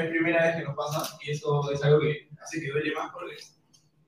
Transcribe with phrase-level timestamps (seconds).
[0.00, 3.10] es primera vez que nos pasa y eso es algo que hace que duele más
[3.12, 3.36] porque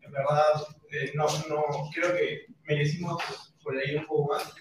[0.01, 0.43] en verdad
[0.91, 3.23] eh, no, no, creo que merecimos
[3.63, 4.55] por ahí un poco más.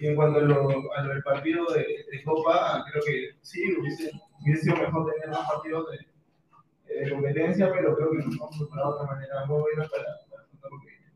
[0.00, 3.74] Y en cuanto a lo, a lo del partido de, de, Copa, creo que sí,
[3.78, 4.10] hubiese,
[4.42, 8.98] hubiese sido mejor tener más partidos de, de, competencia, pero creo que nos hemos preparado
[8.98, 11.06] de una manera muy buena para, para lo que viene.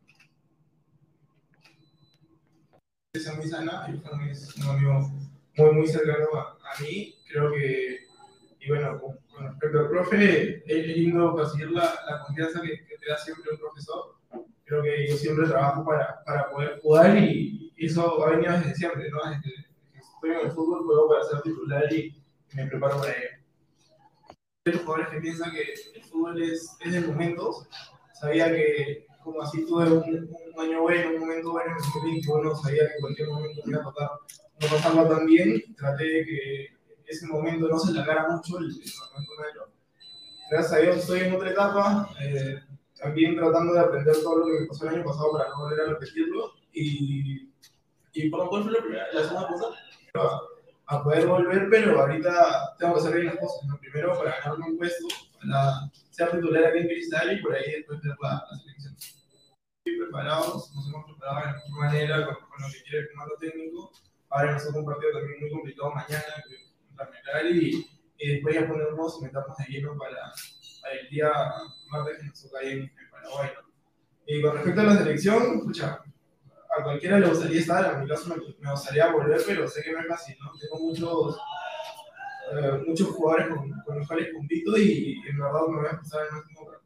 [3.14, 3.86] Es muy sana,
[4.30, 5.10] es un amigo
[5.56, 7.16] muy, muy cercano a, a mí.
[7.28, 8.07] Creo que,
[8.68, 12.98] y bueno, con, con respecto al profe, es lindo conseguir la, la confianza que, que,
[12.98, 14.16] te da siempre un profesor.
[14.64, 19.08] Creo que yo siempre trabajo para, para poder jugar y, eso ha venido desde siempre,
[19.08, 19.18] ¿no?
[19.30, 22.12] Desde que estoy en el fútbol, juego para ser titular y
[22.54, 23.28] me preparo para ello.
[24.66, 25.62] Hay jugadores que piensan que
[25.94, 27.68] el fútbol es, es de momentos.
[28.14, 32.56] Sabía que, como así tuve un, un año bueno, un momento bueno en el 2021,
[32.56, 34.10] sabía que en cualquier momento me iba a tocar
[34.60, 35.62] no pasarlo tan bien.
[35.76, 36.77] Traté de que
[37.08, 39.72] ese momento no se alargara mucho, el, momento malo.
[40.50, 42.62] Gracias a Dios estoy en otra etapa, eh,
[42.98, 45.80] también tratando de aprender todo lo que me pasó el año pasado para no volver
[45.80, 46.52] a repetirlo.
[46.72, 47.50] Y,
[48.12, 49.66] y ¿cuál fue la, primera, la segunda cosa?
[50.14, 53.68] A, a, poder volver, pero ahorita tengo que hacer bien las cosas.
[53.68, 53.78] ¿no?
[53.78, 55.06] Primero para ganarme un puesto,
[55.40, 58.96] para ser titular aquí en Cristal y por ahí después ver la, la selección.
[59.84, 63.36] Preparados, nos hemos preparado de la mejor manera con, con lo que quiere el comando
[63.36, 63.92] técnico.
[64.30, 66.34] Ahora nos toca un partido también muy complicado mañana,
[67.50, 67.86] y,
[68.18, 70.32] y después ya ponernos y meternos de lleno para,
[70.82, 71.32] para el día
[71.90, 73.50] martes que nos toca ahí en, en Paraguay.
[73.54, 73.68] ¿no?
[74.26, 76.02] Y con respecto a la selección, escucha,
[76.78, 79.92] a cualquiera le gustaría estar, en mi caso me, me, gustaría volver, pero sé que
[79.92, 80.52] no es fácil, ¿no?
[80.58, 81.38] Tengo muchos,
[82.52, 85.98] eh, muchos jugadores con, con, los cuales compito y, y, en verdad me voy a
[85.98, 86.78] pasar el máximo para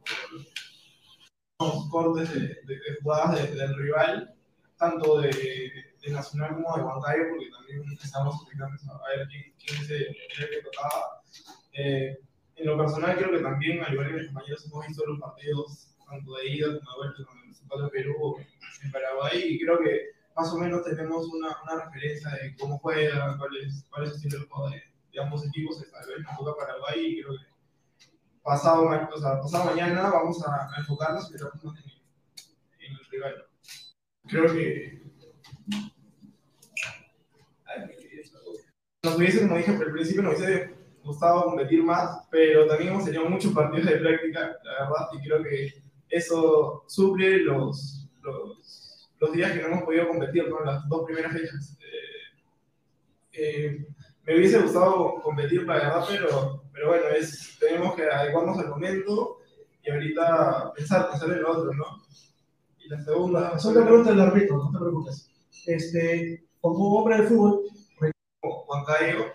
[1.91, 4.35] cortes de, de, de jugadas de, del rival,
[4.77, 9.93] tanto de, de Nacional como de Huancayo, porque también explicando a ver quién, quién el,
[9.93, 11.23] el que tocaba.
[11.73, 12.19] Eh,
[12.57, 15.89] en lo personal, creo que también, al igual que mis compañeros, hemos visto los partidos
[16.07, 18.37] tanto de ida como de vuelta con el Municipal de Perú
[18.83, 23.37] en Paraguay, y creo que más o menos tenemos una, una referencia de cómo juega,
[23.39, 24.83] cuál es, cuál es el estilo de juego de,
[25.13, 25.81] de ambos equipos.
[25.81, 27.47] Esta vez nos toca Paraguay, y creo que
[28.43, 31.41] pasado, o sea, pasado mañana vamos a, a enfocarnos en,
[32.81, 33.47] en el rival.
[34.27, 35.02] Creo que
[39.05, 43.25] nos hubiese, como dije al principio, nos hubiese gustado competir más, pero también hemos tenido
[43.25, 49.51] muchos partidos de práctica, la verdad, y creo que eso suple los, los, los días
[49.51, 50.61] que no hemos podido competir, ¿no?
[50.61, 51.77] las dos primeras fechas.
[51.81, 53.87] Eh, eh,
[54.25, 59.39] me hubiese gustado competir, la verdad, pero, pero bueno, es, tenemos que adecuarnos al momento
[59.83, 62.05] y ahorita pensar, pensar en lo otro, ¿no?
[62.79, 63.59] Y la segunda...
[63.59, 65.29] Solo te pregunta el árbitro, no te preocupes.
[65.67, 67.63] Este, como hombre de fútbol,
[68.81, 69.33] Juan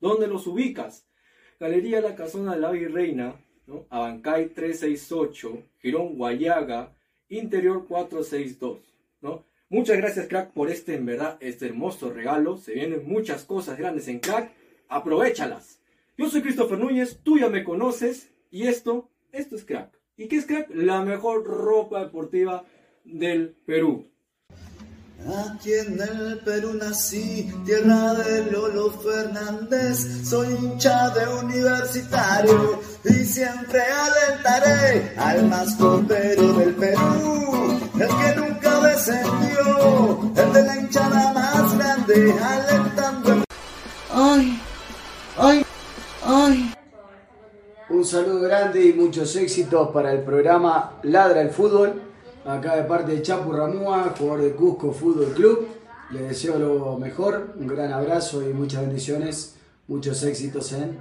[0.00, 1.06] ¿Dónde los ubicas?
[1.60, 3.36] Galería La Casona de la Virreina,
[3.68, 3.86] ¿no?
[3.90, 6.96] Abancay 368, Girón Guayaga,
[7.28, 9.46] Interior 462, ¿no?
[9.68, 12.56] Muchas gracias, crack, por este, en verdad, este hermoso regalo.
[12.56, 14.52] Se vienen muchas cosas grandes en crack.
[14.88, 15.80] Aprovechalas.
[16.16, 18.30] Yo soy Christopher Núñez, tú ya me conoces.
[18.50, 19.90] Y esto, esto es crack.
[20.16, 20.70] ¿Y qué es crack?
[20.72, 22.64] La mejor ropa deportiva
[23.04, 24.08] del Perú.
[25.50, 33.80] Aquí en el Perú nací, tierra de Lolo Fernández, soy hincha de universitario y siempre
[33.80, 38.45] alentaré al más copero del Perú, el que
[39.06, 43.44] descendió, el de la hinchada más grande, alentando.
[44.12, 44.60] Ay,
[45.38, 45.66] ay,
[46.24, 46.74] ay.
[47.88, 52.02] Un saludo grande y muchos éxitos para el programa Ladra el Fútbol
[52.44, 55.68] acá de parte de Chapu Ramúa, jugador de Cusco Fútbol Club.
[56.10, 59.56] Le deseo lo mejor, un gran abrazo y muchas bendiciones,
[59.88, 60.98] muchos éxitos en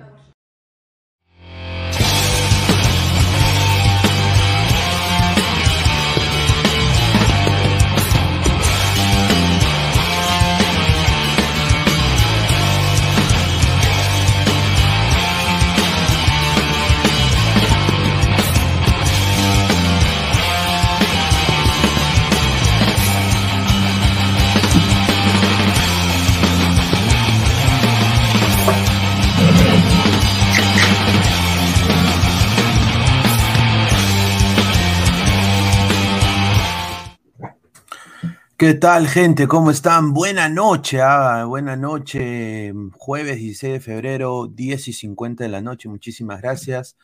[38.58, 39.50] ¿Qué tal, gente?
[39.50, 40.14] ¿Cómo están?
[40.14, 42.72] Buena noche, ah, buena noche.
[42.94, 45.90] Jueves 16 de febrero, 10 y 50 de la noche.
[45.90, 46.96] Muchísimas gracias.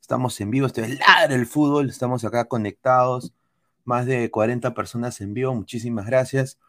[0.00, 0.66] Estamos en vivo.
[0.68, 1.90] Esto es Ladre el Fútbol.
[1.90, 3.34] Estamos acá conectados.
[3.84, 5.52] Más de 40 personas en vivo.
[5.52, 6.60] Muchísimas gracias.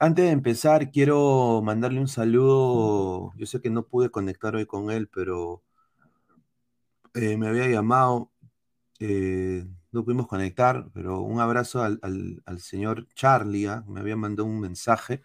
[0.00, 3.32] Antes de empezar, quiero mandarle un saludo.
[3.36, 5.62] Yo sé que no pude conectar hoy con él, pero
[7.14, 8.32] eh, me había llamado.
[9.00, 9.64] Eh,
[9.96, 13.82] no pudimos conectar, pero un abrazo al, señor Charlie, ¿ah?
[13.88, 15.22] me había mandado un mensaje.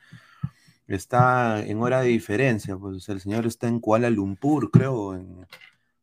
[0.88, 5.22] Está en hora de diferencia, pues el señor está en Kuala Lumpur, creo,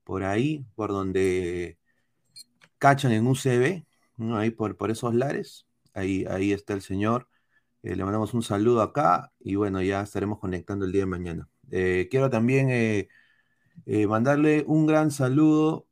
[0.05, 1.79] por ahí, por donde
[2.79, 3.85] cachan en UCB,
[4.37, 5.67] ahí por, por esos lares.
[5.95, 7.29] Ahí, ahí está el señor.
[7.83, 11.49] Eh, le mandamos un saludo acá y bueno, ya estaremos conectando el día de mañana.
[11.71, 13.09] Eh, quiero también eh,
[14.07, 15.87] mandarle un gran saludo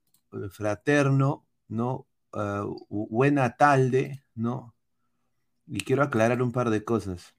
[0.50, 2.06] fraterno, ¿no?
[2.32, 4.74] Ah, buena tarde, ¿no?
[5.66, 7.34] Y quiero aclarar un par de cosas.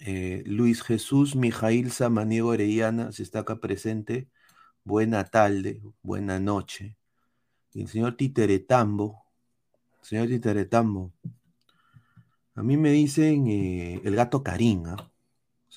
[0.00, 4.28] Eh, Luis Jesús Mijail Samaniego Orellana, si está acá presente,
[4.84, 6.98] buena tarde, buena noche.
[7.74, 9.26] El señor Titeretambo,
[10.02, 11.12] señor Titeretambo,
[12.54, 15.10] a mí me dicen eh, el gato Karim, ¿ah?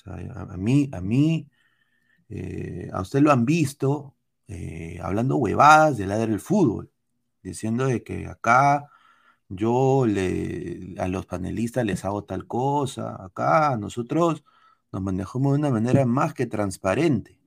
[0.04, 1.50] A, mí, a mí,
[2.30, 4.14] eh, a usted lo han visto
[5.02, 6.90] hablando huevadas de la del fútbol
[7.48, 8.90] diciendo de que acá
[9.48, 14.44] yo le, a los panelistas les hago tal cosa, acá nosotros
[14.92, 17.38] nos manejamos de una manera más que transparente.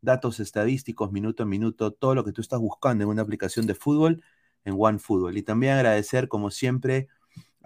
[0.00, 3.76] Datos estadísticos, minuto a minuto, todo lo que tú estás buscando en una aplicación de
[3.76, 4.24] fútbol
[4.64, 5.36] en OneFootball.
[5.36, 7.06] Y también agradecer, como siempre,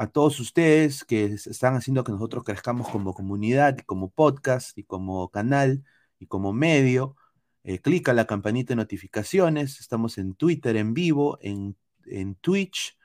[0.01, 5.29] a todos ustedes que están haciendo que nosotros crezcamos como comunidad, como podcast y como
[5.29, 5.85] canal
[6.19, 7.17] y como medio.
[7.65, 9.79] Eh, clica la campanita de notificaciones.
[9.79, 11.77] Estamos en Twitter en vivo, en,
[12.07, 12.97] en Twitch.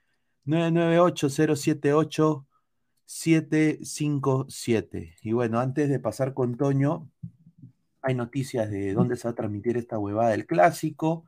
[0.47, 2.47] 998-078
[3.11, 5.17] 757.
[5.23, 7.11] Y bueno, antes de pasar con Toño,
[8.02, 11.26] hay noticias de dónde se va a transmitir esta huevada del clásico.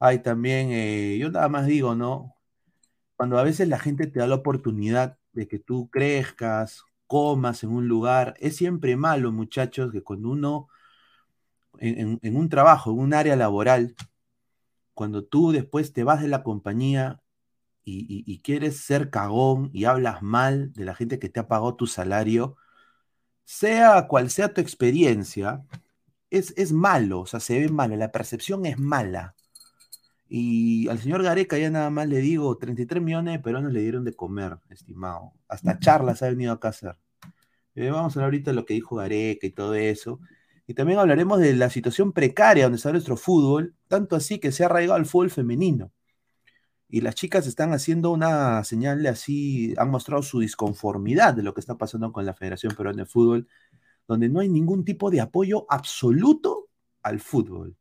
[0.00, 2.34] Hay también, eh, yo nada más digo, ¿no?
[3.16, 7.70] Cuando a veces la gente te da la oportunidad de que tú crezcas, comas en
[7.70, 10.68] un lugar, es siempre malo, muchachos, que cuando uno,
[11.78, 13.94] en, en un trabajo, en un área laboral,
[14.94, 17.22] cuando tú después te vas de la compañía
[17.84, 21.86] y, quieres ser cagón y hablas mal de la gente que te ha pagado tu
[21.86, 22.56] salario,
[23.44, 25.64] sea cual sea tu experiencia,
[26.30, 29.34] es, es malo, o sea, se ve malo, la percepción es mala.
[30.28, 34.04] Y al señor Gareca ya nada más le digo, 33 millones de peruanos le dieron
[34.04, 35.32] de comer, estimado.
[35.48, 36.96] Hasta charlas ha venido acá a hacer.
[37.74, 40.20] Eh, vamos a hablar ahorita de lo que dijo Gareca y todo eso.
[40.66, 44.64] Y también hablaremos de la situación precaria donde está nuestro fútbol, tanto así que se
[44.64, 45.92] ha arraigado al fútbol femenino
[46.94, 51.58] y las chicas están haciendo una señal así, han mostrado su disconformidad de lo que
[51.58, 53.48] está pasando con la Federación Peruana de Fútbol,
[54.06, 56.68] donde no hay ningún tipo de apoyo absoluto
[57.02, 57.76] al fútbol,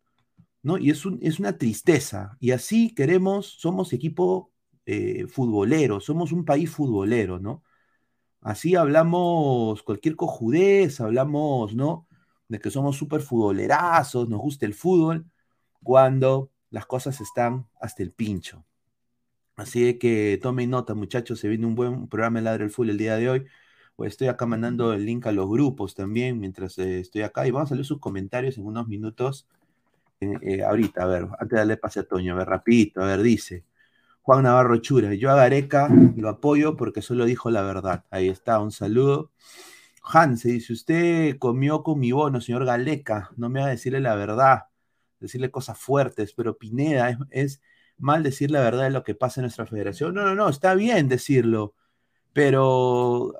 [0.63, 0.79] ¿no?
[0.79, 4.51] Y es, es una tristeza, y así queremos, somos equipo
[4.87, 7.63] eh, futbolero, somos un país futbolero, ¿no?
[8.41, 12.07] Así hablamos cualquier cojudez, hablamos, ¿no?
[12.47, 15.27] De que somos súper futbolerazos, nos gusta el fútbol,
[15.83, 18.65] cuando las cosas están hasta el pincho.
[19.55, 22.97] Así que tomen nota, muchachos, se viene un buen programa de Ladre el Full el
[22.97, 23.45] día de hoy.
[23.95, 27.51] Pues estoy acá mandando el link a los grupos también mientras eh, estoy acá y
[27.51, 29.47] vamos a leer sus comentarios en unos minutos.
[30.21, 33.05] Eh, eh, ahorita, a ver, antes de darle pase a Toño, a ver, rapidito, a
[33.07, 33.65] ver, dice.
[34.23, 38.05] Juan Navarro Chura, yo a Gareca lo apoyo porque solo dijo la verdad.
[38.09, 39.31] Ahí está, un saludo.
[40.03, 44.15] Hans dice, usted comió con mi bono, señor Galeca, no me va a decirle la
[44.15, 44.65] verdad,
[45.19, 47.61] decirle cosas fuertes, pero Pineda, es, es
[47.97, 50.13] mal decir la verdad de lo que pasa en nuestra federación.
[50.15, 51.75] No, no, no, está bien decirlo,
[52.33, 53.33] pero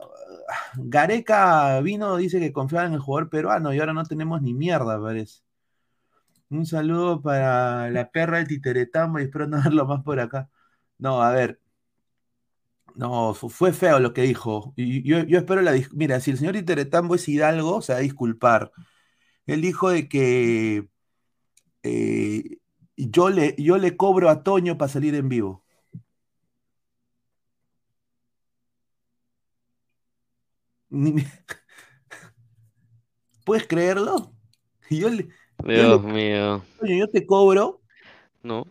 [0.75, 5.01] Gareca vino, dice que confiaba en el jugador peruano y ahora no tenemos ni mierda,
[5.01, 5.41] parece.
[6.50, 10.50] Un saludo para la perra del Titeretambo y espero no verlo más por acá.
[10.98, 11.60] No, a ver.
[12.95, 14.74] No, fue feo lo que dijo.
[14.75, 15.74] Y yo, espero la.
[15.93, 18.72] Mira, si el señor Titeretambo es Hidalgo, se va a disculpar.
[19.48, 20.88] Él dijo de que
[21.83, 22.57] eh,
[22.97, 25.63] yo, le, yo le cobro a Toño para salir en vivo.
[33.45, 34.33] ¿Puedes creerlo?
[34.89, 35.09] Yo
[35.65, 36.63] Dios mío.
[36.81, 37.81] Yo te cobro.
[38.41, 38.65] No.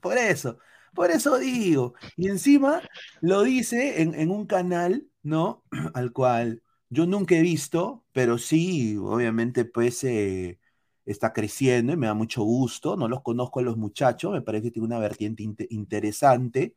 [0.00, 0.58] Por eso,
[0.94, 1.94] por eso digo.
[2.16, 2.80] Y encima
[3.20, 5.62] lo dice en, un canal, ¿no?
[5.94, 10.58] Al cual yo nunca he visto, pero sí, obviamente, pues eh,
[11.06, 12.96] está creciendo y me da mucho gusto.
[12.96, 16.76] No los conozco a los muchachos, me parece que tiene una vertiente interesante,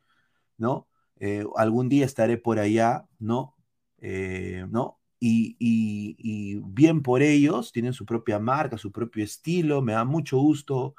[0.56, 0.88] ¿no?
[1.18, 3.56] Eh, algún día estaré por allá, ¿no?
[3.98, 4.98] Eh, ¿no?
[5.22, 10.94] Y, bien por ellos, tienen su propia marca, su propio estilo, me da mucho gusto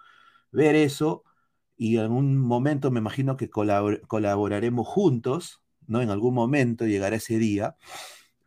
[0.51, 1.23] ver eso
[1.77, 6.01] y en algún momento me imagino que colaboraremos juntos, ¿no?
[6.01, 7.75] En algún momento llegará ese día,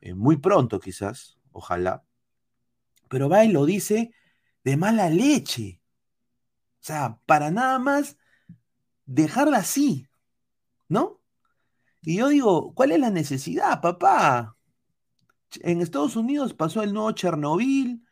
[0.01, 2.05] eh, muy pronto quizás, ojalá,
[3.09, 4.13] pero va y lo dice
[4.65, 5.81] de mala leche,
[6.81, 8.17] o sea, para nada más
[9.07, 10.09] dejarla así,
[10.89, 11.21] ¿no?
[12.03, 14.57] Y yo digo, ¿cuál es la necesidad, papá?
[15.63, 18.05] En Estados Unidos pasó el nuevo Chernobyl,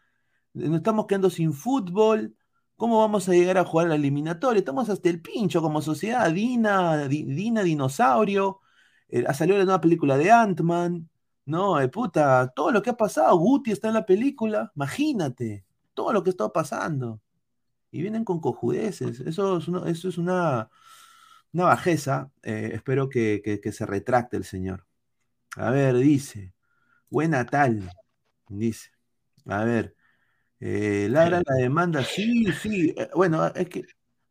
[0.55, 2.37] nos estamos quedando sin fútbol.
[2.77, 4.59] ¿Cómo vamos a llegar a jugar la eliminatoria?
[4.59, 6.31] Estamos hasta el pincho como sociedad.
[6.31, 8.61] Dina, Dina Dinosaurio.
[9.09, 11.09] Eh, ha salido la nueva película de Ant-Man.
[11.47, 13.37] No, eh, puta, todo lo que ha pasado.
[13.39, 14.73] Guti está en la película.
[14.75, 17.21] Imagínate, todo lo que está pasando.
[17.91, 19.21] Y vienen con cojudeces.
[19.21, 20.71] Eso es, eso es una,
[21.53, 22.31] una bajeza.
[22.43, 24.87] Eh, espero que, se retracte el señor.
[25.57, 26.55] A ver, dice.
[27.11, 27.91] Buena tal.
[28.49, 28.91] Dice.
[29.47, 29.97] A ver.
[30.61, 32.05] Eh, Lara la demanda.
[32.05, 32.95] Sí, sí.
[32.97, 33.85] Eh, bueno, es que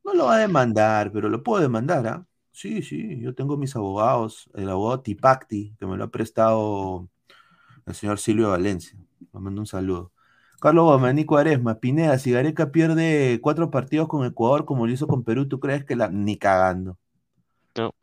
[0.03, 2.27] no lo va a demandar, pero lo puedo demandar, ¿ah?
[2.51, 3.20] Sí, sí.
[3.22, 4.50] Yo tengo mis abogados.
[4.56, 7.10] El abogado Tipacti, que me lo ha prestado
[7.86, 8.98] el señor Silvio Valencia.
[9.34, 10.13] Le mando un saludo.
[10.62, 15.24] Carlos Guamanico Aresma, Pineda, si Gareca pierde cuatro partidos con Ecuador como lo hizo con
[15.24, 17.00] Perú, ¿tú crees que la ni cagando?
[17.75, 17.96] No.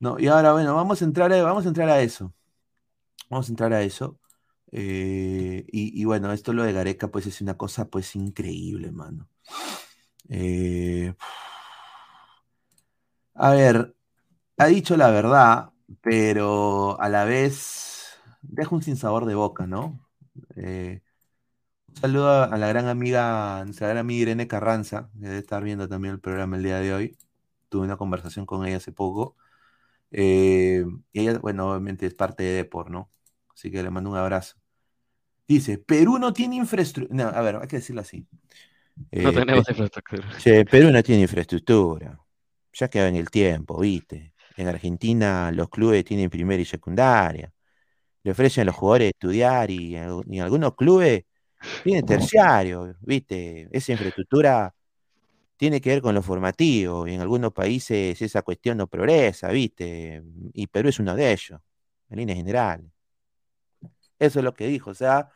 [0.00, 2.32] No, y ahora, bueno, vamos a entrar a, vamos a entrar a eso.
[3.28, 4.18] Vamos a entrar a eso.
[4.72, 9.28] Eh, y, bueno, esto lo de Gareca, pues es una cosa pues increíble, mano.
[10.30, 11.12] Eh,
[13.34, 13.94] a ver,
[14.56, 20.08] ha dicho la verdad, pero a la vez deja un sinsabor de boca, ¿no?
[20.56, 21.02] Eh,
[22.00, 26.14] saludo a la gran amiga, nuestra gran amiga Irene Carranza, que debe estar viendo también
[26.14, 27.18] el programa el día de hoy
[27.68, 29.36] tuve una conversación con ella hace poco.
[30.10, 33.10] Eh, y ella, bueno, obviamente es parte de Depor, ¿no?
[33.52, 34.56] Así que le mando un abrazo.
[35.46, 37.30] Dice, Perú no tiene infraestructura.
[37.30, 38.26] a ver, hay que decirlo así.
[38.96, 40.28] no eh, tenemos infraestructura.
[40.70, 42.18] Perú no tiene infraestructura.
[42.72, 44.34] Ya queda en el tiempo, ¿viste?
[44.56, 47.52] En Argentina los clubes tienen primera y secundaria.
[48.22, 51.24] Le ofrecen a los jugadores estudiar y, y algunos clubes
[51.82, 53.68] tienen terciario, ¿viste?
[53.72, 54.74] Esa infraestructura
[55.56, 60.22] tiene que ver con lo formativo y en algunos países esa cuestión no progresa, ¿viste?
[60.52, 61.60] Y Perú es uno de ellos,
[62.10, 62.90] en línea general.
[64.18, 65.30] Eso es lo que dijo, o sea,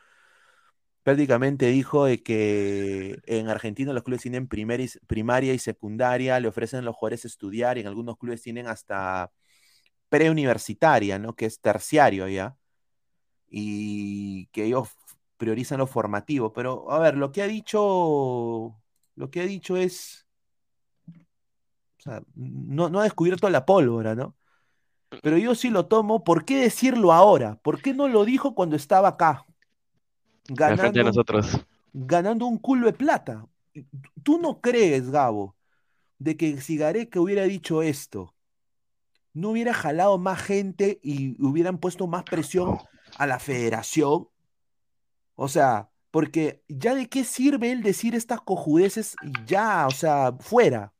[1.03, 6.95] prácticamente dijo que en Argentina los clubes tienen primaria y secundaria, le ofrecen a los
[6.97, 9.33] jugadores estudiar y en algunos clubes tienen hasta
[10.09, 11.35] preuniversitaria, ¿no?
[11.35, 12.57] Que es terciario ya.
[13.49, 14.89] Y que ellos
[15.37, 16.53] priorizan lo formativo.
[16.53, 18.77] Pero, a ver, lo que ha dicho
[19.15, 20.27] lo que ha dicho es,
[21.07, 24.35] o sea, no, no ha descubierto la pólvora, ¿no?
[25.23, 27.57] Pero yo sí lo tomo, ¿por qué decirlo ahora?
[27.63, 29.45] ¿Por qué no lo dijo cuando estaba acá?
[30.49, 31.65] Ganando, nosotros.
[31.93, 33.47] ganando un culo de plata.
[34.23, 35.55] ¿Tú no crees, Gabo,
[36.19, 38.35] de que si Gareca hubiera dicho esto,
[39.35, 42.79] no hubiera jalado más gente y hubieran puesto más presión
[43.19, 44.29] a la federación?
[45.35, 50.93] O sea, porque ya de qué sirve él decir estas cojudeces ya, o sea, fuera.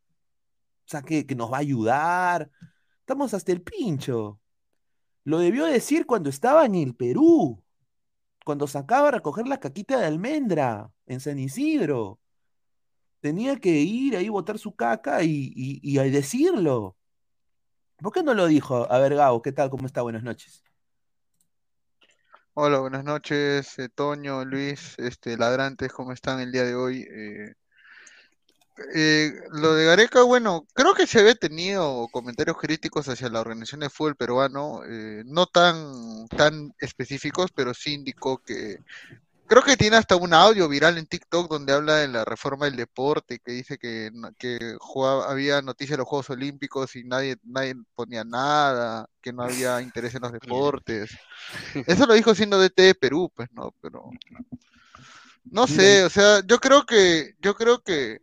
[0.87, 2.51] O sea, que, nos va a ayudar.
[3.01, 4.41] Estamos hasta el pincho.
[5.25, 7.63] Lo debió decir cuando estaba en el Perú.
[8.45, 12.19] Cuando sacaba a recoger la caquita de almendra en San Isidro.
[13.21, 16.97] tenía que ir ahí, botar su caca y, y, y decirlo.
[17.99, 18.91] ¿Por qué no lo dijo?
[18.91, 19.71] A ver, Gabo, ¿qué tal?
[19.71, 20.03] ¿Cómo está?
[20.03, 20.65] Buenas noches.
[22.55, 27.01] Hola, buenas noches, eh, Toño, Luis, este, ladrantes, ¿cómo están el día de hoy?
[27.11, 27.55] Eh,
[28.95, 33.81] eh, lo de Gareca, bueno, creo que se había tenido comentarios críticos hacia la organización
[33.81, 38.79] de fútbol peruano, eh, no tan, tan específicos, pero sí indicó que
[39.53, 42.77] creo que tiene hasta un audio viral en TikTok donde habla de la reforma del
[42.77, 47.37] deporte, que dice que, no- que jugaba- había noticias de los Juegos Olímpicos y nadie,
[47.43, 51.11] nadie ponía nada, que no había interés en los deportes.
[51.87, 53.75] Eso lo dijo siendo DT de Perú, pues, ¿no?
[53.83, 54.11] Pero
[55.45, 58.21] no sé, o sea, yo creo que, yo creo que,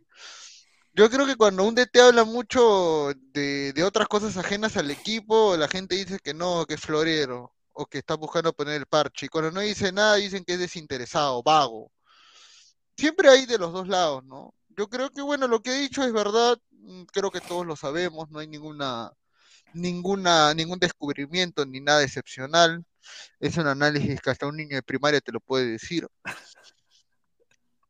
[0.94, 5.56] yo creo que cuando un DT habla mucho de, de otras cosas ajenas al equipo,
[5.56, 9.26] la gente dice que no, que es florero, o que está buscando poner el parche.
[9.26, 11.90] Y cuando no dice nada, dicen que es desinteresado, vago.
[12.96, 14.54] Siempre hay de los dos lados, ¿no?
[14.68, 17.76] Yo creo que, bueno, lo que he dicho es verdad, mm, creo que todos lo
[17.76, 19.12] sabemos, no hay ninguna,
[19.74, 22.84] ninguna, ningún descubrimiento ni nada excepcional.
[23.40, 26.06] Es un análisis que hasta un niño de primaria te lo puede decir.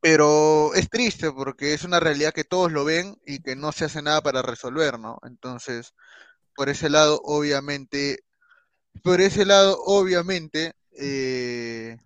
[0.00, 3.84] Pero es triste porque es una realidad que todos lo ven y que no se
[3.84, 5.18] hace nada para resolver, ¿no?
[5.22, 5.94] Entonces,
[6.56, 8.20] por ese lado, obviamente,
[9.02, 11.96] por ese lado, obviamente, eh...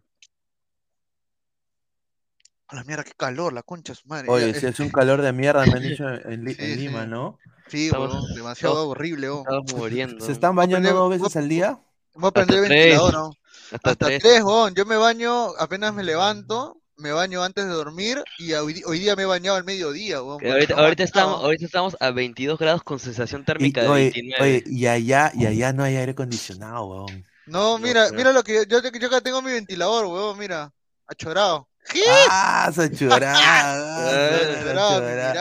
[2.68, 4.28] a la mierda, qué calor, la concha su madre.
[4.30, 6.62] Oye, Ya, si eh, es un calor de mierda, me han dicho en, Li- Sí,
[6.62, 7.08] en Lima, sí.
[7.10, 7.38] ¿no?
[7.68, 9.26] Sí, Estamos- huevón, demasiado estamos- horrible.
[9.28, 10.24] Estamos muriendo.
[10.24, 11.78] ¿Se están bañando dos veces al día?
[12.14, 12.84] Voy a prender el Hasta tres.
[12.84, 13.32] ventilador, ¿no?
[13.72, 14.22] Hasta, Hasta tres.
[14.22, 14.42] tres.
[14.74, 19.22] Yo me baño apenas me levanto, me baño antes de dormir y hoy, día me
[19.22, 20.18] he bañado al mediodía.
[20.40, 24.42] Que ahorita, estamos, ahorita estamos a 22 grados con sensación Y, térmica de oye, 29.
[24.42, 27.24] oye, y allá, y allá no hay aire acondicionado, weón.
[27.46, 30.72] No, mira, mira lo que yo, yo, yo acá tengo mi ventilador, huevón, mira,
[31.06, 31.68] achorado.
[31.90, 32.02] ¿Qué?
[32.30, 33.34] ¡Ah, se chorá!
[33.36, 35.00] ah,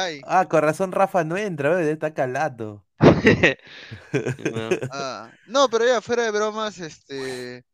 [0.10, 0.22] Eh.
[0.26, 2.86] Ah, con razón Rafa no entra, weón, está calato.
[3.00, 3.14] No.
[4.92, 7.66] Ah, no, pero ya fuera de bromas, este,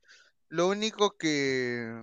[0.49, 2.01] lo único que,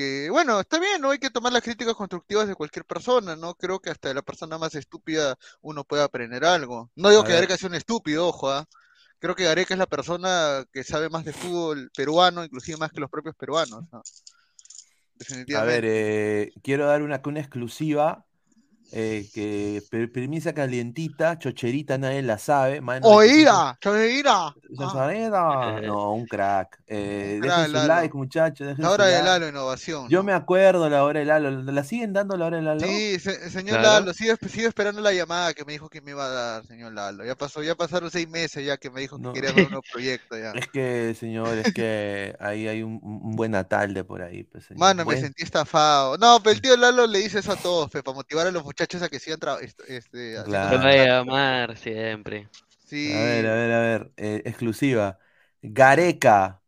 [0.00, 3.54] que, bueno, está bien, no hay que tomar las críticas constructivas de cualquier persona, ¿no?
[3.54, 6.90] Creo que hasta de la persona más estúpida uno puede aprender algo.
[6.96, 7.32] No digo A que.
[7.34, 8.64] Gareca sea un estúpido, ojo, ¿ah?
[9.18, 13.00] Creo que Gareca es la persona que sabe más de fútbol peruano, inclusive más que
[13.00, 13.98] los propios peruanos, ¿no?
[13.98, 14.02] A
[15.18, 15.80] Definitivamente.
[15.82, 18.24] ver, eh, quiero dar una, una exclusiva.
[18.92, 22.80] Eh, que premisa calientita, chocherita, nadie la sabe.
[22.80, 23.78] más de 95 ¡Oída!
[23.86, 24.46] ¡Oída!
[24.48, 25.80] Ah, Chocherita.
[25.86, 26.80] No, un crack.
[26.86, 27.86] Eh, Un dejen crack, su Lalo.
[27.88, 28.78] like, muchachos.
[28.78, 29.24] La hora de like.
[29.26, 30.08] Lalo Innovación.
[30.08, 30.24] Yo ¿no?
[30.24, 31.50] me acuerdo la hora del Lalo.
[31.50, 32.80] ¿La siguen dando la hora del Lalo?
[32.80, 34.00] Sí, se- señor Claro.
[34.00, 36.92] Lalo, sigo, sigo esperando la llamada que me dijo que me iba a dar, señor
[36.92, 37.24] Lalo.
[37.24, 39.32] Ya pasó, ya pasaron seis meses ya que me dijo que No.
[39.32, 40.50] quería ver un nuevo proyecto ya.
[40.52, 44.44] Es que, señor, es que ahí hay un, un buen Atalde por ahí.
[44.44, 44.80] Pues, señor.
[44.80, 46.16] Mano, me sentí estafado.
[46.18, 48.64] No, pero el tío Lalo le dice eso a todos, pe, para motivar a los
[48.64, 49.84] muchachos a que sigan trabajando.
[49.88, 50.70] Este, haciendo Claro.
[50.70, 51.24] Te su voy a trabajo.
[51.24, 52.48] llamar siempre.
[52.86, 53.12] Sí.
[53.14, 54.12] A ver, a ver, a ver.
[54.16, 55.18] eh, exclusiva.
[55.62, 56.62] Gareca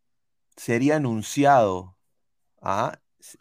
[0.57, 1.97] sería anunciado.
[2.61, 2.99] Ah,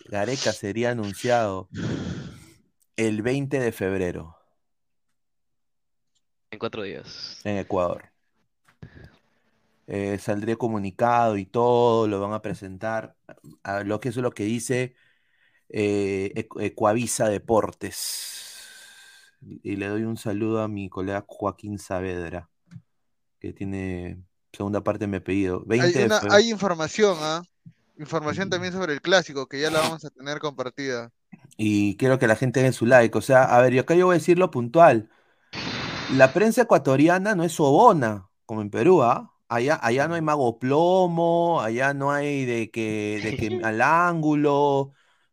[0.08, 1.70] Gareca sería anunciado
[2.96, 4.38] el 20 de febrero
[6.52, 7.44] En cuatro días.
[7.44, 8.11] en Ecuador.
[9.87, 13.16] Eh, saldría comunicado y todo, lo van a presentar.
[13.62, 14.94] A lo que eso es lo que dice
[15.70, 18.32] eh, Ecu- Ecuavisa Deportes.
[19.44, 22.48] Y le doy un saludo a mi colega Joaquín Saavedra,
[23.40, 25.64] que tiene segunda parte de mi apellido.
[25.66, 27.42] 20 Hay, una, hay información, ¿ah?
[27.98, 31.11] Información también sobre el clásico, que ya la vamos a tener compartida.
[31.57, 33.16] Y quiero que la gente dé su like.
[33.16, 35.11] O sea, a ver, yo acá yo voy a decir lo puntual.
[36.14, 39.35] La prensa ecuatoriana no es sobona, como en Perú, ¿ah?
[39.48, 44.92] Allá, allá no hay mago plomo, allá no hay de que, de que al ángulo,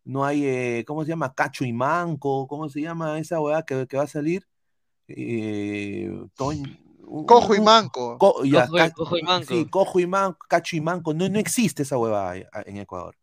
[0.10, 1.34] no hay, eh, ¿cómo se llama?
[1.34, 4.48] Cacho y manco, ¿cómo se llama esa weá que, que va a salir?
[5.08, 6.12] Eh,
[7.26, 8.17] Cojo y manco.
[8.17, 9.48] co- ya, Cojo y- ca- cojo y manco.
[9.48, 13.15] Sí, cojo y manco, cacho y manco, no, no existe esa hueva en Ecuador.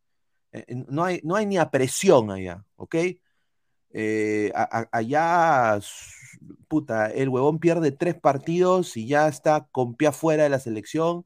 [0.53, 2.94] Eh, eh, No hay, no hay ni apresión allá, ¿ok?
[3.90, 5.79] Eh, a- a- allá,
[6.68, 11.25] puta, el huevón pierde tres partidos y ya está con pie afuera de la selección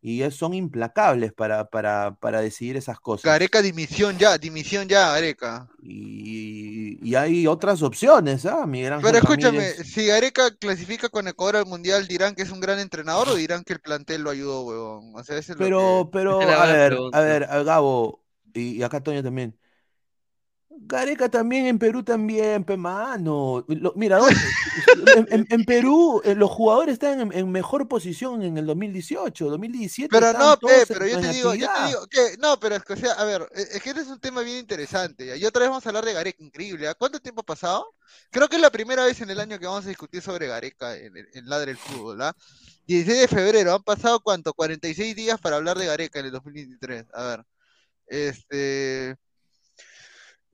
[0.00, 3.42] y son implacables para, para, para decidir esas cosas.
[3.42, 5.68] Gareca, dimisión ya, dimisión ya, Gareca.
[5.80, 8.66] Y, y hay otras opciones, ¿ah?
[8.66, 9.84] Miguel Ángel Pero escúchame, Ramírez.
[9.84, 13.62] si Gareca clasifica con Ecuador al Mundial, ¿dirán que es un gran entrenador o dirán
[13.64, 15.12] que el plantel lo ayudó, huevón?
[15.14, 16.10] O sea, eso es lo Pero, que...
[16.12, 19.58] pero, a ver, a ver, a Gabo, y, y acá Toño también.
[20.80, 23.64] Gareca también, en Perú también, pe mano.
[23.68, 24.36] Lo- mira, ¿dónde-
[25.16, 29.50] en, en- en Perú eh, los jugadores están en, en mejor posición en el 2018,
[29.50, 30.08] 2017.
[30.10, 32.92] Pero no, pe, pero yo te digo, yo te digo que, no, pero es que,
[32.92, 35.36] o sea, a ver, e- es que este es un tema bien interesante, ¿ya?
[35.36, 36.94] Y otra vez vamos a hablar de Gareca, increíble, ¿ah?
[36.94, 37.94] ¿Cuánto tiempo ha pasado?
[38.30, 40.96] Creo que es la primera vez en el año que vamos a discutir sobre Gareca
[40.96, 42.34] en, en, en Ladre el Fútbol, ¿ah?
[42.86, 47.04] 16 de febrero, han pasado cuánto, 46 días para hablar de Gareca en el 2023,
[47.12, 47.44] a ver,
[48.06, 49.16] este,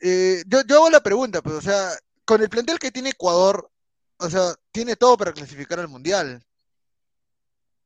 [0.00, 1.90] eh, yo, yo hago la pregunta, pues, o sea,
[2.24, 3.70] con el plantel que tiene Ecuador,
[4.18, 6.42] o sea, tiene todo para clasificar al Mundial.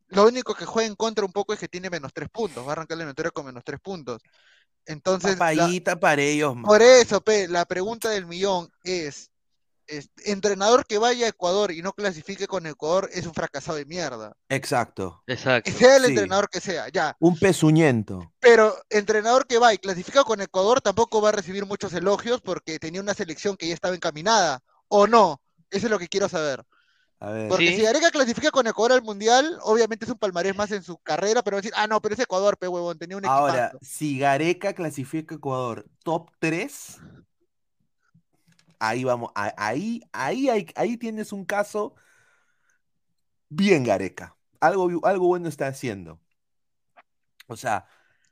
[0.08, 2.64] Lo único que juega en contra un poco es que tiene menos tres puntos.
[2.64, 4.22] Va a arrancar la eliminatoria con menos tres puntos.
[4.86, 5.66] Entonces, la-
[6.06, 9.30] para ellos, por eso, pe, la pregunta del millón es,
[9.88, 13.84] es, entrenador que vaya a Ecuador y no clasifique con Ecuador es un fracasado de
[13.86, 14.34] mierda.
[14.48, 15.22] Exacto.
[15.26, 15.70] Exacto.
[15.72, 16.10] Sea el Sí.
[16.10, 17.16] entrenador que sea, ya.
[17.18, 18.32] Un pezuñento.
[18.40, 22.78] Pero entrenador que va y clasifica con Ecuador tampoco va a recibir muchos elogios porque
[22.78, 24.60] tenía una selección que ya estaba encaminada.
[24.88, 25.40] ¿O no?
[25.70, 26.64] Eso es lo que quiero saber.
[27.20, 27.48] A ver.
[27.48, 27.76] Porque Sí.
[27.78, 31.42] si Gareca clasifica con Ecuador al Mundial, obviamente es un palmarés más en su carrera,
[31.42, 33.78] pero va a decir, ah, no, pero es Ecuador, pe huevón, tenía un Ahora, equipazo.
[33.82, 36.98] si Gareca clasifica a Ecuador top 3,
[38.78, 41.94] ahí vamos, ahí, ahí, ahí, ahí tienes un caso
[43.48, 44.36] bien Gareca.
[44.60, 46.20] Algo, algo bueno está haciendo.
[47.46, 47.86] O sea,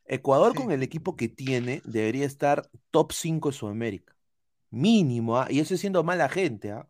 [0.04, 0.56] Ecuador Sí.
[0.56, 4.16] con el equipo que tiene debería estar top 5 de Sudamérica.
[4.70, 5.48] Mínimo, ¿ah?
[5.50, 6.88] Y eso es siendo mala gente, ¿ah?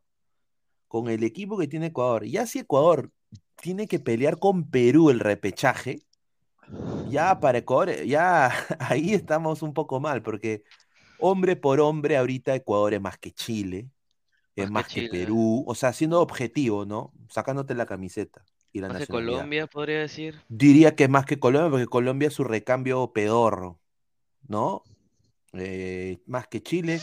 [0.88, 2.24] Con el equipo que tiene Ecuador.
[2.26, 3.12] Ya si Ecuador
[3.56, 6.00] tiene que pelear con Perú el repechaje,
[7.08, 10.64] ya para Ecuador, ya ahí estamos un poco mal, porque
[11.18, 13.90] hombre por hombre, ahorita Ecuador es más que Chile,
[14.56, 15.10] es Más que más que Chile.
[15.10, 17.12] Perú, o sea, siendo objetivo, ¿no?
[17.28, 19.32] Sacándote la camiseta y la Más que nacionalidad.
[19.32, 20.40] Colombia, podría decir.
[20.48, 23.80] Diría que es más que Colombia, porque Colombia es su recambio pedorro,
[24.48, 24.82] ¿no?
[25.52, 27.00] Eh, más que Chile.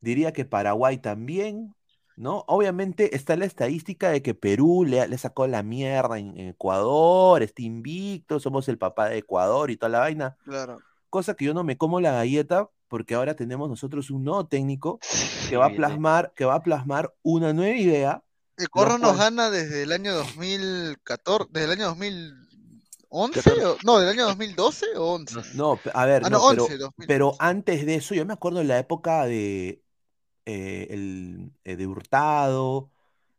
[0.00, 1.74] Diría que Paraguay también,
[2.16, 2.44] ¿no?
[2.46, 7.42] Obviamente está la estadística de que Perú le, le sacó la mierda en, en Ecuador,
[7.42, 10.36] está invicto, somos el papá de Ecuador y toda la vaina.
[10.44, 10.78] Claro.
[11.10, 15.00] Cosa que yo no me como la galleta porque ahora tenemos nosotros un nuevo técnico
[15.48, 18.22] que va a plasmar, que va a plasmar una nueva idea.
[18.56, 23.64] Ecuador Lo nos cual- gana desde el año 2014, desde el año 2011, Catorce.
[23.66, 25.40] o, no, del año 2012 o 11.
[25.54, 27.08] No, a ver, Ah, no, no, pero, 11, 2011.
[27.08, 29.82] pero antes de eso, yo me acuerdo en la época de,
[30.46, 32.92] eh, el, eh, de Hurtado,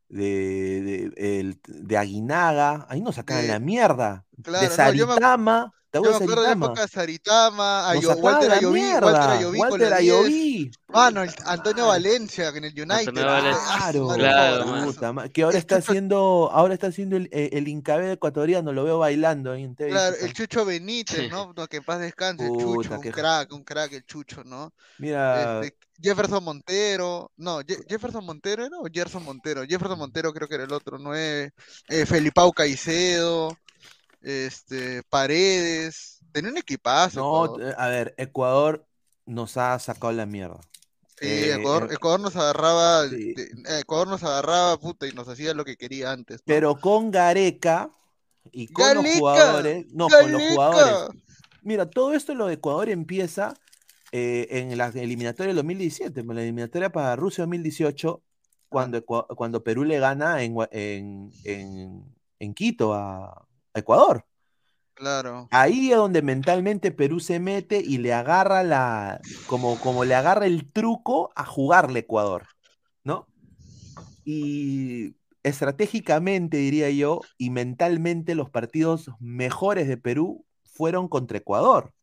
[0.09, 4.25] de, de, el- de Aguinaga, ahí nos sacaban la mierda.
[4.43, 8.55] claro, de Saritama, ¿te Yo me acuerdo de la época de Saritama, Ayo- Walter la
[8.55, 10.13] Ayoví, Walter Ayoví Walter la 10.
[10.13, 10.71] Ayoví.
[10.87, 12.91] Mano, el Antonio Valencia en el United.
[13.09, 13.63] Antonio Valencia.
[13.67, 14.85] Ah, su Claro, Claro, mano.
[14.85, 18.83] puta que ahora El está haciendo, ahora está haciendo el, eh, el Incabe ecuatoriano, lo
[18.83, 19.89] veo bailando ahí en TV.
[19.91, 20.33] Claro, el.
[20.33, 21.53] Chucho Benítez, ¿no?
[21.55, 24.73] No, que en paz descanse, el Puta, Chucho, un crack, un crack, el Chucho, ¿no?
[24.99, 30.47] Mira, Este, Jefferson Montero, no, Je- Jefferson Montero era o Gerson Montero, Jefferson Montero creo
[30.47, 31.53] que era el otro, nueve,
[31.87, 33.57] eh, Felipao Caicedo,
[34.25, 37.19] este, Paredes, tenía un equipazo.
[37.19, 37.61] no, Ecuador.
[37.71, 38.85] eh, a ver, Ecuador
[39.25, 40.59] nos ha sacado la mierda.
[41.19, 43.33] Sí, eh, Ecuador, eh, Ecuador nos agarraba, sí.
[43.79, 46.43] Ecuador nos agarraba, puta, y nos hacía lo que quería antes, ¿no?
[46.45, 47.89] Pero con Gareca
[48.51, 51.21] y con los jugadores, no, con los jugadores.
[51.61, 53.53] Mira, todo esto lo de Ecuador empieza
[54.11, 58.21] eh, en la eliminatoria del 2017, en la eliminatoria para Rusia 2018,
[58.69, 64.25] cuando, cuando Perú le gana en, en, en- en Quito a, a Ecuador.
[64.95, 65.49] Claro.
[65.51, 70.45] Ahí es donde mentalmente Perú se mete y le agarra la, como, como le agarra
[70.45, 72.47] el truco a jugarle Ecuador,
[73.03, 73.27] ¿no?
[74.23, 81.93] Y estratégicamente, diría yo, y mentalmente los partidos mejores de Perú fueron contra Ecuador.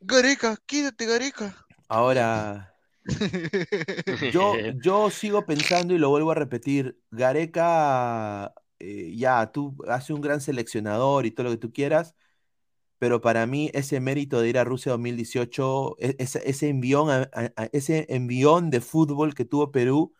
[0.00, 1.56] Gareca, quédate, Gareca.
[1.88, 2.74] Ahora,
[4.32, 8.52] yo, yo sigo pensando y lo vuelvo a repetir, Gareca,
[8.84, 12.14] eh, ya, tú haces un gran seleccionador y todo lo que tú quieras,
[12.98, 17.30] pero para mí ese mérito de ir a Rusia 2018, e- ese, ese envión, a-
[17.32, 20.14] a- a- ese envión de fútbol que tuvo Perú,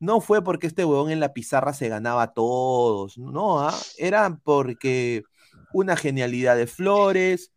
[0.00, 3.74] no fue porque este huevón en la pizarra se ganaba a todos, no, ¿ah?
[3.98, 5.24] era porque
[5.72, 7.52] una genialidad de Flores,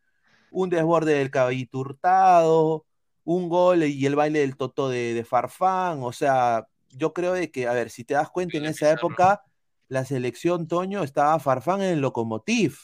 [0.52, 2.86] un desborde del caballito hurtado,
[3.24, 7.52] un gol y el baile del Toto de, de Farfán, o sea, yo creo de
[7.52, 9.42] que, a ver, si te das cuenta en esa época,
[9.92, 12.78] la selección Toño estaba Farfán en el Lokomotiv,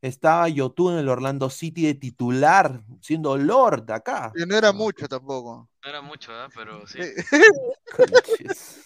[0.00, 4.32] estaba Yotun en el Orlando City de titular, siendo Lord acá.
[4.34, 5.68] Y no era mucho tampoco.
[5.84, 6.48] No era mucho, ¿ah?
[6.54, 6.98] Pero sí.
[7.00, 7.14] Eh.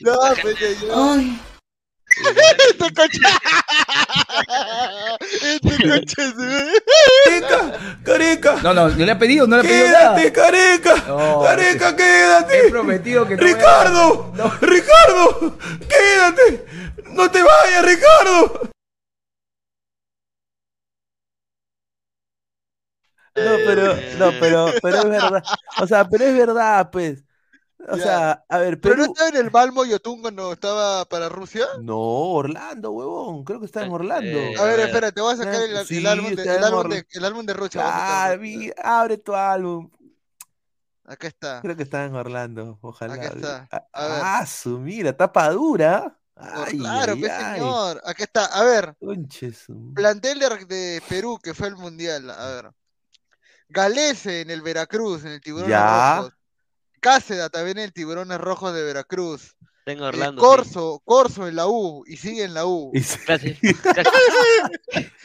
[0.00, 1.40] No, pues, yo- yo- Ay,
[2.16, 3.18] Este coche.
[5.42, 6.82] Este coche se
[7.24, 7.98] ¡Careca!
[8.04, 8.56] ¡Careca!
[8.62, 10.14] No, no, no le ha pedido, no le ha pedido nada.
[10.16, 10.94] ¡Quédate, careca!
[11.08, 12.66] No, ¡Careca, quédate!
[12.66, 14.32] He prometido que no voy a- ¡Ricardo!
[14.60, 15.58] ¡Ricardo!
[15.88, 16.66] ¡Quédate!
[17.10, 18.70] ¡No te vayas, Ricardo!
[23.36, 25.42] No, pero, no, pero, pero es verdad.
[25.80, 27.24] O sea, pero es verdad, pues.
[27.88, 29.12] O sea, a ver, ¿Pero no Perú.
[29.12, 31.66] estaba en el Malmo Yotun cuando estaba para Rusia?
[31.82, 33.44] No, Orlando, huevón.
[33.44, 34.26] Creo que está en Orlando.
[34.38, 34.86] Eh, A ver, a ver.
[34.86, 37.52] espérate, voy a sacar el, el Sí, álbum, de, el, álbum de, el álbum de
[37.52, 38.40] Ah, sacarlo.
[38.42, 39.90] vi- abre tu álbum.
[41.04, 41.60] Acá está.
[41.60, 42.78] Creo que está en Orlando.
[42.80, 43.14] Ojalá.
[43.14, 43.68] Acá está.
[43.70, 44.20] Ah, A ver.
[44.24, 46.18] ah, su mira, tapa dura.
[46.36, 47.58] Ay, claro, ay, pues, ay.
[47.60, 48.00] señor.
[48.04, 48.46] Acá está.
[48.46, 52.30] A ver, Conche su- plantel de, de Perú que fue el mundial.
[52.30, 52.70] A ver.
[53.68, 56.16] Galese en el Veracruz, en el Tiburones Ya.
[56.16, 56.32] Rojos.
[57.04, 59.56] Cáceda también el Tiburones Rojos de Veracruz.
[59.84, 60.40] Tengo Orlando.
[60.40, 60.46] sí.
[60.48, 62.90] Corso, Corso en la U y sigue en la U.
[62.94, 64.74] Clasi- clasi-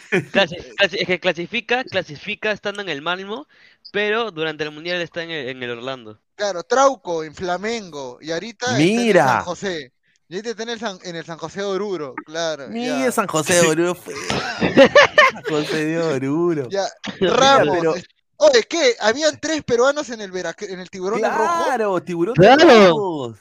[0.31, 3.47] clasi- clasi- es que clasifica, clasifica estando en el Malmo,
[3.93, 6.19] pero durante el mundial está en el, en el Orlando.
[6.35, 9.13] Claro, Trauco en Flamengo y ahorita está en.
[9.13, 9.93] San José.
[10.27, 12.67] Y ahorita está en el San, en el San José de Oruro, claro.
[12.67, 13.11] Mira ya.
[13.13, 13.95] San José de Oruro.
[13.95, 14.13] fue-
[14.59, 16.67] San José de Oruro.
[16.69, 16.85] Ya,
[17.21, 17.77] Ramos.
[17.79, 17.95] pero-
[18.41, 18.95] Oye, ¿qué?
[19.01, 21.63] Habían tres peruanos en el Verac- en el Tiburón Rojo.
[21.65, 23.35] Claro, tiburón Claro.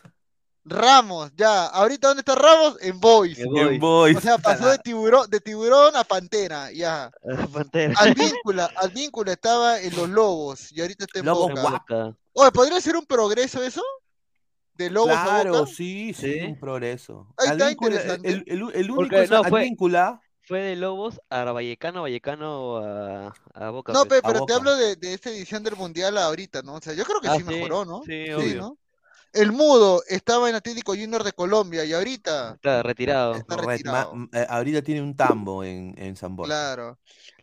[0.65, 1.67] Ramos, ya.
[1.67, 2.77] Ahorita ¿dónde está Ramos?
[2.83, 3.39] En Boys.
[3.39, 4.17] En Boys.
[4.17, 7.11] O sea, pasó de tiburón, de tiburón a pantera, ya.
[7.53, 7.95] Pantera.
[7.97, 11.61] Advíncula, Advíncula estaba en los Lobos y ahorita está en Lobos Boca.
[11.63, 11.73] guap.
[11.89, 12.17] Boca.
[12.35, 13.83] Oye, ¿podría ser un progreso eso?
[14.75, 15.67] De Lobos a Claro, Boca.
[15.75, 16.41] sí, sí, Sí.
[16.41, 17.33] un progreso.
[17.39, 18.29] Ahí está Advíncula, interesante.
[18.29, 20.21] el, el, el único Porque es no, fue- Advíncula.
[20.49, 23.93] Fue de Lobos a Vallecano, Vallecano a, a Boca.
[23.93, 24.21] No, pues.
[24.23, 24.55] pe, pero te Boca.
[24.55, 26.75] hablo de, de esta edición del Mundial ahorita, ¿no?
[26.75, 28.03] O sea, yo creo que Ah, sí sí, mejoró, ¿no?
[28.05, 28.55] sí, obvio.
[28.61, 28.79] ¿no?
[29.33, 33.35] El Mudo estaba en Atlético Junior de Colombia y ahorita, Está retirado.
[33.35, 34.15] Está retirado.
[34.15, 36.49] ma- eh, ahorita tiene un tambo en, en San Borja.
[36.49, 36.99] claro.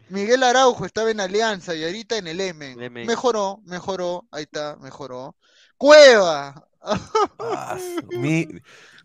[0.10, 2.42] Miguel Araujo estaba en Alianza y ahorita en el.
[2.42, 2.78] Emen.
[3.06, 5.36] Mejoró, mejoró, ahí está, mejoró.
[5.78, 6.68] Cueva,
[7.40, 7.78] Ah,
[8.12, 8.62] mi- Cueva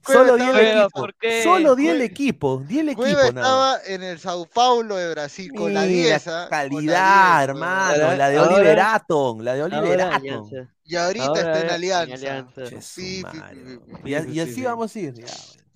[0.06, 1.06] Solo di el estaba- equipo.
[1.42, 2.64] Solo di el equipo.
[2.66, 3.76] Di el equipo Cueva nada.
[3.76, 6.30] estaba en el Sao Paulo de Brasil con la Mira, 10, ¿ah?
[6.30, 7.92] Con la calidad, 10, hermano.
[8.04, 9.40] Ahora- La de ahora- Oliver Atom.
[9.40, 10.14] La de Ahora Oliver Atom.
[10.16, 10.74] Alianza.
[10.84, 12.46] Y ahorita Ahora está en Alianza.
[12.80, 13.22] Sí,
[14.04, 14.62] Y, así sí.
[14.62, 15.14] vamos a ir.
[15.14, 15.26] ya.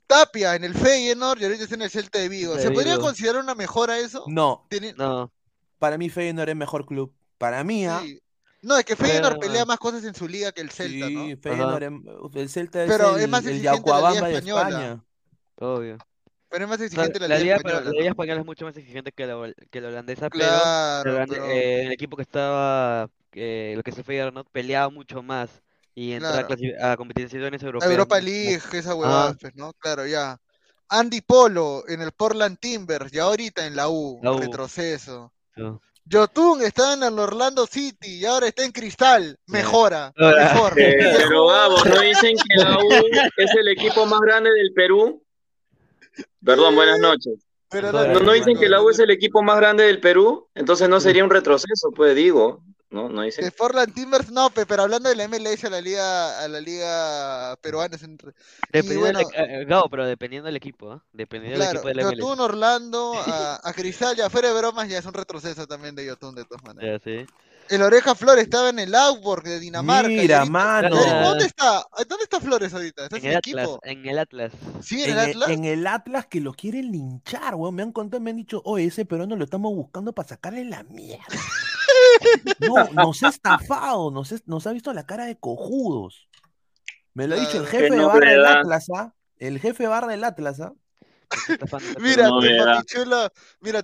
[0.07, 2.59] Tapia en el Feyenoord y ahorita está en el Celta de Vigo.
[2.59, 4.25] ¿Se podría considerar una mejora eso?
[4.27, 5.33] No, Tiene- No,
[5.79, 7.13] para mí Feyenoord es mejor club.
[7.39, 8.01] Para mí, ¿ah?
[8.03, 8.21] sí.
[8.65, 11.15] No, es que Feyenoord Pero- pelea más cosas en su liga que el Celta, Sí,
[11.15, 11.37] ¿no?
[11.41, 14.69] Feyenoord el Celta es Pero el, es más el exigente la Liga Yacuabamba de Española.
[14.69, 15.05] España.
[15.57, 15.99] obvio.
[16.49, 17.93] Pero es más O sea, exigente la, la, liga liga, pero española.
[17.93, 21.29] la liga española es mucho más exigente que la, que la holandesa, pero Claro, el,
[21.29, 25.51] pero- eh, el equipo que estaba, eh, lo que se fue no peleaba mucho más
[25.95, 26.63] y entraba Claro.
[26.81, 27.91] a, a competiciones La europeas.
[27.91, 28.21] Europa.
[28.21, 29.37] League, esa huevada, Ah.
[29.41, 29.73] pues, ¿no?
[29.75, 30.39] Claro, ya.
[30.89, 34.39] Andy Polo en el Portland Timbers y ahorita en la U, La U.
[34.39, 35.33] retroceso.
[35.57, 35.81] No.
[36.07, 39.39] Yotun está en el Orlando City y ahora está en Cristal.
[39.47, 40.79] Mejora, mejor.
[40.79, 42.91] Eh, pero vamos, ¿no dicen que la U
[43.37, 45.23] es el equipo más grande del Perú?
[46.45, 47.47] Perdón, buenas noches.
[47.75, 50.49] Pero No, ¿No, no dicen que la U es el equipo más grande del Perú?
[50.55, 52.63] Entonces no sería un retroceso, pues digo.
[52.91, 53.53] No, no De dicen.
[53.59, 57.57] Portland Timbers, no, pe, pero hablando de la MLS a la liga, a la liga
[57.61, 57.97] peruana.
[57.97, 61.05] es Dependiendo bueno, del, e- eh, Gabo, pero dependiendo del equipo, ¿ah?
[61.13, 62.19] Dependiendo del claro, equipo de la MLS.
[62.19, 66.07] Yotun Orlando a, a Cristal, ya fuera de bromas, ya es un retroceso también de
[66.07, 67.03] Yotun de todas maneras.
[67.05, 67.27] Ya, sí.
[67.71, 70.09] El Oreja Flores estaba en el Augsburg de Dinamarca.
[70.09, 70.97] Mira, ahorita- mano.
[71.07, 71.23] Ah.
[71.25, 71.87] ¿Dónde está?
[72.09, 73.05] ¿Dónde está Flores ahorita?
[73.05, 73.81] ¿Está en el Atlas, equipo?
[73.83, 74.53] en el Atlas.
[74.83, 75.49] ¿Sí, en En el Atlas?
[75.51, 77.75] en el Atlas que lo quieren linchar, weón.
[77.75, 80.83] Me han contado, me han dicho, oye, ese peruano lo estamos buscando para sacarle la
[80.85, 81.25] mierda.
[82.61, 86.29] No, nos ha estafado, nos, es- nos ha visto la cara de cojudos.
[87.13, 87.85] Me lo ha dicho el Claro.
[87.87, 88.47] jefe de barra del.
[88.47, 89.15] Atlas, ¿ah?
[89.39, 90.73] El jefe de barra del Atlas, ¿ah?
[92.01, 93.83] Mira, No, papichulo, mira,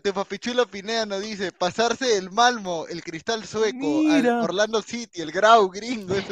[0.66, 4.38] Pineda nos dice, pasarse el Malmo, el Cristal sueco, Mira.
[4.38, 6.24] al Orlando City, el Grau gringo, es.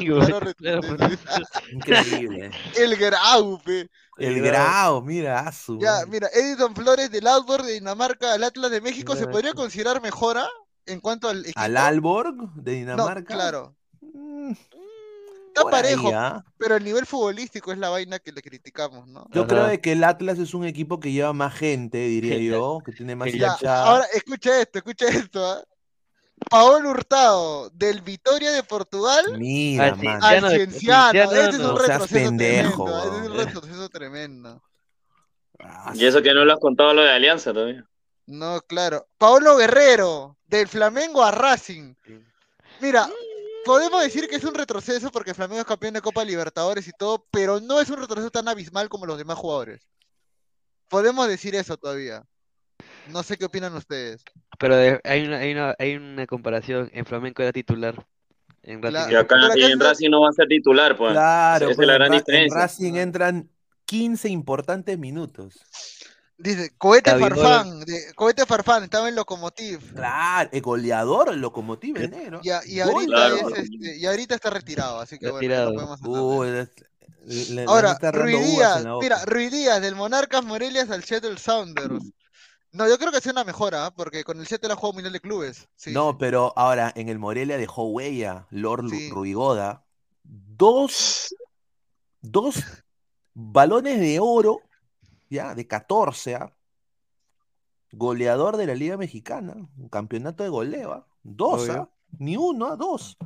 [1.73, 2.51] Increíble.
[2.77, 3.89] el Grau, pe.
[4.19, 5.49] El grau, mira,
[5.81, 10.03] Ya, mira, Edison Flores del Augsburg de Dinamarca al Atlas de México, ¿se podría considerar
[10.03, 10.49] mejora
[10.87, 11.61] en cuanto al equipo?
[11.61, 13.35] Al Alborg de No, Dinamarca.
[13.35, 13.77] claro.
[15.59, 16.45] Está por ahí, parejo, ¿ah?
[16.57, 19.27] pero el nivel futbolístico es la vaina que le criticamos, ¿no?
[19.33, 19.49] Yo Ajá.
[19.49, 22.93] creo de que el Atlas es un equipo que lleva más gente, diría yo, que
[22.93, 25.63] tiene más Ya, ahora escucha esto, escucha esto, ¿ah?
[26.51, 31.21] Paolo Hurtado, del Vitoria de Portugal Mira, Ah, al no, Cienciano.
[31.21, 31.69] Este es no.
[31.71, 33.03] un No seas retroceso pendejo, tremendo.
[33.09, 34.63] Este es un retroceso tremendo.
[35.59, 37.85] Ah, Y eso que no lo has contado lo de Alianza todavía.
[38.27, 39.09] No, claro.
[39.19, 41.95] Paolo Guerrero, del Flamengo a Racing.
[42.81, 43.09] Mira,
[43.65, 47.27] podemos decir que es un retroceso porque Flamengo es campeón de Copa Libertadores y todo,
[47.31, 49.89] pero no es un retroceso tan abismal como los demás jugadores.
[50.89, 52.23] podemos decir eso todavía.
[53.11, 54.23] No sé qué opinan ustedes.
[54.59, 56.91] Pero de- hay una, hay una, hay una comparación.
[56.95, 58.07] En Flamenco era titular.
[58.63, 59.13] En Racing.
[59.13, 61.13] Y acá en Racing no va a ser titular, pues.
[61.13, 62.59] Claro, Esa es la en gran Ra- en diferencia.
[62.59, 63.51] Racing entran
[63.85, 65.61] 15 importantes minutos.
[66.41, 67.35] Dice, cohete Gavidola.
[67.37, 69.93] Farfán, de, cohete Farfán, estaba en Locomotiv.
[69.93, 72.41] Claro, el goleador, el locomotive negro.
[72.45, 72.93] Y, a- y Gol.
[72.93, 73.49] ahorita Claro.
[73.57, 76.01] es, este, y ahorita está retirado, así que bueno, no podemos.
[76.05, 76.47] Uy,
[77.27, 78.99] le- le- Ahora, en boca.
[79.01, 82.05] mira, Ruiz Díaz del Monarcas Morelia al Seattle Sounders.
[82.71, 83.91] No, yo creo que es una mejora, ¿ah?
[83.95, 85.69] porque con el Seattle ha jugado Mundial de Clubes.
[85.75, 89.11] Sí, no, pero ahora en el Morelia dejó huella Lord Sí.
[89.11, 89.85] Ruigoda.
[90.23, 91.35] Dos,
[92.21, 92.63] dos
[93.35, 94.61] balones de oro,
[95.31, 96.55] ya, de 14, ¿ah?
[97.93, 101.07] Goleador de la Liga Mexicana, un campeonato de goleo, ¿ah?
[101.23, 101.69] Dos.
[101.71, 101.89] ¿ah?
[102.19, 102.77] Ni uno, ¿ah?
[102.77, 103.17] Dos.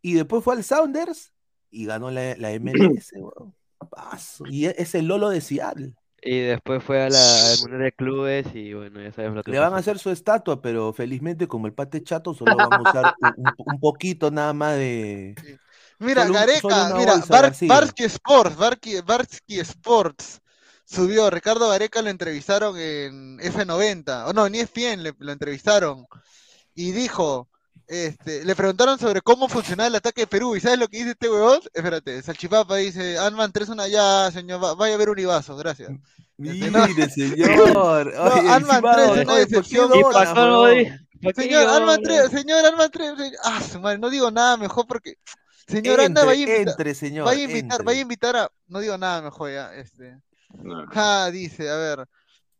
[0.00, 1.32] Y después fue al Sounders
[1.70, 3.54] y ganó la, la MLS, weón.
[3.90, 4.44] Paso.
[4.48, 5.94] Y e- es el Lolo de Seattle.
[6.26, 9.50] Y después fue a la, al Mundial de Clubes y bueno, ya sabemos lo que
[9.50, 12.90] Le van a hacer su estatua, pero felizmente como el pate chato solo vamos a
[12.90, 13.14] usar
[13.66, 15.34] un, poquito nada más de...
[15.98, 17.52] Mira, solo Gareca, solo mira, Bar-.
[17.68, 20.40] Barsky Sports, Barqui- Barsky Sports
[20.94, 26.06] subió, Ricardo Gareca lo entrevistaron en F90, o no, en ESPN le, lo entrevistaron,
[26.74, 27.48] y dijo,
[27.86, 31.10] este, le preguntaron sobre cómo funcionaba el ataque de Perú, y ¿sabes lo que dice
[31.10, 31.60] este huevón?
[31.72, 35.90] Espérate, Salchipapa dice, Anman, tres una ya, señor, va- vaya a ver un Ibazo, gracias.
[36.38, 36.86] Este, no.
[36.86, 37.48] Mire, señor.
[37.74, 38.42] No, Oye,
[38.94, 39.90] tres, oye, una ¿por qué decepción.
[41.34, 42.28] Señor Alman llora?
[42.28, 43.12] 3, señor Alman 3,
[43.44, 45.14] ah, su madre, no digo nada mejor porque,
[45.66, 47.84] señor, anda, Entre, vaya a invitar, entre, señor, vaya a invitar, entre.
[47.84, 50.18] vaya a invitar a, no digo nada mejor ya, este.
[50.62, 50.84] No.
[50.94, 52.04] Ah, dice, a ver,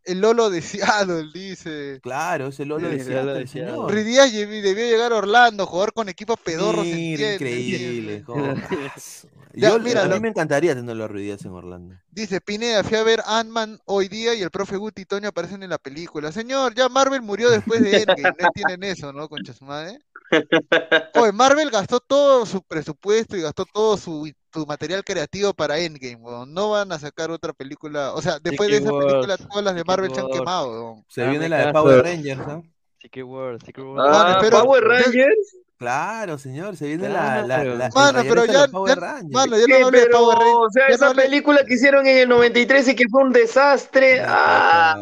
[0.04, 2.00] el Lolo de Seattle, dice.
[2.02, 3.72] Claro, es el Lolo de Sí, el Lolo Seattle, de Seattle.
[3.72, 3.92] señor.
[3.92, 7.40] Ruiz Díaz debió llegar a Orlando, jugar con equipos pedorros, Mira, ¿entiendes?
[7.40, 8.24] increíble.
[9.56, 11.94] Ya, mira, a mí lo- me encantaría tenerlo a Ruiz Díaz en Orlando.
[12.10, 15.62] Dice, Pineda, fui a ver Ant-Man hoy día y el profe Guti y Toño aparecen
[15.62, 16.32] en la película.
[16.32, 19.28] Señor, ya Marvel murió después de Endgame, no entienden eso, ¿no?
[19.28, 19.98] Concha su madre.
[21.16, 26.16] Oye, Marvel gastó todo su presupuesto y gastó todo su, su material creativo para Endgame,
[26.16, 26.54] weón.
[26.54, 28.14] No van a sacar otra película.
[28.14, 31.04] O sea, después de esa película, todas las de Marvel se han quemado, weón.
[31.08, 31.72] Se Dame viene la de.
[31.72, 32.62] Power Rangers, ¿ah?
[33.00, 33.98] Secret World, Secret World.
[34.10, 35.56] Mano, Ah, Power yo- Rangers.
[35.76, 39.32] Claro, señor, se viene la, la, la, Mano, pero ya, Power ya- Rangers.
[39.32, 40.56] mano, ya no hablé de Pero, Power Rangers.
[40.60, 44.20] o sea, ya esa película que hicieron en el 93 y que fue un desastre.
[44.24, 44.96] Ah,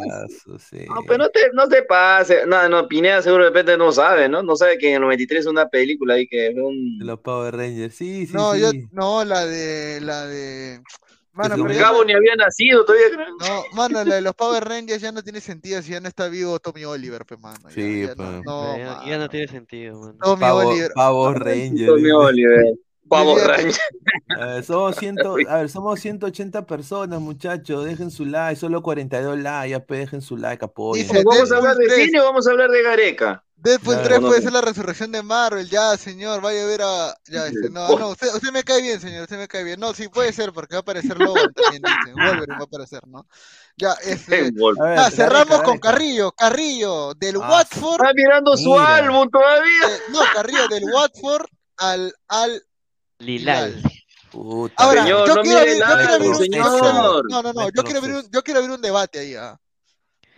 [0.59, 0.85] sí.
[0.89, 2.47] no, pero no te, no te pase.
[2.47, 4.43] No, no, Pineda seguro de repente no sabe, ¿no?
[4.43, 6.99] No sabe que en el 93 es una película ahí que fue un...
[6.99, 8.61] De los Power Rangers, sí, sí, No, sí.
[8.61, 10.81] yo, no, la de, la de,
[11.33, 13.27] mano, pero El ya cabo no, ni había nacido todavía, creo.
[13.41, 16.29] no, mano, la de los Power Rangers ya no tiene sentido si ya no está
[16.29, 18.29] vivo Tommy Oliver, pues, mano, ya, Sí, ya pues.
[18.29, 19.19] no, no, ya, ya mano.
[19.19, 20.19] no tiene sentido, man.
[20.19, 21.89] Tommy Oliver, Power Rangers.
[21.89, 22.13] Tommy dice.
[22.15, 22.65] Oliver.
[23.09, 23.81] Power Rangers.
[24.41, 27.85] A ver, somos, ciento, a ver, somos 180 personas, muchachos.
[27.85, 29.69] Dejen su like, solo 42 likes.
[29.71, 31.07] Ya pues, dejen su like, apoyen.
[31.07, 33.45] Dice, ¿Vamos a hablar de cine o vamos a hablar de Gareca?
[33.63, 34.09] Deadpool Claro.
[34.09, 34.45] 3 No, puede no.
[34.45, 38.09] ser la resurrección de Marvel, ya, señor, vaya a ver a, ya, este, no, no,
[38.09, 40.75] usted, usted me cae bien, señor, usted me cae bien, no, sí, puede ser, porque
[40.75, 43.25] va a aparecer Logan también, dice, Wolverine va a aparecer, ¿no?
[43.77, 44.53] Ya, este, ver,
[44.99, 45.79] ah, cerramos con.
[45.79, 48.97] Carrillo, Carrillo, del Ah, Watford, Está mirando su Mira.
[48.97, 49.89] álbum todavía.
[49.89, 51.47] eh, no, Carrillo, del Watford
[51.77, 52.63] al, al,
[53.19, 53.81] Lilal.
[54.33, 56.51] Puta, Ahora, Señor, yo no quiero mire abrir, el yo quiero abrir álbum, un, yo
[56.51, 57.31] quiero abrir- señor.
[57.31, 59.59] no, no, no, yo quiero abrir un, yo quiero abrir un debate ahí, ah.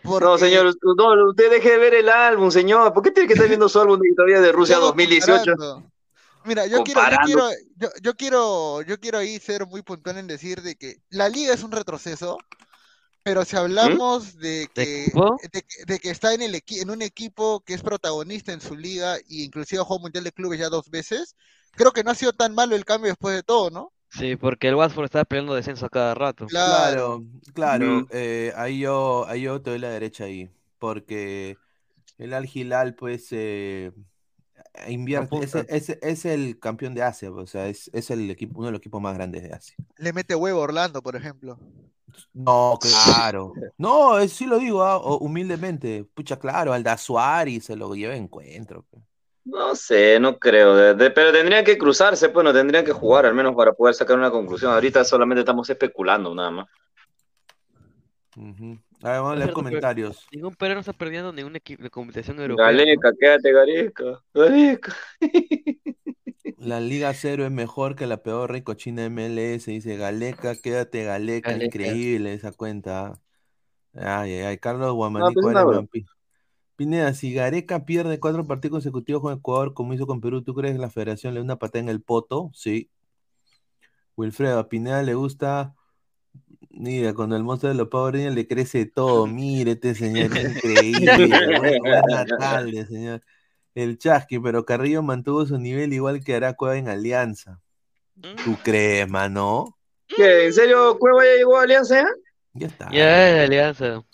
[0.05, 2.93] No, señor, no, usted deje de ver el álbum, señor.
[2.93, 5.53] ¿Por qué tiene que estar viendo su álbum de de Rusia estamos 2018?
[5.53, 5.91] comparando.
[6.45, 10.27] Mira, yo quiero, yo quiero, yo, yo quiero, yo quiero ahí ser muy puntual en
[10.27, 12.37] decir de que la liga es un retroceso,
[13.23, 15.39] pero si hablamos de que, equipo?
[15.51, 18.77] de, que- de que está en el en un equipo que es protagonista en su
[18.77, 21.35] liga e inclusive ha jugado mundial de clubes ya dos veces,
[21.73, 23.94] creo que no ha sido tan malo el cambio después de todo, ¿no?
[24.19, 26.47] Sí, porque el Watford está peleando descenso a cada rato.
[26.47, 27.25] Claro.
[27.53, 27.87] Claro.
[27.87, 28.07] Mm.
[28.11, 30.51] eh, ahí yo, ahí yo te doy la derecha ahí.
[30.79, 31.57] Porque
[32.19, 33.93] el Al Hilal, pues, eh,
[34.89, 35.39] invierte.
[35.43, 38.73] Es, es- es el campeón de Asia, o sea, es, es el equipo, uno de
[38.73, 39.77] los equipos más grandes de Asia.
[39.99, 41.59] Le mete huevo a Orlando, por ejemplo.
[42.33, 43.53] No, claro.
[43.79, 46.05] No, es- sí lo digo, ah, humildemente.
[46.15, 48.85] Pucha, claro, al Dazuari se lo lleva en encuentro.
[48.91, 48.99] pe.
[49.45, 50.75] No sé, no creo.
[50.75, 53.95] de- de- pero tendrían que cruzarse, pues no tendrían que jugar al menos para poder
[53.95, 54.73] sacar una conclusión.
[54.73, 56.69] Ahorita solamente estamos especulando nada más.
[58.37, 58.79] Ujú.
[59.03, 60.27] A ver, vamos a leer Pero- comentarios.
[60.33, 62.67] Ningún peruano está perdiendo ningún equipo de competición europea.
[62.67, 64.23] Galeca, quédate, Gareca.
[64.33, 64.97] Gareca.
[66.59, 71.67] La Liga Cero es mejor que la peor ricochina MLS, dice Galeca, quédate Galeca, Galeca.
[71.67, 73.21] increíble esa cuenta.
[73.95, 75.89] Ay, ay, ay, Carlos No, Guamanico pues, Areman, una broma.
[75.93, 76.07] Pi-
[76.77, 80.75] Pineda, si Gareca pierde cuatro partidos consecutivos con Ecuador, como hizo con Perú, ¿tú crees
[80.75, 82.51] que la federación le da una patada en el poto?
[82.55, 82.91] Sí.
[84.17, 85.75] Wilfredo, a Pineda le gusta
[86.77, 90.57] Mira, cuando el monstruo de los Power Rangers le crece todo, mire este señor, es
[90.57, 90.99] increíble.
[91.81, 93.21] Buenas tardes, señor.
[93.75, 97.61] El Chasqui, pero Carrillo mantuvo su nivel igual que Aracueva en Alianza.
[98.45, 99.79] ¿Tú crees, mano?
[100.07, 100.47] ¿Qué?
[100.47, 102.03] ¿En serio Cueva ya llegó a Alianza?
[102.03, 102.09] ya?
[102.55, 102.91] Ya está.
[102.93, 104.05] Ya es Alianza.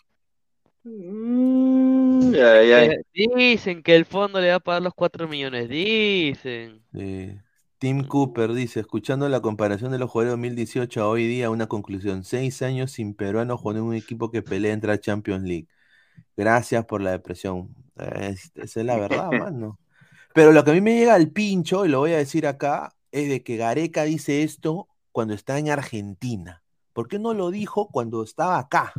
[0.85, 1.70] Mm,
[3.13, 5.69] Dicen que el fondo le va a pagar los 4 millones.
[5.69, 6.83] Dicen.
[6.93, 7.37] Sí.
[7.79, 11.67] Tim Cooper dice, escuchando la comparación de los jugadores de 2018 a hoy día, una
[11.67, 12.25] conclusión.
[12.25, 15.67] Seis años sin peruano jugando en un equipo que pelea entre a Champions League.
[16.37, 17.75] Gracias por la depresión.
[17.97, 19.79] Es- esa es la verdad, mano.
[20.35, 22.95] Pero lo que a mí me llega al pincho, y lo voy a decir acá,
[23.13, 26.63] es de que Gareca dice esto cuando está en Argentina.
[26.93, 28.93] ¿Por qué no lo dijo cuando estaba acá?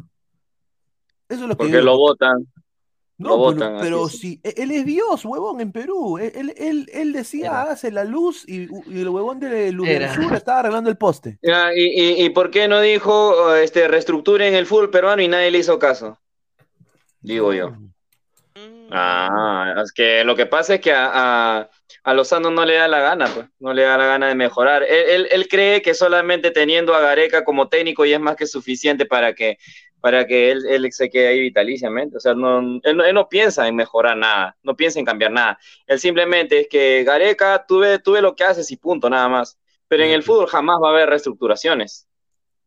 [1.29, 2.47] Eso es lo que Porque yo lo votan.
[3.22, 6.17] No, lo pero, pero sí, e- él es Dios, huevón, en Perú.
[6.17, 10.13] Él, él, él- él decía, hágase la luz y, y el huevón de Era.
[10.13, 11.38] Sur estaba arreglando el poste.
[11.41, 15.51] Ya, ¿y, y, y por qué no dijo este, reestructuren el fútbol peruano y nadie
[15.51, 16.19] le hizo caso?
[17.22, 17.74] Digo yo.
[18.93, 21.09] Ah, es que lo que pasa es que a,
[21.59, 21.69] a,
[22.03, 24.84] a Lozano no le da la gana, pues, no le da la gana de mejorar.
[24.84, 28.47] Él, él, él cree que solamente teniendo a Gareca como técnico ya es más que
[28.47, 29.57] suficiente para que,
[30.02, 32.18] para que él, él se quede ahí vitaliciamente.
[32.18, 35.32] O sea, no, él, no- él no piensa en mejorar nada, no piensa en cambiar
[35.32, 35.60] nada.
[35.88, 39.58] Él simplemente es que Gareca, tú ves lo que haces y punto, nada más.
[39.88, 42.08] Pero en el fútbol jamás va a haber reestructuraciones.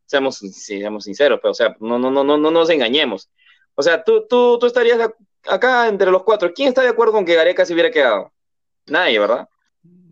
[0.05, 3.29] Seamos, seamos sinceros, pero o sea, no, no, no, no, no nos engañemos.
[3.75, 4.99] O sea, tú, tú, tú estarías
[5.47, 6.53] acá entre los cuatro.
[6.53, 8.31] ¿Quién está de acuerdo con que Gareca se hubiera quedado?
[8.87, 9.49] Nadie, ¿verdad?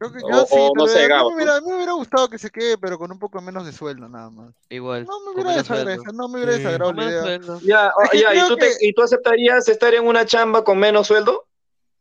[0.04, 2.30] Creo que O- yo sí, o no sé, a, mí Gabo, me hubiera, me gustado
[2.30, 4.54] que se quede, pero con un poco menos de sueldo, nada más.
[4.70, 5.06] Igual.
[5.06, 6.60] No me hubiera desagradado, no me hubiera Sí.
[6.60, 7.62] desagradado sueldo.
[7.66, 10.78] Ya, Es que ya, ¿y tú, te- ¿y tú aceptarías estar en una chamba con
[10.78, 11.48] menos sueldo?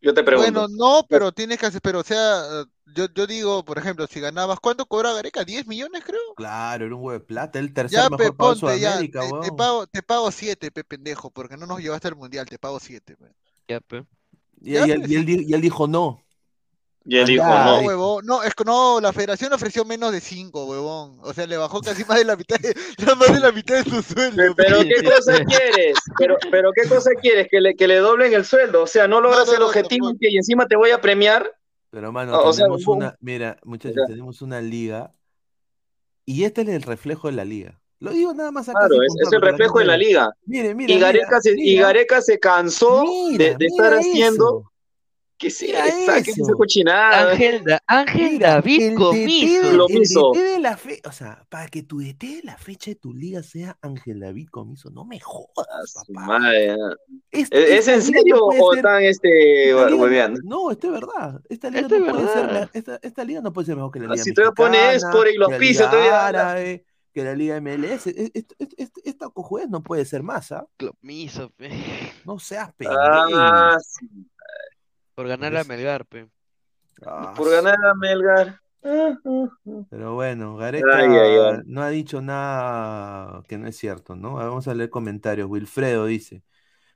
[0.00, 0.66] Yo te pregunto.
[0.66, 4.18] Bueno, no, pero tienes que hacer, pero o sea, yo, yo digo, por ejemplo, si
[4.18, 5.44] ganabas, ¿cuánto cobra Gareca?
[5.44, 6.20] ¿10 millones, creo?
[6.34, 8.98] Claro, era un huevo de plata, el tercer Ya, mejor pe, pago de ponte, ya,
[8.98, 12.80] te, pago, te pago 7, pe, pendejo, porque no nos llevaste al mundial, te pago
[12.80, 13.26] 7, pe.
[13.68, 14.05] Ya, pe.
[14.61, 15.36] Y, Ya, y él, y él sí.
[15.36, 16.20] di- y él dijo no.
[17.05, 17.80] Y él dijo, no.
[17.80, 21.18] Huevón, no, es que no, la federación ofreció menos de 5, huevón.
[21.22, 22.74] O sea, le bajó casi más de la mitad, de,
[23.07, 24.55] la- más de la mitad de su sueldo.
[24.55, 24.62] pe.
[24.64, 25.96] Pero ¿qué cosa quieres?
[26.18, 27.48] Pero, pero ¿qué cosa quieres?
[27.50, 28.82] Que le, que le doblen el sueldo.
[28.82, 31.50] O sea, no logras no, el no, objetivo y encima te voy a premiar.
[31.90, 34.07] Pero mano, O- o sea, tenemos un- una, mira, muchachos, Ya.
[34.07, 35.11] tenemos una liga
[36.24, 37.80] y este es el reflejo de la liga.
[37.98, 38.78] Lo digo nada más acá.
[38.80, 40.30] Claro, es, es el reflejo de la liga.
[40.46, 44.72] Mire, mira, Y mira, Gareca se, y Gareca se cansó mira, de, de estar haciendo.
[45.43, 46.53] Que se Mira saquen esa eso.
[46.57, 47.32] cochinada.
[47.32, 49.72] Ángel, Ángel David Comiso.
[49.72, 50.30] Lo mismo.
[50.32, 53.12] DT de la fe, o sea, para que tu DT de la fecha de tu
[53.12, 56.26] liga sea Ángel David Comiso, no me jodas, papá.
[56.26, 56.76] madre.
[57.32, 60.40] Es- ¿Es, es esta en serio no o ser- están este, esta hueveando?
[60.45, 61.40] no, esto es verdad.
[61.49, 62.70] Esta liga Esto no es puede ser, verdad.
[62.72, 64.78] me- esta, esta liga no puede ser mejor que la Ah, liga si todavía pone
[64.78, 68.07] mexicana, Esport y los que la pisos, liga todavía- árabe, que la liga MLS.
[68.11, 70.66] E- Est- est- est- esta cojudez no puede ser más, ¿ah?
[70.78, 71.68] Comiso, pe.
[72.24, 72.99] No seas pendejo.
[73.03, 74.09] Ah, sí,
[75.14, 76.28] Por ganar a Melgar, pe.
[77.04, 78.60] Ah, por ganar a Melgar.
[78.82, 79.84] Ah, ah, ah.
[79.90, 81.60] Pero bueno, Gareca Ay, ay, ay.
[81.66, 84.38] no ha dicho nada que no es cierto, ¿no?
[84.38, 85.48] A ver, Vamos a leer comentarios.
[85.48, 86.42] Wilfredo dice: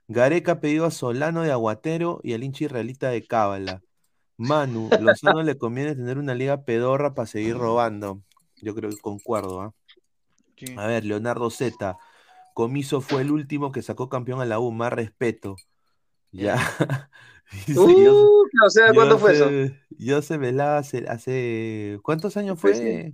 [0.09, 3.83] Gareca ha pedido a Solano de Aguatero y al hincha israelita de Cábala.
[4.37, 8.23] Manu, Lozano le conviene tener una liga pedorra para seguir robando.
[8.63, 9.73] Yo creo que concuerdo, ¿ah?
[10.57, 10.75] Sí.
[10.77, 11.99] A ver, Leonardo Z.
[12.55, 15.57] Comiso fue el último que sacó campeón a la U, más respeto.
[16.33, 16.57] Ya.
[16.57, 16.67] Dice,
[17.69, 19.45] yo- Uh, o sea, ¿cuándo fue eso?
[19.45, 23.13] José- José Velada hace, hace- ¿Cuántos años Pues fue?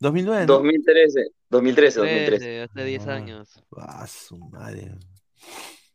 [0.00, 0.54] 2009, ¿no?
[0.54, 2.26] 2013, 2013, 2013.
[2.38, 3.14] Trece, hace 10 Ah.
[3.14, 3.62] años.
[3.76, 4.92] Ah, su madre.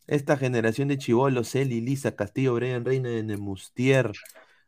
[0.07, 4.11] Esta generación de chivolos, Eli, Lisa, Castillo, Brian Reina de Nemustier,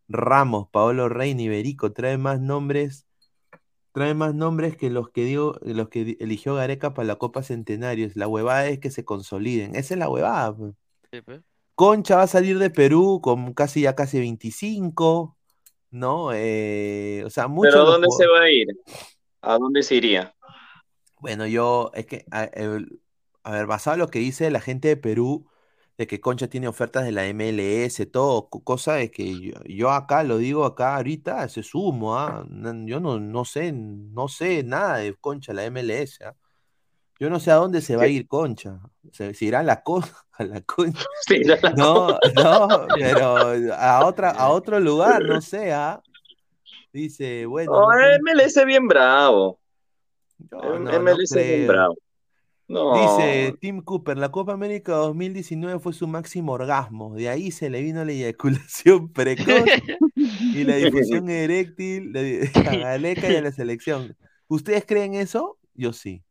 [0.07, 3.05] Ramos, Paolo Reina, Iberico, trae más nombres,
[3.91, 8.15] trae más nombres que los que dio, los que eligió Gareca para la Copa Centenarios.
[8.15, 9.75] La huevada es que se consoliden.
[9.75, 10.55] Esa es la huevada.
[10.55, 10.73] pues.
[11.11, 11.41] Sí, pe.
[11.77, 15.37] Concha va a salir de Perú con casi ya casi 25,
[15.91, 16.31] ¿no?
[16.33, 18.67] Eh, o sea, muchos Pero ¿dónde se va a ir?
[19.43, 20.33] ¿A dónde se iría?
[21.19, 22.49] Bueno, yo, es que, a,
[23.51, 25.45] ver, basado en lo que dice la gente de Perú,
[25.99, 29.91] de que Concha tiene ofertas de la MLS, todo, co- cosa de que yo, yo
[29.91, 32.43] acá lo digo acá ahorita, ese es humo, ¿ah?
[32.87, 36.35] Yo no, no sé, no sé nada de Concha, la MLS, ¿ah?
[37.19, 38.79] Yo no sé a dónde se va a ir Concha.
[39.11, 40.03] Se, se irá a la, co-
[40.33, 41.03] a la Concha.
[41.27, 46.01] Sí, ya la- No, no, pero a otra, a otro lugar, no sé, ¿ah?
[46.93, 49.59] Dice, bueno, No, no MLS bien bravo.
[50.51, 51.95] no, no MLS bien bravo.
[52.69, 57.15] Dice Tim Cooper, la Copa América 2019 fue su máximo orgasmo.
[57.15, 59.63] De ahí se le vino la eyaculación precoz
[60.15, 64.17] y la difusión eréctil de- a Galeca y a la selección.
[64.49, 65.57] ¿Ustedes creen eso?
[65.75, 66.23] Yo sí.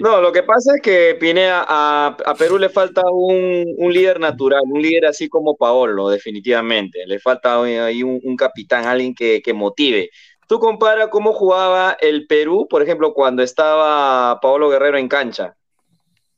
[0.00, 4.62] No, lo que pasa es que Pinea, a, a Perú le falta un, líder natural,
[4.64, 7.06] un líder así como Paolo, definitivamente.
[7.06, 10.10] Le falta ahí un, capitán, alguien que, motive.
[10.48, 15.56] Tú compara cómo jugaba el Perú, por ejemplo, cuando estaba Paolo Guerrero en cancha.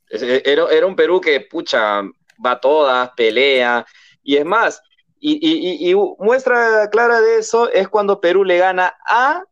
[0.09, 2.01] E, Era, un Perú que, pucha,
[2.45, 3.85] va todas, pelea.
[4.23, 4.81] Y es más,
[5.19, 9.43] y- y muestra clara de eso es cuando Perú le gana a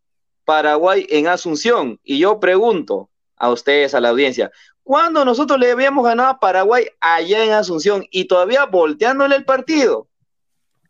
[0.45, 1.99] Paraguay en Asunción.
[2.03, 4.51] Y yo pregunto a ustedes, a la audiencia,
[4.83, 10.07] ¿cuándo nosotros le habíamos ganado a Paraguay allá en Asunción y todavía volteándole el partido?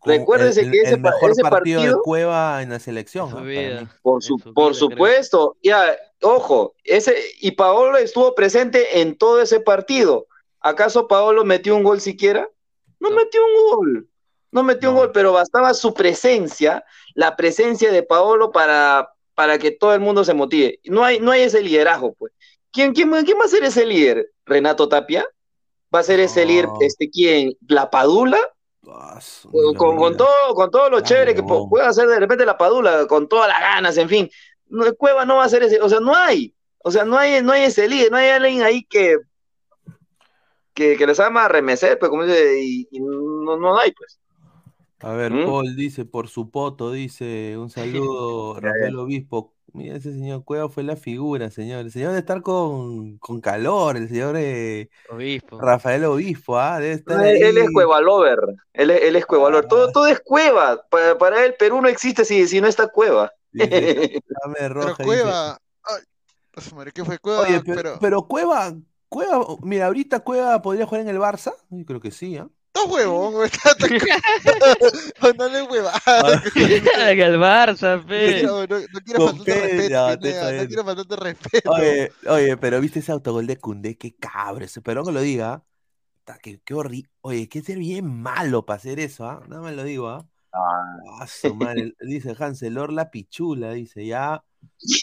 [0.04, 3.28] Recuérdense el, que ese, el mejor ese partido, partido de Cueva en la selección.
[4.02, 10.28] por, su- por supuesto, ya, ojo, ese, y Paolo estuvo presente en todo ese partido.
[10.60, 12.48] ¿Acaso Paolo metió un gol siquiera?
[13.00, 14.08] No, metió un gol,
[14.52, 16.84] no metió un gol, pero bastaba su presencia,
[17.14, 20.80] la presencia de Paolo para, para que todo el mundo se motive.
[20.86, 22.32] No hay, no hay ese liderazgo, pues.
[22.72, 24.32] ¿Quién, quién, quién va a ser ese líder?
[24.44, 25.24] ¿Renato Tapia?
[25.94, 27.52] ¿Va a ser ese líder, este, quién?
[27.68, 28.38] ¿La Padula?
[29.52, 33.06] Con, con- con todo, con todo lo chévere que pueda hacer de repente la Padula,
[33.06, 34.30] con todas las ganas, en fin.
[34.68, 37.42] No, Cueva no va a ser ese, o sea, no hay, o sea, no hay,
[37.42, 39.16] no hay ese líder, no hay alguien ahí que,
[40.74, 44.18] que, que les ama remecer, pues como dice, y, y no, no hay, pues.
[45.00, 45.46] A ver, ¿Mm?
[45.46, 49.52] Paul dice, por su poto, dice, un saludo, Rafael Obispo.
[49.72, 51.80] Mira, ese señor Cueva fue la figura, señor.
[51.80, 55.60] El señor debe estar con, con calor, el señor eh, Obispo.
[55.60, 56.78] Rafael Obispo, ¿ah?
[56.80, 57.70] Debe estar Él, él es.
[57.72, 58.38] Cueva Lover,
[58.72, 59.68] él, es- él es Cueva Lover, Ah.
[59.68, 63.30] todo, todo es Cueva, para, para él Perú no existe si, si no está Cueva.
[63.52, 65.04] Dame Pero roja, dice.
[65.04, 65.58] Cueva.
[65.84, 67.40] Ay, ¿qué fue Cueva?
[67.42, 68.74] Oye, pero, pero, pero Cueva,
[69.10, 71.52] Cueva, mira, ahorita Cueva podría jugar en el Barça.
[71.68, 72.48] Yo creo que sí, ¿ah?
[72.76, 73.76] Estás huevón, güey, estás
[75.38, 76.42] No le huevada.
[76.54, 78.42] En el Barça, pe.
[78.42, 81.70] No, no, no quiero faltarte respeto, Pineda, no quiero faltarte respeto.
[81.70, 85.64] Oye, oye, pero viste ese autogol de Cundé, qué cabrón, ese- perdón que lo diga.
[86.42, 87.08] Qué, qué horrible.
[87.20, 89.42] Oye, que ser bien malo para hacer eso, ¿ah?
[89.48, 90.26] No me lo digo, ¿ah?
[90.52, 91.94] Ah, su madre.
[92.00, 94.42] Dice Hansel, Lorla Pichula, dice, ya.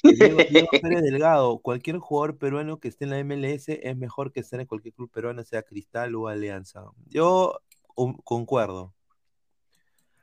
[0.03, 4.39] Diego, Diego Pérez Delgado, cualquier jugador peruano que esté en la MLS es mejor que
[4.39, 6.85] estar en cualquier club peruano, sea Cristal o Alianza.
[7.07, 7.59] Yo
[7.95, 8.93] um, concuerdo.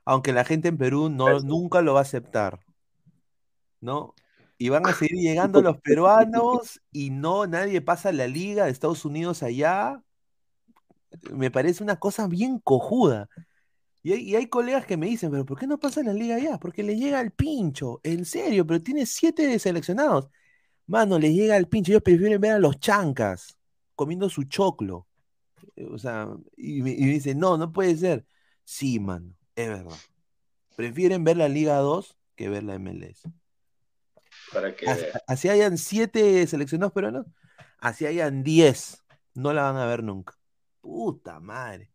[0.05, 2.61] Aunque la gente en Perú no, nunca lo va a aceptar.
[3.80, 4.14] ¿No?
[4.59, 9.05] Y van a seguir llegando los peruanos y no, nadie pasa la liga de Estados
[9.05, 10.03] Unidos allá.
[11.32, 13.28] Me parece una cosa bien cojuda.
[14.03, 16.36] Y hay, y hay colegas que me dicen, pero ¿por qué no pasa la liga
[16.36, 16.59] allá?
[16.59, 20.28] Porque le llega al pincho, en serio, pero tiene siete seleccionados.
[20.86, 23.59] Mano, le llega al pincho, ellos prefieren ver a los chancas
[23.94, 25.09] comiendo su choclo.
[25.76, 28.26] Eh, O sea, y me, y me dicen, no, no puede ser.
[28.64, 29.96] Sí, mano, es verdad.
[30.76, 33.22] Prefieren ver la Liga 2 que ver la MLS.
[34.53, 37.26] Para que Así, así hayan siete seleccionados peruanos,
[37.78, 40.34] así hayan diez, no la van a ver nunca.
[40.80, 41.92] Puta madre.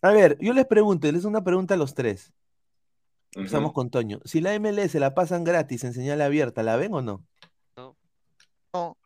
[0.00, 2.32] A ver, yo les pregunto, les hago una pregunta a los tres.
[3.32, 4.20] Empezamos con Toño.
[4.24, 7.24] Si la MLS la pasan gratis en señal abierta, ¿la ven o no?
[7.76, 8.96] No.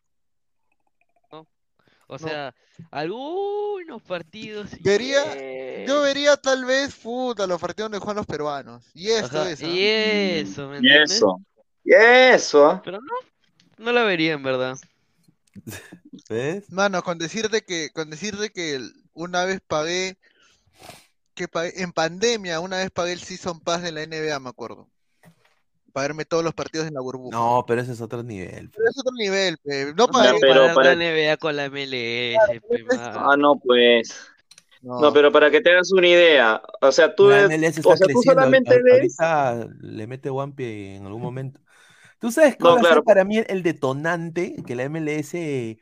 [2.13, 2.55] O sea,
[2.91, 4.71] algunos partidos.
[4.83, 5.87] Vería, yeah.
[5.87, 8.85] yo vería tal vez, puta, los partidos donde juegan los peruanos.
[8.93, 9.49] Y esto Ajá.
[9.51, 9.67] ¿ah?
[9.67, 11.13] y eso, ¿me Y entiendes?
[11.13, 11.41] eso,
[11.83, 12.83] y eso.
[12.85, 13.15] Pero no,
[13.79, 14.77] no la vería en verdad.
[16.29, 16.71] ¿Ves?
[16.71, 18.79] Mano, con decirte que, con decirte que
[19.15, 20.19] una vez pagué,
[21.35, 24.89] que en pandemia, una vez pagué el Season Pass de la NBA, me acuerdo.
[25.93, 27.37] Para verme todos los partidos en la burbuja.
[27.37, 28.71] No, pero ese es otro nivel.
[28.71, 29.93] Pero es otro nivel, pe.
[29.95, 30.39] No Ya, pagué.
[30.41, 33.31] pero para- la NBA con la MLS, pe, mano.
[33.31, 34.27] Ah, no, pues.
[34.81, 35.01] No.
[35.01, 37.91] No, pero para que te hagas una idea, o sea, tú, La ves- MLS está
[37.91, 38.33] o sea, tú creciendo.
[38.33, 39.17] solamente ves,
[39.81, 40.65] le mete Wampi
[40.97, 41.61] en algún momento.
[42.19, 43.05] ¿Tú sabes No, cuál claro.
[43.05, 45.79] para mí el detonante que la MLS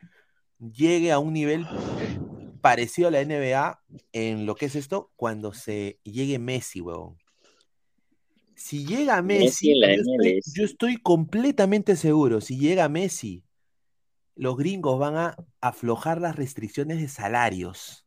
[0.59, 1.67] llegue a un nivel
[2.61, 3.83] parecido a la NBA
[4.13, 5.13] en lo que es esto?
[5.17, 7.19] Cuando se llegue Messi, huevón.
[8.55, 13.43] Si llega Messi estoy, yo estoy completamente seguro, si llega Messi,
[14.35, 18.07] los gringos van a aflojar las restricciones de salarios.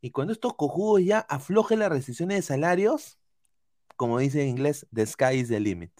[0.00, 3.18] Y cuando estos cojudos ya aflojen las restricciones de salarios,
[3.96, 5.92] como dice en inglés, the sky is the limit.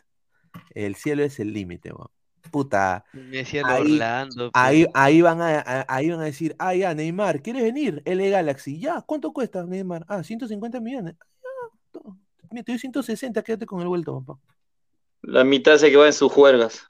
[0.70, 2.11] El cielo es el límite, weón.
[2.51, 3.05] Puta.
[3.12, 7.62] Messi Ahí, Orlando, ahí, ahí van a, ahí van a decir, ah, ya, Neymar, ¿quieres
[7.62, 8.03] venir?
[8.05, 10.05] L Galaxy, ya, ¿cuánto cuesta, Neymar?
[10.09, 11.16] Ah, 150 millones.
[11.20, 12.12] Ah,
[12.51, 14.40] mira, te doy 160, quédate con el vuelto, papá.
[15.22, 16.86] la mitad se que va en sus juergas.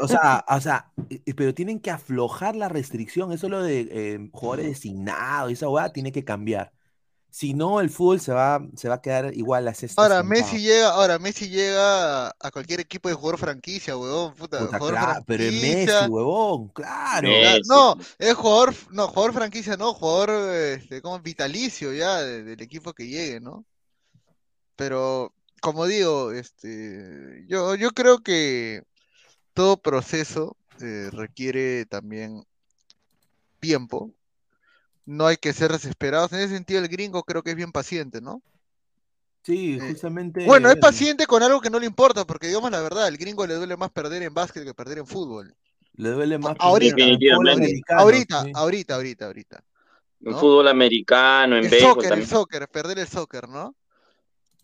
[0.00, 0.92] O sea, o sea,
[1.36, 3.32] pero tienen que aflojar la restricción.
[3.32, 6.72] Eso lo de eh, jugadores designados, esa hueá tiene que cambiar.
[7.32, 10.02] Si no, el fútbol se va, se va a quedar igual a sexta.
[10.02, 10.22] Ahora.
[10.22, 14.98] Messi llega, ahora Messi llega a cualquier equipo de jugador franquicia, huevón, puta, Puta, jugador
[14.98, 17.28] claro, pero es Messi, huevón, claro.
[17.30, 17.62] Messi.
[17.70, 22.92] No, es jugador, no, jugador franquicia, no, jugador, este, como vitalicio ya de- del equipo
[22.92, 23.64] que llegue, ¿no?
[24.76, 28.82] Pero, como digo, este, yo, yo creo que
[29.54, 32.44] todo proceso eh, requiere también
[33.58, 34.10] tiempo.
[35.06, 36.32] No hay que ser desesperados.
[36.32, 38.42] En ese sentido, el gringo creo que es bien paciente, ¿no?
[39.44, 40.46] Sí, Eh, justamente.
[40.46, 43.46] Bueno, es paciente con algo que no le importa, porque digamos la verdad, al gringo
[43.46, 45.54] le duele más perder en básquet que perder en fútbol.
[45.94, 47.18] Le duele más Ahorita, perder
[47.88, 48.52] Ahorita, sí.
[48.52, 49.64] ahorita, ahorita, ahorita.
[50.24, 50.38] En ¿no?
[50.38, 52.28] fútbol americano, en El béisbol soccer, el también.
[52.28, 53.74] soccer, perder el soccer, ¿no?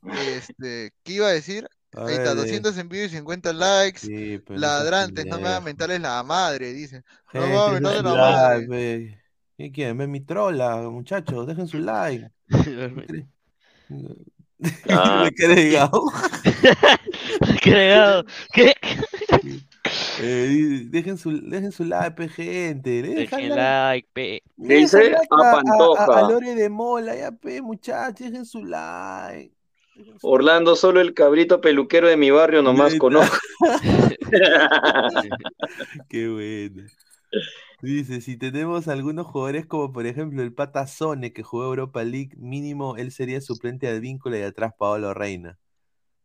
[0.03, 1.69] Este, ¿qué iba a decir?
[1.95, 4.01] A Ahí está, ver, eh, 200 en vivo y 50 likes.
[4.01, 7.03] Sí, Ladrantes, no me mentales la madre, dice.
[7.33, 8.67] No me mentales la madre.
[8.67, 9.23] ve.
[9.59, 9.99] ¿Qué quieren?
[9.99, 12.31] Ven mi trola, muchachos, dejen su like.
[14.91, 15.23] Ah.
[15.25, 16.03] Me quedé ligado.
[17.63, 18.75] Qué.
[20.21, 23.03] Eh, dejen, su, dejen su like, pe, gente.
[23.03, 24.09] Dejen like.
[24.13, 24.43] pe.
[24.57, 25.11] Le ¿Qué dejan dice?
[25.11, 26.05] like a, a- a- Pantoja.
[26.19, 29.53] a Lore de Mola, ya, pe, muchachos, dejen su like.
[30.23, 33.37] Orlando, solo el cabrito peluquero de mi barrio nomás conozco.
[36.09, 36.83] Qué bueno.
[37.81, 42.31] Dice, si tenemos algunos jugadores como por ejemplo el Pata Sone que jugó Europa League,
[42.37, 45.59] mínimo él sería suplente de Advíncula y atrás Paolo Reina.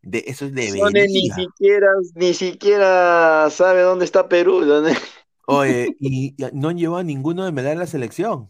[0.02, 4.66] De, eso es Sone ni siquiera, ni siquiera sabe dónde está Perú.
[4.66, 4.98] dónde-
[5.46, 8.50] Oye, y, y no han llevado a ninguno de medalla a la selección.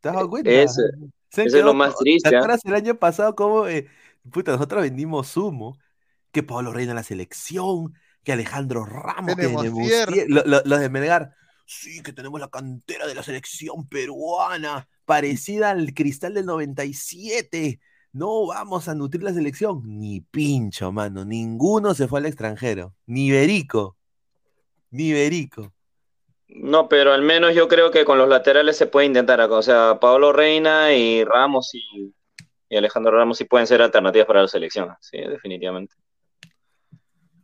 [0.00, 0.50] ¿Te has dado cuenta?
[0.50, 0.82] Ese-
[1.30, 2.38] Se han eso es lo más triste, ¿Te ¿ah?
[2.38, 3.86] acuerdas el año pasado cómo, eh,
[4.30, 5.78] puta, nosotros vendimos sumo?
[6.32, 10.26] Que Pablo Reina a la selección, que Alejandro Ramos, que Tenemos Nemustier- Fier.
[10.28, 11.34] lo- lo- los de Melgar.
[11.70, 17.78] Sí, que tenemos la cantera de la selección peruana, parecida al cristal del 97.
[18.14, 19.82] No vamos a nutrir la selección.
[19.84, 21.26] Ni pincho, mano.
[21.26, 22.94] Ninguno se fue al extranjero.
[23.04, 23.98] Ni Berico.
[24.90, 25.74] Ni Berico.
[26.48, 29.38] No, pero al menos yo creo que con los laterales se puede intentar.
[29.42, 32.14] O sea, Pablo Reina y Ramos y,
[32.70, 34.88] y Alejandro Ramos sí pueden ser alternativas para la selección.
[35.02, 35.94] Sí, definitivamente.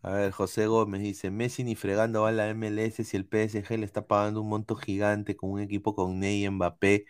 [0.04, 3.78] A ver, José Gómez dice, Messi ni fregando va a la MLS si el PSG
[3.78, 7.06] le está pagando un monto gigante con un equipo con Ney y Mbappé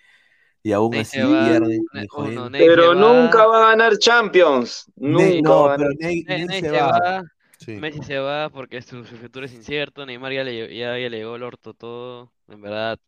[0.62, 1.80] y aún Ney así se va, pierde.
[1.92, 2.50] Ne- ni uno, jodiendo.
[2.50, 4.90] Ney se Pero va, nunca va a ganar Champions.
[4.96, 5.94] Nunca no, a pero ganar.
[5.98, 6.90] Ney, Ne- Ney Ney se se va.
[6.90, 7.22] va,
[7.58, 7.82] Sí.
[7.82, 11.08] Messi se va porque su, su futuro es incierto, Neymar ya le, lle- ya, ya
[11.10, 12.98] le llegó el orto todo, en verdad.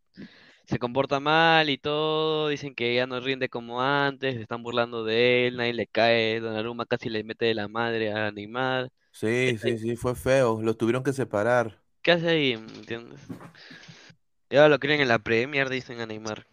[0.66, 5.05] Se comporta mal y todo, dicen que ya no rinde como antes, se están burlando
[5.05, 8.91] de él, nadie le cae, Donnarumma casi le mete de la madre a Neymar.
[9.19, 10.61] Sí, sí, sí, fue feo.
[10.61, 11.81] Los tuvieron que separar.
[12.03, 12.57] ¿Qué hace ahí?
[12.59, 13.19] ¿Me entiendes?
[14.51, 16.47] Y ahora lo quieren en la Premier, dicen a Neymar.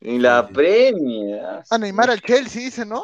[0.00, 0.48] Y la.
[0.48, 1.62] Premier.
[1.70, 3.02] A Neymar al Chelsea, dice, ¿no?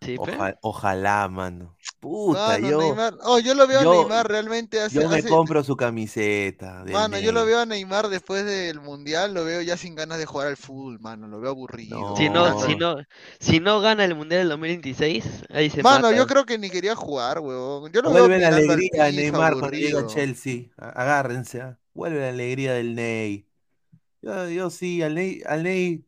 [0.00, 0.36] Sí, pe.
[0.36, 1.76] Oja- ojalá, mano.
[2.00, 3.18] Puta, Mano, yo, Neymar.
[3.24, 6.82] Oh, yo lo veo a Neymar realmente hace, yo me hace- compro su camiseta.
[6.90, 10.24] Mano, yo lo veo a Neymar después del Mundial, lo veo ya sin ganas de
[10.24, 12.16] jugar al fútbol, mano, lo veo aburrido.
[12.16, 12.96] Si no, si no,
[13.38, 16.16] si no gana el Mundial del 2026, ahí se Mano, mata.
[16.16, 17.92] yo creo que ni quería jugar, huevón.
[17.92, 20.14] Yo lo veo Vuelve la alegría de Neymar cuando llega aburrido.
[20.14, 20.70] Chelsea.
[20.78, 21.60] A- Agárrense.
[21.60, 21.78] ¿ah?
[21.92, 23.46] Vuelve la alegría del Ney.
[24.22, 26.04] Yo, yo sí, al Ney, al Ney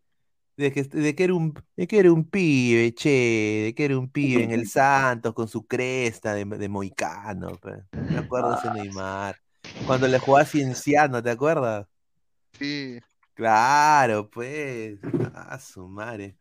[0.63, 3.99] de que, de que era un, de que era un pibe, che, de que era
[3.99, 7.57] un pibe en el Santos con su cresta de, de moicano.
[7.59, 7.83] pe.
[7.93, 9.37] Me acuerdo de ese Neymar.
[9.87, 11.87] Cuando le jugaba Cienciano, ¿te acuerdas?
[12.59, 12.99] Sí.
[13.35, 14.99] Claro, pues.
[15.35, 16.37] A su madre.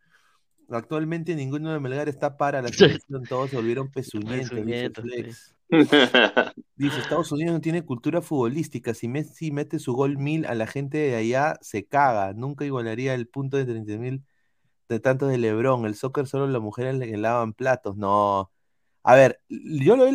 [0.69, 2.67] Actualmente ninguno de Melgar está para la
[3.03, 5.53] selección, todos se volvieron pezuñentos, dice Pezuñentos, sí.
[6.75, 8.93] Dice, Estados Unidos no tiene cultura futbolística.
[8.93, 12.33] Si Messi mete su gol mil, a la gente de allá se caga.
[12.33, 14.25] Nunca igualaría el punto de 30 mil
[14.89, 15.85] de tanto de Lebron.
[15.85, 17.97] El soccer solo las mujeres le lavan platos.
[17.97, 18.51] No.
[19.03, 20.05] A ver, yo lo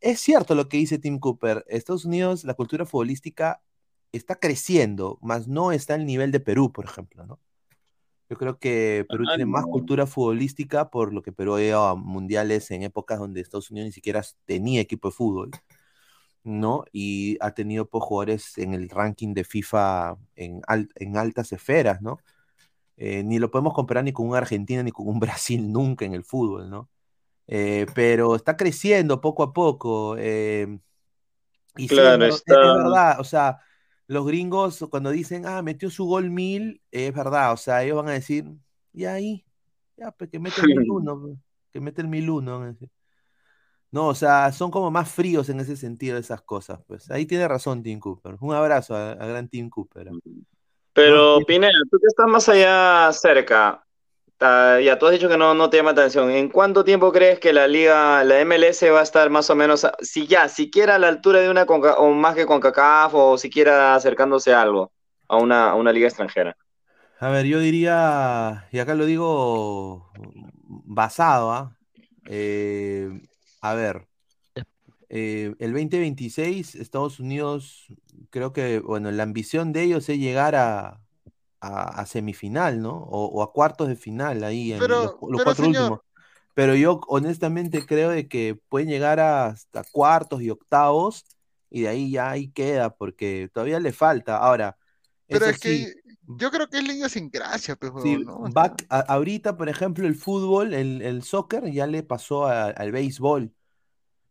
[0.00, 1.64] es cierto lo que dice Tim Cooper.
[1.68, 3.62] Estados Unidos, la cultura futbolística
[4.12, 7.40] está creciendo, más no está al nivel de Perú, por ejemplo, ¿no?
[8.28, 9.68] Yo creo que Perú Ah, tiene más no.
[9.68, 13.86] cultura futbolística por lo que Perú ha ido a mundiales en épocas donde Estados Unidos
[13.86, 15.50] ni siquiera tenía equipo de fútbol,
[16.44, 16.84] ¿no?
[16.92, 22.02] Y ha tenido pues, jugadores en el ranking de FIFA en, al- en altas esferas,
[22.02, 22.18] ¿no?
[22.98, 26.14] Eh, ni lo podemos comparar ni con una Argentina ni con un Brasil nunca en
[26.14, 26.90] el fútbol, ¿no?
[27.48, 30.16] Eh, pero está creciendo poco a poco.
[30.18, 30.78] eh,
[31.76, 33.58] y sí, Claro, es- está- es verdad, o sea,
[34.06, 38.08] los gringos cuando dicen, ah, metió su gol mil, es verdad, o sea, ellos van
[38.08, 38.46] a decir,
[38.92, 39.44] y ahí,
[39.96, 41.38] ya, pues que mete el mil uno, pues,
[41.70, 42.58] que mete el mil uno.
[42.58, 42.90] van a decir.
[43.90, 47.10] No, o sea, son como más fríos en ese sentido esas cosas, pues.
[47.10, 48.36] Ahí tiene razón Tim Cooper.
[48.40, 50.08] Un abrazo a, a gran Tim Cooper.
[50.08, 50.12] ¿ah?
[50.92, 53.85] Pero, Pineda, tú que estás más allá cerca,
[54.38, 56.30] ta- ya tú has dicho que no, no te llama atención.
[56.30, 59.86] ¿En cuánto tiempo crees que la liga, la MLS va a estar más o menos,
[60.00, 63.94] si ya, siquiera a la altura de una Conca- o más que CONCACAF o siquiera
[63.94, 64.92] acercándose a algo,
[65.28, 66.56] a una, a una liga extranjera?
[67.18, 70.10] A ver, yo diría, y acá lo digo
[70.84, 71.76] basado, ¿ah?
[72.26, 73.08] Eh,
[73.60, 74.06] a ver,
[75.08, 77.86] eh, el 2026, Estados Unidos,
[78.30, 81.05] creo que, bueno, la ambición de ellos es llegar a,
[81.66, 82.92] a, a semifinal, ¿no?
[82.96, 86.00] O, o a cuartos de final, ahí, en Pero- los, los pero, cuatro señor- últimos.
[86.54, 91.24] Pero yo honestamente creo de que pueden llegar hasta cuartos y octavos,
[91.68, 94.38] y de ahí ya ahí queda, porque todavía le falta.
[94.38, 94.78] Ahora,
[95.28, 95.94] Pero es sí, que
[96.38, 98.16] yo creo que es liga sin gracia, pues, Sí,
[98.88, 103.52] a- ahorita, por ejemplo, el fútbol, el, el soccer ya le pasó a- al béisbol.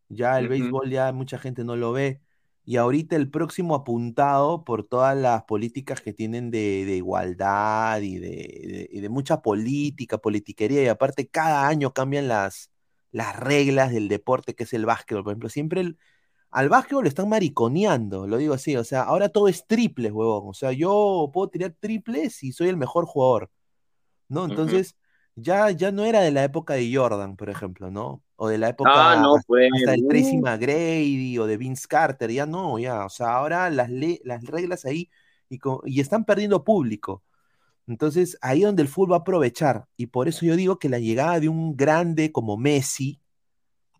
[0.10, 2.22] Ya el béisbol ya mucha gente no lo ve.
[2.66, 8.18] Y ahorita el próximo apuntado por todas las políticas que tienen de, de igualdad y
[8.18, 12.72] de, de- y de mucha política, politiquería, y aparte cada año cambian las,
[13.12, 15.24] las reglas del deporte que es el básquetbol.
[15.24, 15.98] Por ejemplo, siempre el-
[16.52, 18.76] al básquetbol lo están mariconeando, lo digo así.
[18.78, 20.44] O sea, ahora todo es triples, huevón.
[20.50, 23.52] O sea, yo puedo tirar triples y soy el mejor jugador.
[24.30, 24.46] ¿no?
[24.46, 24.98] Entonces,
[25.36, 28.24] ya, ya no era de la época de Jordan, por ejemplo, ¿no?
[28.38, 29.72] O de la época Ah, no, pues.
[29.74, 33.70] hasta del Tracy uh, McGrady o de Vince Carter, ya no, ya, o sea, ahora
[33.70, 35.10] las, le- las reglas ahí
[35.50, 37.24] y, y están perdiendo público.
[37.88, 41.00] Entonces, ahí donde el fútbol va a aprovechar, y por eso yo digo que la
[41.00, 43.22] llegada de un grande como Messi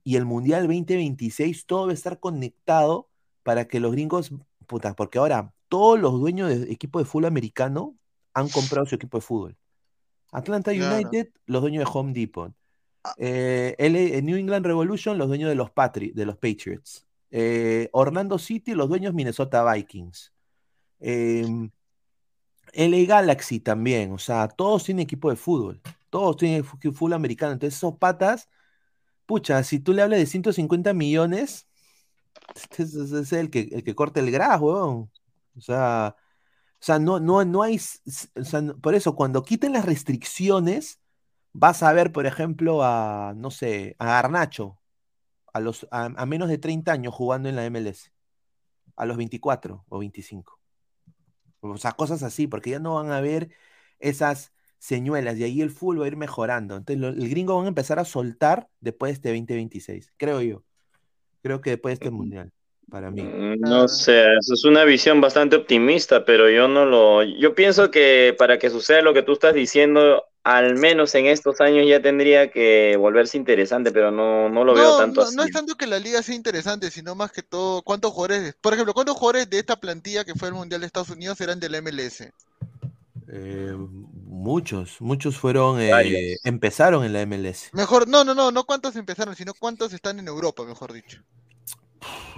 [0.04, 3.10] y el Mundial 2026, todo va a estar conectado
[3.44, 4.32] para que los gringos,
[4.68, 7.96] puta, porque ahora todos los dueños de equipo de fútbol americano
[8.34, 9.58] han comprado su equipo de fútbol.
[10.32, 10.96] Atlanta Claro.
[10.96, 12.54] United, los dueños de Home Depot.
[13.18, 17.06] Eh, LA New England Revolution, los dueños de los, Patri- de los Patriots.
[17.32, 20.34] Eh, Orlando City, los dueños Minnesota Vikings.
[21.00, 21.72] Em,
[22.74, 27.54] LA Galaxy también, o sea, todos tienen equipo de fútbol, todos tienen fútbol americano.
[27.54, 28.50] Entonces, esos patas,
[29.26, 31.68] pucha, si tú le hablas de 150 millones,
[32.56, 34.60] este es, el que, el que corta el gras.
[34.62, 35.10] O
[35.60, 36.16] sea,
[36.82, 37.78] o sea, no, no, no hay,
[38.36, 41.00] o sea, por eso, cuando quiten las restricciones,
[41.56, 44.80] vas a ver, por ejemplo, a, no sé, a Garnacho,
[45.54, 48.12] a, los, a, a menos de 30 años jugando en la MLS,
[48.98, 50.60] a los 24 o 25.
[51.62, 53.50] O sea, cosas así, porque ya no van a ver
[54.00, 56.76] esas señuelas y ahí el fútbol va a ir mejorando.
[56.78, 60.64] Entonces, lo- el gringo van a empezar a soltar después de este 2026, creo yo.
[61.44, 62.52] Creo que después de este mundial,
[62.90, 63.24] para mí.
[63.24, 67.90] Mm, No sé, eso es una visión bastante optimista, pero yo no lo, yo pienso
[67.92, 72.04] que para que suceda lo que tú estás diciendo, al menos en estos años ya
[72.04, 75.36] tendría que volverse interesante, pero no, no lo veo tanto no, así.
[75.36, 78.74] no es tanto que la liga sea interesante, sino más que todo, ¿cuántos jugadores, por
[78.74, 81.82] ejemplo, cuántos jugadores de esta plantilla que fue el Mundial de Estados Unidos eran del
[81.82, 82.32] MLS?
[83.28, 87.72] Eh, muchos, muchos fueron, eh, empezaron en la MLS.
[87.74, 91.24] Mejor, no, no, no, no cuántos empezaron, sino cuántos están en Europa, mejor dicho.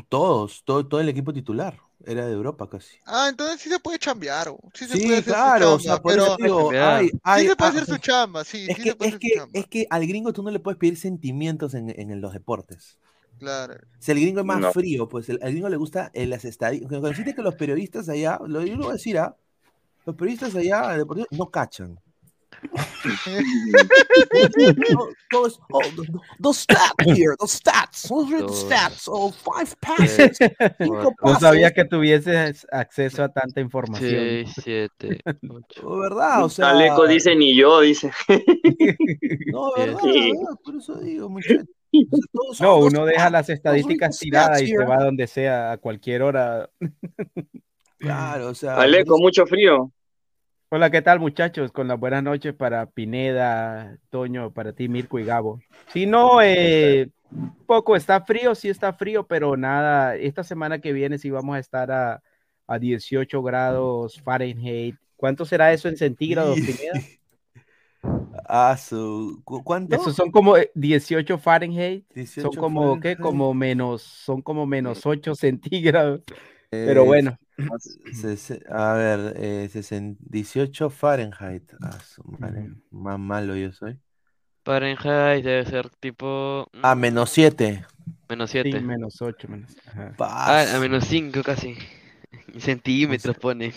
[0.10, 2.98] Todos, todo, todo el equipo titular era de Europa casi.
[3.06, 5.80] Ah, entonces sí se puede chambear, o- sí se Sí, puede hacer claro, o su
[5.80, 6.74] sea, por pero digo,
[7.24, 9.22] sí se puede ah, hacer su chamba, sí, es sí que, se puede es hacer
[9.22, 12.22] su que, chamba, es que al gringo tú no le puedes pedir sentimientos en, en
[12.22, 13.00] los deportes.
[13.40, 13.78] claro.
[14.00, 14.74] Si el gringo es más No.
[14.74, 16.90] frío, pues el, al gringo le gusta eh, las estadísticas.
[16.92, 19.38] Cuando deciste que los periodistas allá, lo, yo lo voy a decir, ¿ah?
[20.06, 22.00] Los periodistas allá deportivos no cachan.
[25.46, 30.38] Es, oh, the, the stat here, the stats, let's read the stats, oh, five passes,
[30.78, 31.74] cinco No sabía pases.
[31.76, 34.10] que tuvieses acceso a tanta información.
[34.46, 35.82] 6, 7, 8.
[35.84, 36.44] Oh, ¿Verdad?
[36.44, 38.12] O sea, Aleco dice ni yo, dice.
[39.52, 40.00] no, ¿verdad?
[40.04, 40.32] Sí.
[40.34, 40.58] ¿verdad?
[40.64, 41.66] Por eso digo, muchachos.
[41.94, 45.78] O sea, todos No, uno deja las estadísticas tiradas y se va donde sea, a
[45.78, 46.70] cualquier hora.
[48.00, 49.92] Claro, o sea, Aleco, mucho frío.
[50.70, 51.72] Hola, ¿qué tal, muchachos?
[51.72, 55.62] Con las buenas noches para Pineda, Toño, para ti, Mirko y Gabo.
[55.94, 57.10] Si no, eh,
[57.66, 61.60] poco está frío, sí está frío, pero nada, esta semana que viene sí vamos a
[61.60, 62.22] estar a,
[62.68, 64.98] a 18 grados Fahrenheit.
[65.16, 67.06] ¿Cuánto será eso en centígrados, Pineda?
[68.50, 69.96] Ah, su, ¿cu- ¿cuánto?
[69.96, 72.06] Esos son como eh, 18 Fahrenheit.
[72.14, 73.10] 18 son como, ¿qué?
[73.10, 73.20] Fahrenheit.
[73.20, 76.22] Como menos, son como menos 8 centígrados.
[76.72, 77.38] Eh, Pero bueno,
[78.12, 81.64] se- se- a ver, eh, sesen- 18 Fahrenheit.
[81.82, 83.98] Ah, su madre, más malo yo soy.
[84.66, 86.68] Fahrenheit debe ser tipo.
[86.82, 87.86] Ah, mm, menos 7.
[88.30, 88.82] Menos sí, 7.
[88.82, 89.48] menos 8.
[89.48, 89.72] Menos.
[90.20, 91.76] Ah, a menos 5 casi.
[92.54, 93.74] En centímetros pone.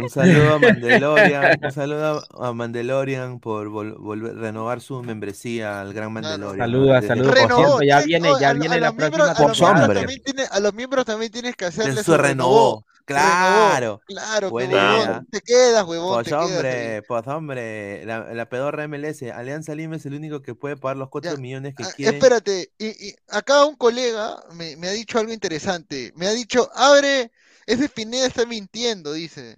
[0.00, 5.92] Un saludo a Mandalorian, un saludo a Mandalorian por vol- volver, renovar su membresía al
[5.92, 6.58] gran Mandalorian.
[6.58, 7.00] Saluda.
[7.00, 9.58] Por Renovó, cierto, ya viene, ya a, viene a la los miembros, próxima a los
[9.58, 9.94] miembros temporada.
[10.00, 12.84] también tiene- a los miembros también tienes que hacerle su renovó.
[13.04, 14.00] Claro.
[14.06, 18.48] Claro, que Buena huevón, te quedas, huevón, Pues te quedas hombre, pues hombre, la, la
[18.48, 21.90] pedorra MLS, Alianza Lima es el único que puede pagar los 4 millones que Ah,
[21.96, 22.14] quieren.
[22.14, 26.12] Espérate, y, y acá un colega me, me ha dicho algo interesante.
[26.14, 27.32] Me ha dicho, abre,
[27.66, 29.56] ese Pineda está mintiendo, dice.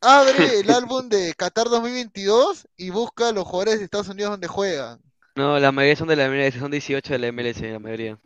[0.00, 4.98] Abre el álbum de Qatar 2022 y busca los jugadores de Estados Unidos donde juegan.
[5.36, 8.18] No, la mayoría son de la MLS, son 18 de la MLS, la mayoría.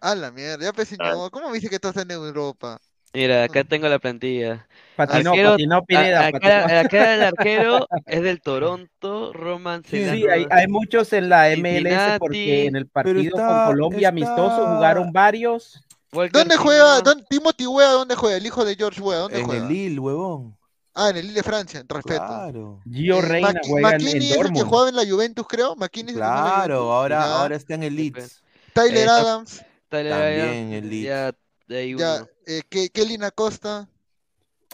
[0.00, 2.78] A la mierda, ya pues señor, ¿cómo me dice que estás en Europa?
[3.14, 4.68] Mira, acá tengo la plantilla.
[4.96, 6.80] Patinó, Arquero- patinó Pineda, a- acá, patinó.
[6.80, 10.32] acá el arquero es del Toronto, Roman Sí, Celano.
[10.32, 14.66] hay, hay muchos en la MLS Cincinnati, porque en el partido está- con Colombia amistoso
[14.66, 15.80] jugaron varios.
[16.12, 17.00] ¿Dónde juega?
[17.00, 18.36] ¿Dónde, Timothy Wea, ¿dónde juega?
[18.36, 19.62] El hijo de George Wea, ¿dónde En juega?
[19.62, 20.56] el Lille, huevón.
[20.94, 22.24] Ah, en el Lille de Francia, respeto.
[22.26, 22.80] Claro.
[22.90, 25.46] Gio Eh, Reina Mc- juega en, McKinney en es el que jugaba en la Juventus,
[25.48, 25.76] creo.
[25.76, 27.40] McKinney es el que jugaba en la Claro, ahora, Ya.
[27.40, 28.42] ahora está en el Leeds.
[28.72, 29.62] Tyler Eh, Adams.
[29.88, 31.04] Tyler También Adams, el Leeds.
[31.06, 31.32] Ya,
[31.68, 33.88] de ahí Ya, eh, Ke- Kelly Acosta.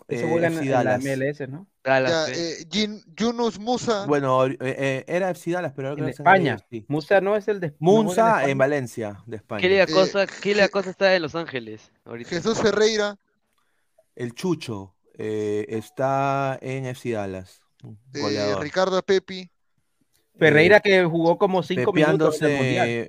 [0.09, 0.99] Eso Eh, juega en, en la.
[0.99, 1.67] MLS, ¿no?
[1.85, 2.53] Dallas, Ya, pe.
[2.63, 4.07] eh, Jin- Yunus Musa.
[4.07, 6.59] Bueno, eh, eh, era FC Dallas, pero ahora En España.
[6.71, 6.85] sí.
[6.89, 8.51] Musa no es el de no España.
[8.51, 9.67] en Valencia, de España.
[9.67, 10.27] Eh, Acosta,
[10.65, 12.31] Acosta está en Los Ángeles ahorita.
[12.31, 13.17] Jesús Ferreira.
[14.17, 17.61] El Chucho eh, está en FC Dallas.
[18.15, 18.55] eh.
[18.61, 19.51] Ricardo Pepi.
[20.39, 23.09] Ferreira que jugó como cinco minutos en el.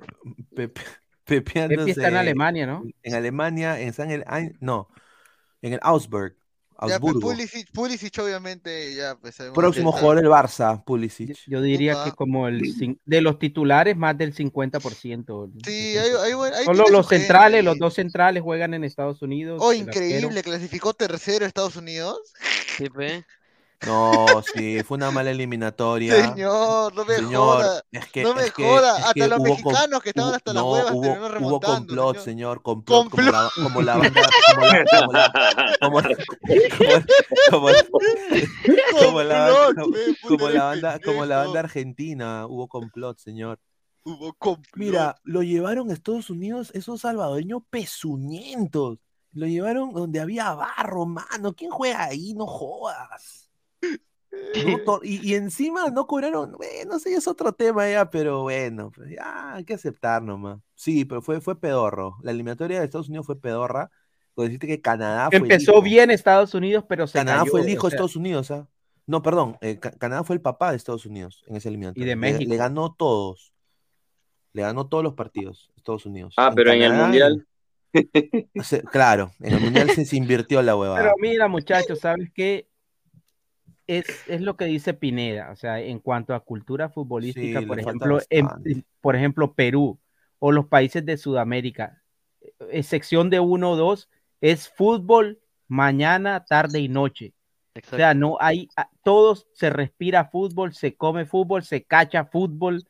[0.54, 0.80] pepe-
[1.24, 2.84] pepeándose Pepi está en Alemania, ¿no?
[3.02, 4.24] En Alemania, en San el,
[4.60, 4.88] no,
[5.62, 6.36] en el Augsburg,
[6.88, 7.14] Ya, pues.
[7.14, 11.36] Pulisic, Pulisic, obviamente, ya, pues Próximo jugador del Barça, Pulisic.
[11.46, 12.04] Yo diría Upa.
[12.04, 15.50] que como el de los titulares más del 50%.
[15.64, 19.60] Sí, hay, hay, ahí Solo los centrales, los dos centrales juegan en Estados Unidos.
[19.62, 19.88] Oh, arquero.
[19.88, 22.18] increíble, clasificó tercero Estados Unidos.
[22.76, 23.24] Sí, pe.
[23.84, 26.28] No, sí, fue una mala eliminatoria.
[26.30, 27.82] Señor, no me Señor, joda.
[27.92, 28.96] es que, no me es que- joda.
[28.98, 31.24] es Hasta que los hubo mexicanos que estaban hubo- hasta las no, huevas hubo, terminaron
[31.26, 31.76] hubo remontando.
[31.76, 32.24] complot, señor.
[32.24, 33.62] señor, complot, como la, Complot.
[33.62, 34.22] como la banda,
[34.54, 35.32] como la, como la,
[35.80, 36.00] como,
[37.50, 37.68] como,
[39.00, 43.58] como, la, Complot, como, la banda, como la banda argentina, hubo complot, señor.
[44.04, 44.76] Hubo complot.
[44.76, 48.98] Mira, lo llevaron a Estados Unidos esos salvadoreños pezuñentos.
[49.32, 51.52] Lo llevaron donde había barro, mano.
[51.54, 52.32] ¿Quién juega ahí?
[52.34, 53.45] No jodas.
[54.66, 58.42] No to- y, y encima no cobraron, bueno, no sé, es otro tema ya, pero
[58.42, 60.60] bueno, pues ya hay que aceptar nomás.
[60.74, 62.16] Sí, pero fue, fue pedorro.
[62.22, 63.90] La eliminatoria de Estados Unidos fue pedorra.
[64.34, 65.82] Con decirte que Canadá fue el Empezó hijo.
[65.82, 68.68] bien Estados Unidos, pero se Canadá cayó, fue el o hijo de Estados Unidos, ¿ah?
[69.06, 72.04] No, perdón, eh, Ca- Canadá fue el papá de Estados Unidos en esa eliminatoria.
[72.04, 72.50] de Le- México.
[72.50, 73.54] Le, ganó todos.
[74.52, 76.34] Le ganó todos los partidos, Estados Unidos.
[76.36, 77.46] Ah, pero en el Mundial.
[78.90, 81.00] claro, en el Mundial se, se invirtió la huevada.
[81.02, 82.68] Pero mira, muchachos, ¿sabes qué?
[83.86, 87.78] Es, es lo que dice Pineda, o sea, en cuanto a cultura futbolística, Sí, por
[87.78, 89.98] ejemplo, en- por ejemplo, Perú
[90.40, 92.02] o los países de Sudamérica,
[92.70, 94.08] excepción de uno o dos,
[94.40, 97.32] es fútbol mañana, tarde y noche.
[97.92, 98.68] O sea, no hay,
[99.02, 102.84] todos se respira fútbol, se come fútbol, se cacha fútbol.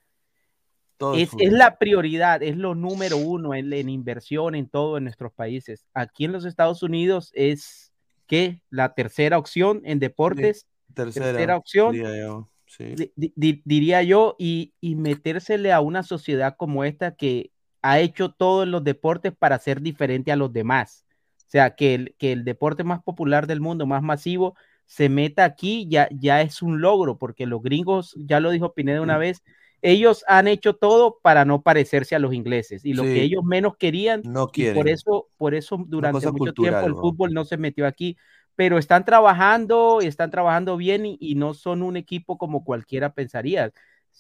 [0.97, 1.47] Todo Es, fútbol.
[1.47, 5.85] es la prioridad, es lo número uno en, en inversión en todo en nuestros países.
[5.93, 7.93] Aquí en los Estados Unidos es
[8.27, 10.67] que la tercera opción en deportes,
[10.97, 12.85] tercera, tercera opción, diría yo, sí.
[12.97, 18.01] di- di- di- diría yo, y, y metérsele a una sociedad como esta que ha
[18.01, 21.05] hecho todo en los deportes para ser diferente a los demás.
[21.37, 25.45] O sea, que el, que el deporte más popular del mundo, más masivo, se meta
[25.45, 29.43] aquí, ya, ya es un logro, porque los gringos, ya lo dijo Pineda una vez,
[29.83, 33.11] ellos han hecho todo para no parecerse a los ingleses, y lo Sí.
[33.11, 34.75] que ellos menos querían, No y quieren.
[34.75, 38.17] por eso, por eso durante mucho cultural, tiempo el fútbol no se metió aquí,
[38.57, 43.71] pero están trabajando, están trabajando bien y, y no son un equipo como cualquiera pensaría.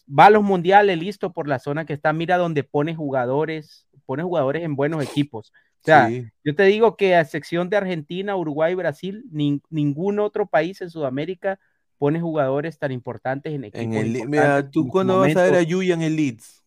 [0.09, 4.23] Va a los mundiales, listo, por la zona que está, mira donde pone jugadores, pone
[4.23, 5.53] jugadores en buenos equipos.
[5.81, 6.27] O sea, Sí.
[6.45, 10.91] yo te digo que a excepción de Argentina, Uruguay, Brasil, nin- ningún otro país en
[10.91, 11.59] Sudamérica
[11.99, 13.85] pone jugadores tan importantes en equipos.
[13.85, 15.63] En el, mira, ¿tú cuándo vas a ver a.
[15.63, 16.63] Yuya en el Leeds?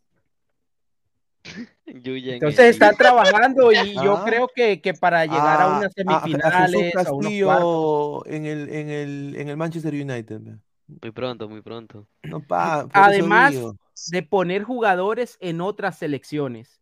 [1.85, 4.23] Yuya en Entonces el- están trabajando y yo Ah.
[4.25, 7.45] creo que, que para llegar a Ah, unas a- a Jesús semifinales, a, unos Castillo
[7.47, 8.33] cuartos.
[8.33, 10.41] en el, en el, en el Manchester United.
[11.01, 12.07] Muy pronto, muy pronto.
[12.23, 13.55] No, pa, Además
[14.11, 16.79] de poner jugadores en otras selecciones.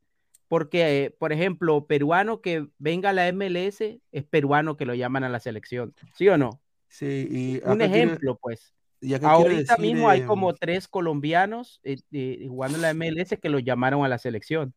[0.50, 5.26] Porque, eh, por ejemplo, peruano que venga a la MLS es peruano que lo llaman
[5.26, 5.94] a la selección.
[6.16, 6.62] ¿Sí o no?
[6.88, 8.74] Sí, y Un ejemplo, pues.
[9.22, 13.50] Ahorita decir, mismo hay eh, como tres colombianos eh, eh, jugando en la MLS que
[13.50, 14.74] lo llamaron a la selección.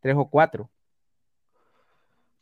[0.00, 0.70] Tres o cuatro.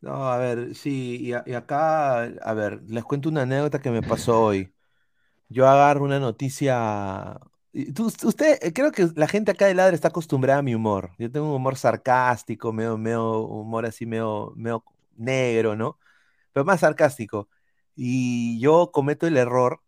[0.00, 3.90] No, a ver, sí, y, a- y acá, a ver, les cuento una anécdota que
[3.90, 4.72] me pasó hoy.
[5.48, 7.38] Yo agarro una noticia.
[7.74, 11.12] usted, eh, creo que la gente acá de Ladra está acostumbrada a mi humor.
[11.18, 14.84] Yo tengo un humor sarcástico, medio, medio humor así, medio, medio
[15.16, 15.98] negro, ¿no?
[16.52, 17.48] Pero más sarcástico.
[17.96, 19.81] Y yo cometo el error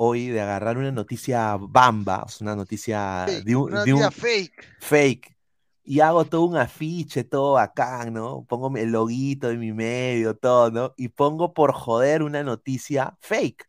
[0.00, 3.94] hoy de agarrar una noticia bamba, o sea, una noticia Fake, de un, una de
[3.94, 4.64] un- fake.
[4.80, 5.36] fake.
[5.82, 8.44] Y hago todo un afiche, todo bacán, ¿no?
[8.44, 10.92] Pongo el loguito en mi medio, todo, ¿no?
[10.96, 13.64] Y pongo por joder una noticia fake,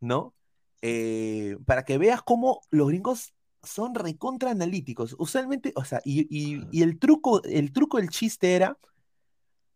[0.00, 0.34] ¿no?
[0.82, 3.32] Eh, para que veas cómo los gringos
[3.62, 5.16] son recontra analíticos.
[5.18, 8.76] Usualmente, o sea, y, y- y el truco, el truco del chiste era,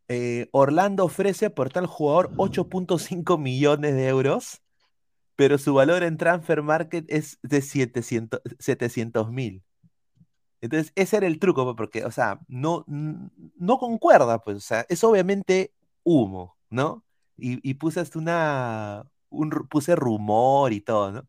[0.09, 4.61] eh, Orlando ofrece por tal jugador 8.5 millones de euros,
[5.37, 9.63] pero su valor en Transfer Market es de 700 mil.
[10.61, 14.87] Entonces, ese era el truco, pues, porque, o sea, no, no concuerda, pues, o sea,
[14.89, 15.75] es obviamente
[16.05, 17.05] humo, ¿no?
[17.37, 21.29] Y, y puse hasta una, un, puse rumor y todo, ¿no?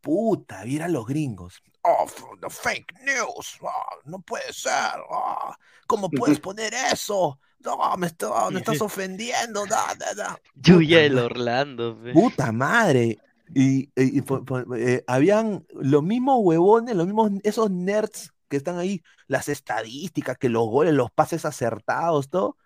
[0.00, 1.60] Puta, mira los gringos.
[1.82, 2.06] Oh,
[2.40, 3.58] the fake news.
[3.62, 4.72] ah, no puede ser.
[5.10, 5.56] ah,
[5.86, 7.40] ¿Cómo puedes poner eso?
[7.64, 9.66] No, me, está- me estás ofendiendo.
[9.66, 10.40] da, da, da".
[10.54, 11.98] Lluvia del Orlando.
[12.12, 13.18] Puta madre.
[13.54, 18.56] Y, y- y po- po- eh, habían los mismos huevones, los mismos, esos nerds que
[18.58, 22.56] están ahí, las estadísticas, que los goles, los pases acertados, todo,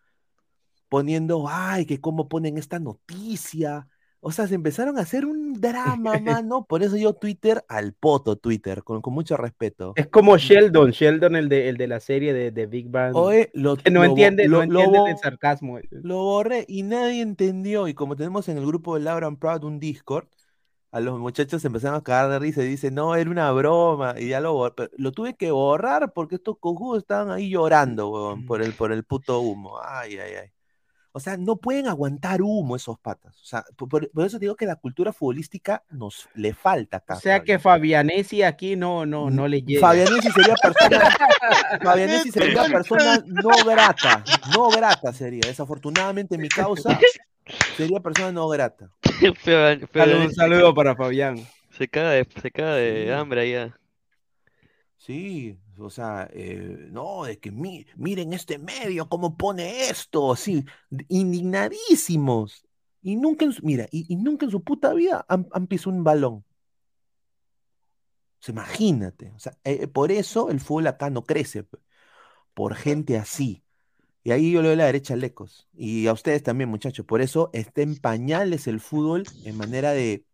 [0.88, 3.88] poniendo, ay, que cómo ponen esta noticia.
[4.24, 6.64] O sea, se empezaron a hacer un drama, mano.
[6.64, 9.92] Por eso yo Twitter al poto, Twitter, con, con mucho respeto.
[9.96, 13.16] Es como Sheldon, Sheldon, el de, el de la serie de, de Big Bang.
[13.16, 15.78] Oye, lo, que no lo entiende, lo- no entiende el sarcasmo.
[15.90, 17.88] Lo borré y nadie entendió.
[17.88, 20.28] Y como tenemos en el grupo de Laura and Proud un Discord,
[20.92, 24.14] a los muchachos se empezaron a cagar de risa y dicen, no, era una broma.
[24.18, 24.88] Y ya lo borré.
[24.96, 29.04] Lo tuve que borrar porque estos cojudos estaban ahí llorando, huevón, por el, por el
[29.04, 29.78] puto humo.
[29.82, 30.48] Ay, ay, ay.
[31.14, 33.38] O sea, no pueden aguantar humo esos patas.
[33.42, 37.16] O sea, por, eso digo que la cultura futbolística nos le falta acá.
[37.16, 39.80] O sea que Fabianesi aquí no, no, no le llega.
[39.80, 41.16] Fabianesi sería persona,
[41.82, 45.42] Fabianesi sería persona no grata, no grata sería.
[45.46, 46.98] Desafortunadamente mi causa
[47.76, 48.90] sería persona no grata.
[49.22, 51.46] Un saludo para Fabián.
[51.72, 53.78] Se caga de, se caga de hambre allá.
[54.96, 60.64] Sí, o sea, eh, no, de que mi- miren este medio, cómo pone esto, así,
[61.08, 62.64] indignadísimos.
[63.02, 66.44] Y nunca, en su- mira, y, nunca en su puta vida han, pisado un balón.
[68.46, 69.32] O imagínate.
[69.36, 71.78] O sea, eh, por eso el fútbol acá no crece, pe,
[72.54, 73.64] por gente así.
[74.24, 75.68] Y ahí yo le doy la derecha a Lecos.
[75.74, 77.06] Y a ustedes también, muchachos.
[77.06, 80.24] Por eso está en pañales el fútbol en manera de,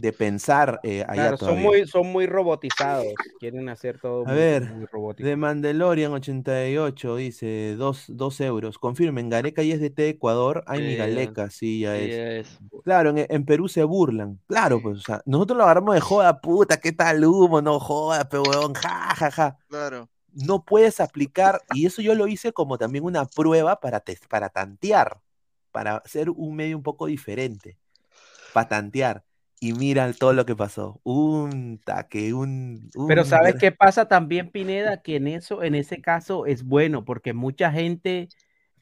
[0.00, 3.06] de pensar eh, allá Claro, son muy, son muy robotizados.
[3.38, 5.28] Quieren hacer todo A muy, ver, muy robótico.
[5.28, 8.78] de Mandalorian 88 dice 2 euros.
[8.78, 10.64] Confirmen, Gareca ya es de T Ecuador.
[10.66, 11.06] Ay, mi Sí, ya.
[11.06, 12.58] Galeca, sí, ya Sí, es.
[12.84, 14.40] Claro, en, en Perú se burlan.
[14.46, 18.28] Claro, pues, o sea, nosotros lo agarramos de joda, puta, qué tal humo, no joda,
[18.28, 19.58] pero huevón, ja, ja, ja.
[19.68, 20.08] Claro.
[20.32, 25.20] No puedes aplicar, y eso yo lo hice como también una prueba para, para tantear,
[25.72, 27.76] para hacer un medio un poco diferente,
[28.54, 29.24] para tantear.
[29.60, 31.00] Y mira todo lo que pasó.
[31.04, 32.90] Un taque, un.
[33.06, 35.02] Pero ¿sabes qué pasa también, Pineda?
[35.02, 38.28] Que en eso, en ese caso es bueno, porque mucha gente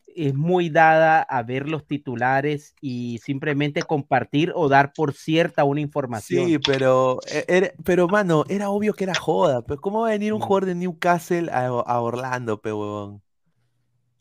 [0.06, 5.80] es muy dada a ver los titulares y simplemente compartir o dar por cierta una
[5.80, 6.50] información.
[6.50, 9.62] Sí, pero, e- era- pero mano, era obvio que era joda.
[9.64, 13.22] Pero ¿cómo va a venir un jugador de Newcastle a, a Orlando, pe huevón?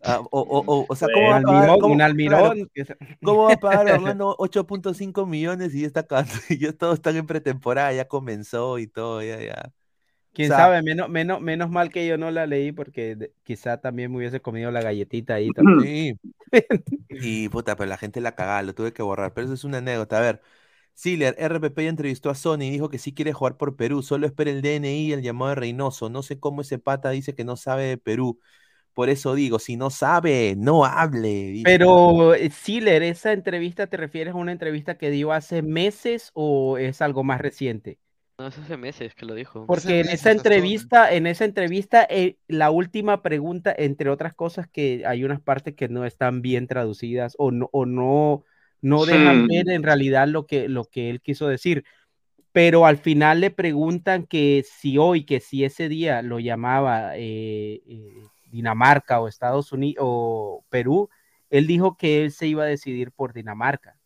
[0.08, 1.80] Ah, o, o, o, o sea, ¿cómo va a pagar?
[1.80, 2.54] cómo- claro,
[3.24, 6.06] ¿Cómo va a pagar Orlando 8.5 millones y ya está
[6.60, 9.74] ya todos están en pretemporada, ya comenzó y todo, ya, ya.
[10.34, 14.12] Quién sea, sabe, menos, menos, menos mal que yo no la leí porque quizá también
[14.12, 16.20] me hubiese comido la galletita ahí también.
[16.22, 16.32] Sí.
[17.10, 19.34] Y puta, pero la gente la cagaba, lo tuve que borrar.
[19.34, 20.18] Pero eso es una anécdota.
[20.20, 20.42] A ver,
[20.94, 24.04] Siler, RPP ya entrevistó a Sony y dijo que sí quiere jugar por Perú.
[24.04, 26.10] Solo espera el DNI y el llamado de Reynoso.
[26.10, 28.40] No sé cómo ese pata dice que no sabe de Perú.
[28.98, 31.30] Por eso digo, si no sabe, no hable.
[31.52, 31.70] dice.
[31.70, 36.80] Pero, eh, Siler, ¿esa entrevista te refieres a una entrevista que dio hace meses o
[36.80, 38.00] es algo más reciente?
[38.40, 39.66] No, eso hace meses que lo dijo.
[39.66, 45.04] Porque en esa entrevista, en esa entrevista, eh, la última pregunta, entre otras cosas, que
[45.06, 48.44] hay unas partes que no están bien traducidas o no, o no,
[48.82, 49.48] no dejan Hmm.
[49.48, 51.84] ver en realidad lo que, lo que él quiso decir.
[52.52, 57.82] Pero al final le preguntan que si hoy, que si ese día lo llamaba eh,
[57.88, 61.10] eh, Dinamarca o Estados Unidos o Perú,
[61.50, 63.98] él dijo que él se iba a decidir por Dinamarca.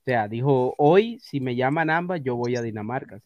[0.00, 3.20] O sea, dijo, hoy si me llaman ambas, yo voy a Dinamarca.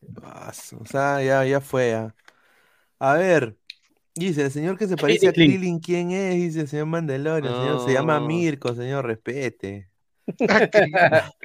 [0.80, 1.90] O sea, ya, ya fue.
[1.90, 2.14] ya.
[2.98, 3.56] A ver,
[4.14, 5.78] dice el señor que se parece a Krillin.
[5.78, 6.34] ¿quién es?
[6.34, 7.54] Dice el señor Mandalorian.
[7.54, 8.26] señor, se llama No.
[8.26, 9.88] Mirko, señor, respete.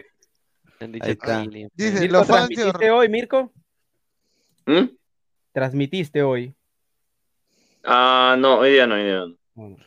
[0.79, 1.43] Dicho Ahí está.
[1.73, 3.51] Dice, Mirko, los fans de ¿transmitiste hoy, Mirko?
[4.65, 4.85] ¿Mm?
[5.51, 6.55] Transmitiste hoy.
[7.83, 9.23] Ah, no, hoy día no, hoy día
[9.55, 9.77] no.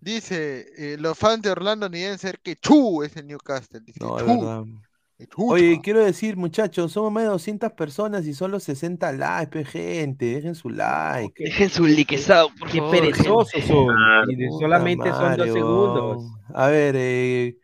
[0.00, 3.80] Dice, eh, los fans de Orlando ni deben ser que Chu es el Newcastle.
[3.80, 5.28] Dice, No, es.
[5.36, 10.26] Oye, quiero decir, muchachos, somos más de 200 personas y solo 60 likes, gente.
[10.26, 11.42] Dejen su like.
[11.42, 12.92] Dejen su liquezado, por Qué favor.
[13.00, 13.96] perezosos son.
[14.28, 16.24] Y de- Puta solamente son dos segundos.
[16.54, 17.56] A ver, eh,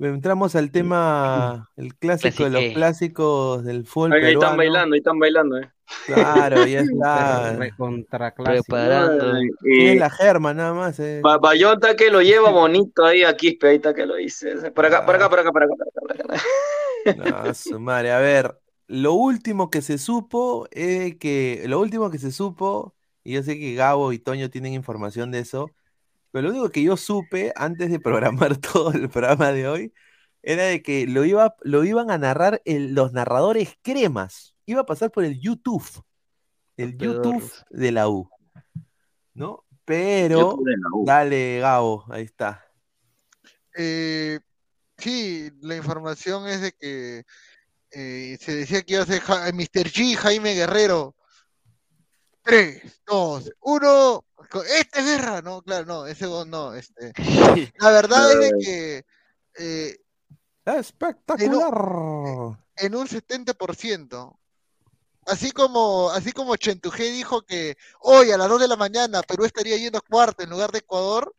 [0.00, 4.98] entramos al tema, el clásico de los clásicos del fútbol Ahí, ahí están bailando, ahí
[4.98, 5.70] están bailando, eh.
[6.06, 7.56] Claro, ya está.
[8.36, 9.38] Preparando.
[9.64, 10.98] Y la germa nada más.
[11.00, 11.20] eh.
[11.22, 14.70] Ba- Bayonta que lo lleva bonito ahí a Quispe, ahí está que lo dice.
[14.70, 16.42] Por acá, por acá, por acá, por acá, por acá, por acá.
[17.46, 18.12] No, su madre.
[18.12, 23.34] A ver, lo último que se supo es que, lo último que se supo, y
[23.34, 25.70] yo sé que Gabo y Toño tienen información de eso,
[26.30, 29.92] pero lo único que yo supe antes de programar todo el programa de hoy
[30.42, 34.54] era de que lo, iba, lo iban a narrar el- los narradores cremas.
[34.68, 35.88] Iba a pasar por el YouTube,
[36.76, 38.28] el YouTube de la U,
[39.32, 39.64] ¿no?
[39.86, 40.58] Pero,
[41.06, 42.62] dale, Gabo, ahí está.
[43.74, 44.38] Eh,
[44.98, 47.24] sí, la información es de que
[47.92, 49.90] eh, se decía que iba a ser Ja- Mr.
[49.90, 51.16] G, Jaime Guerrero.
[52.42, 54.24] 3, 2, 1.
[54.78, 55.40] Esta es guerra.
[55.40, 56.74] No, claro, no, ese no.
[56.74, 57.14] Este.
[57.78, 59.06] La verdad es de que
[59.58, 59.96] eh,
[60.66, 62.58] Espectacular.
[62.76, 64.38] en un 70%.
[65.28, 69.44] Así como, así como Chentujé dijo que hoy a las 2 de la mañana Perú
[69.44, 71.34] estaría yendo a cuarto en lugar de Ecuador.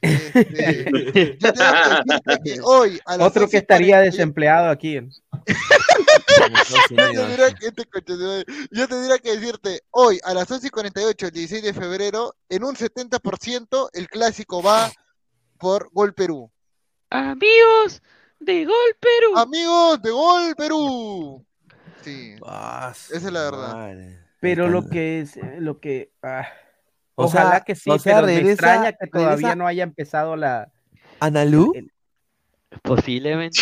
[0.00, 4.68] este, yo tengo que decirte que hoy a las Otro 11 que estaría 48 desempleado
[4.70, 4.96] aquí.
[4.96, 5.10] En
[6.90, 7.84] Yo tendría que, este
[8.70, 12.64] yo tendría que decirte, hoy a las 11 y 48, el 16 de febrero, en
[12.64, 14.90] un 70% el clásico va
[15.58, 16.50] por Gol Perú.
[17.10, 18.02] Amigos
[18.40, 19.38] de Gol Perú.
[19.38, 21.46] Amigos de Gol Perú.
[22.04, 23.74] Sí, Ah, esa es la verdad.
[23.74, 24.18] madre.
[24.40, 26.46] Pero lo que es, eh, lo que, ah,
[27.14, 29.66] O ojalá sea- que sí, o sea, pero me regresa- extraña que todavía regresa- no
[29.66, 30.70] haya empezado la.
[31.20, 31.72] ¿Analú?
[31.74, 31.90] el-
[32.82, 33.60] Posiblemente.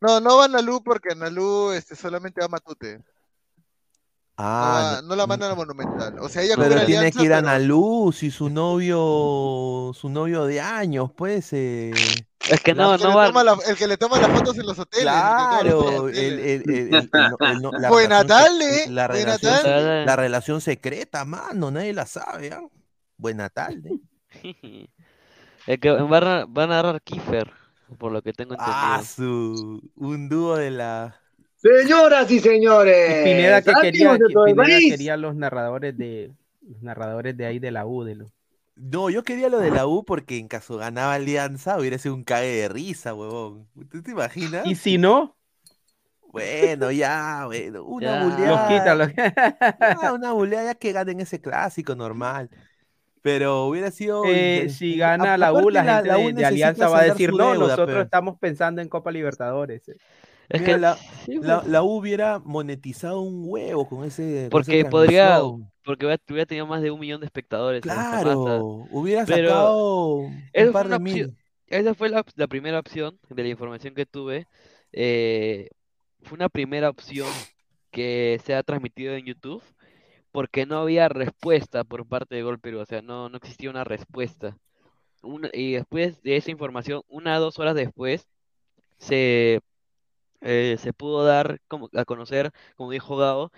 [0.00, 3.00] No, no va Analú porque Analú este, solamente va a Matute.
[4.36, 6.18] Ah, no la mandan a Monumental.
[6.20, 10.46] O sea, ella Pero tiene alianza, que ir a Analú, si su novio, su novio
[10.46, 11.52] de años, pues.
[11.52, 11.92] eh,
[12.50, 13.26] Es que no, el, no va.
[13.28, 15.06] toma la- el que le toma las fotos en los hoteles.
[15.06, 19.06] el Claro, el, el, el, el- el- el- Buena relación tarde, sec- la
[20.16, 22.62] relación, la secreta, mano, nadie la sabe, ¿ah?
[23.16, 23.98] Buena tarde.
[25.64, 27.48] Es que van a, van a agarrar Kiefer,
[27.96, 28.76] por lo que tengo entendido.
[28.76, 31.20] Ah, su, un dúo de la...
[31.56, 36.32] Señoras y señores, Y Pineda que quería, que el Pineda quería los narradores de
[36.68, 38.32] los narradores de ahí de la U, de los
[38.74, 42.24] No, yo quería lo de la U porque en caso ganaba Alianza hubiera sido un
[42.24, 43.68] cague de risa, huevón.
[43.90, 44.66] ¿Tú te imaginas?
[44.66, 45.36] Y si no,
[46.32, 48.24] Bueno, ya, bueno, una Ya.
[48.24, 48.68] los buleada.
[48.68, 49.08] quita, los
[49.78, 52.48] ya, una buleada ya que ganen ese clásico normal.
[53.22, 54.24] Pero hubiera sido.
[54.26, 57.30] Eh, si a- gana la U, la gente la U de, Alianza va a decir,
[57.32, 58.02] no, deuda, nosotros pe".
[58.02, 59.88] estamos pensando en Copa Libertadores.
[59.88, 59.96] eh".
[60.48, 64.48] Es Mira, que la, sí, la, pues, la U hubiera monetizado un huevo con ese.
[64.50, 65.40] con porque podría.
[65.84, 67.82] Porque hubiera, tenido más de un millón de espectadores.
[67.82, 71.02] Claro, hubiera Pero sacado un par opción.
[71.02, 71.36] mil.
[71.66, 74.46] Esa fue la, la primera opción de la información que tuve.
[74.92, 75.68] eh,
[76.22, 77.32] fue una primera opción
[77.90, 79.62] que se ha transmitido en YouTube
[80.32, 83.84] porque no había respuesta por parte de Gol Perú, o sea, no, no existía una
[83.84, 84.56] respuesta.
[85.22, 88.26] Una- y después de esa información, una o dos horas después,
[88.98, 89.60] se,
[90.40, 93.52] eh, se pudo dar como, a conocer, como dijo Gabo,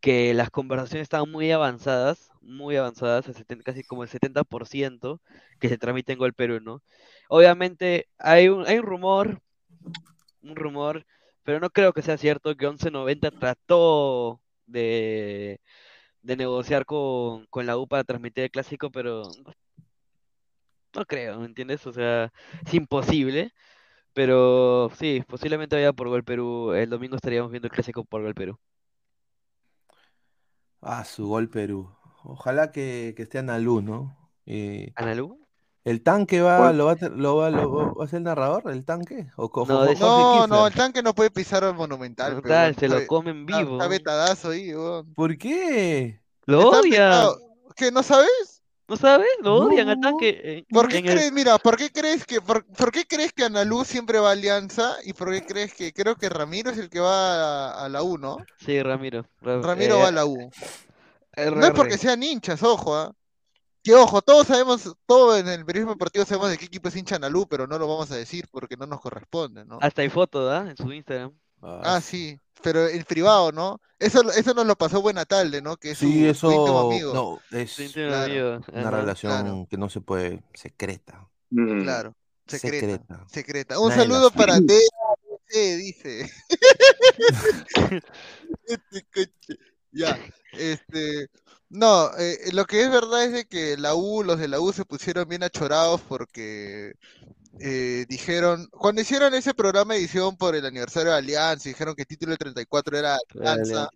[0.00, 5.20] que las conversaciones estaban muy avanzadas, muy avanzadas, el 70 casi como el 70%
[5.60, 6.82] que se transmite en Gol Perú, ¿no?
[7.28, 9.42] Obviamente hay un, hay un rumor,
[10.42, 11.06] un rumor,
[11.44, 15.60] pero no creo que sea cierto que 1190 trató de,
[16.22, 19.52] de negociar con, con la U para transmitir el clásico, pero no,
[20.94, 21.86] no creo, ¿me entiendes?
[21.86, 22.32] O sea,
[22.66, 23.52] es imposible,
[24.14, 28.34] pero sí, posiblemente vaya por Gol Perú, el domingo estaríamos viendo el clásico por Gol
[28.34, 28.58] Perú.
[30.80, 31.90] Ah, su gol Perú.
[32.24, 34.16] Ojalá que, que esté Analú, ¿no?
[34.46, 35.38] Eh, ¿Analú?
[35.82, 38.70] ¿El tanque va, lo va, lo va, lo va- va a ser el narrador?
[38.70, 39.28] ¿El tanque?
[39.36, 42.34] ¿O No, No, no, el tanque no puede pisar al Monumental.
[42.36, 43.72] Total, se lo comen vivo.
[43.72, 45.14] Está vetadazo ahí, weón.
[45.14, 46.20] ¿Por qué?
[46.44, 46.90] Lo Está odian.
[47.10, 47.38] vetado.
[47.76, 48.49] ¿Qué, no sabes?
[48.90, 49.28] ¿No sabes?
[49.40, 50.00] Lo odian No.
[50.00, 50.40] tanque.
[50.42, 53.44] en- ¿Por qué el- crees, mira, por qué crees que, por, por qué crees que
[53.44, 54.96] Analú siempre va a Alianza?
[55.04, 58.02] ¿Y por qué crees que, creo que Ramiro es el que va a, a la
[58.02, 58.38] U, ¿no?
[58.58, 59.24] Sí, Ramiro.
[59.42, 60.50] Ra- Ramiro eh, va a la U.
[61.32, 61.56] RR.
[61.60, 63.12] No es porque sean hinchas, ojo, ¿ah?
[63.82, 67.14] Que ojo, todos sabemos, todos en el periodismo deportivo sabemos de qué equipo es hincha
[67.16, 69.78] Analú, pero no lo vamos a decir porque no nos corresponde, ¿no?
[69.80, 70.66] Hasta hay foto, ¿ah?
[70.68, 71.32] En su Instagram.
[71.62, 72.38] Ah, sí.
[72.62, 73.80] pero en privado, ¿no?
[73.98, 75.76] Eso, eso nos lo pasó Buenatalde, ¿no?
[75.76, 77.14] Que es Sí, su, su íntimo eso amigo.
[77.50, 78.62] no, es Claro.
[78.72, 78.90] una ajá.
[78.90, 79.66] relación claro.
[79.70, 81.28] que no se puede, secreta.
[81.50, 81.82] Mm.
[81.82, 82.14] Claro,
[82.46, 83.26] secreta, Secreta.
[83.30, 83.78] secreta.
[83.80, 86.30] Un Nadie saludo para DABC, dice.
[88.66, 89.58] Este coche.
[89.92, 90.16] Ya,
[90.52, 91.28] este,
[91.68, 94.72] no, eh, lo que es verdad es de que la U, los de la U
[94.72, 96.94] se pusieron bien achorados porque
[97.60, 102.02] eh, dijeron, cuando hicieron ese programa de edición por el aniversario de Alianza, dijeron que
[102.02, 103.90] el título del 34 era Era Alianza,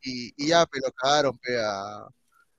[0.00, 2.06] y, y ya, pero cagaron, pe, a,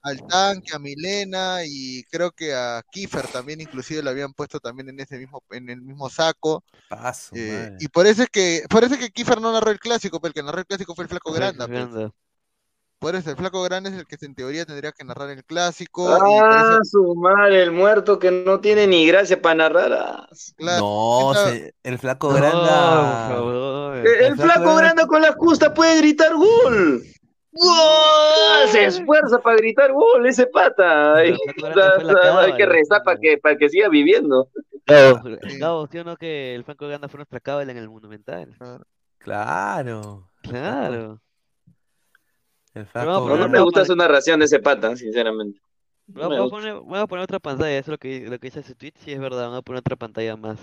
[0.02, 4.90] al tanque, a Milena y creo que a Kiefer también, inclusive lo habían puesto también
[4.90, 6.64] en ese mismo, en el mismo saco.
[6.90, 7.78] Paso, eh, madre.
[7.80, 10.30] y por eso es que, por eso es que Kiefer no narró el clásico, pero
[10.30, 12.14] el que narró el clásico fue el Flaco Flaco Granda,
[13.00, 13.12] Granda.
[13.12, 16.08] Por eso el Flaco Grande es el que en teoría tendría que narrar el clásico.
[16.10, 19.94] Ah, eso, su madre, el muerto que no tiene ni gracia para narrar.
[19.94, 20.28] ah.
[20.58, 23.30] claro, No, se- el flaco No, Granda.
[23.30, 23.98] favor.
[23.98, 27.04] El, el El flaco flaco Grande- grande con la justa puede gritar gol.
[27.52, 28.70] ¡Gol!
[28.72, 31.16] Se esfuerza para gritar gol ese pata.
[31.16, 31.36] Hay
[32.56, 34.50] que rezar para que, para que siga viviendo.
[34.86, 35.58] Gabo, Sí.
[35.60, 38.56] Gabo, ¿sí o no que el Franco Granda fue nuestra cábala en el Monumental?
[39.18, 40.30] Claro.
[40.44, 41.20] Claro.
[42.92, 45.60] Pero No, no me gusta su narración de ese pata, sinceramente.
[46.08, 46.50] No me a gusta.
[46.50, 48.94] poner, vamos a poner otra pantalla, eso es lo que, lo que dice su tweet,
[49.00, 50.60] sí es verdad, vamos a poner otra pantalla más.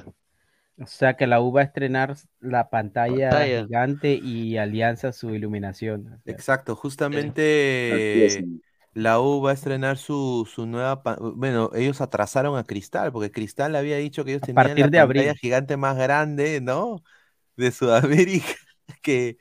[0.78, 3.66] O sea que la U va a estrenar la pantalla, Pantalla.
[3.66, 6.06] gigante y Alianza su iluminación.
[6.14, 8.48] O sea, Exacto, justamente
[8.92, 13.76] la U va a estrenar su, su nueva, bueno, ellos atrasaron a Cristal, porque Cristal
[13.76, 15.36] había dicho que ellos A tenían la de pantalla abril.
[15.36, 17.04] gigante más grande, ¿no?
[17.56, 18.48] De Sudamérica,
[19.02, 19.38] que,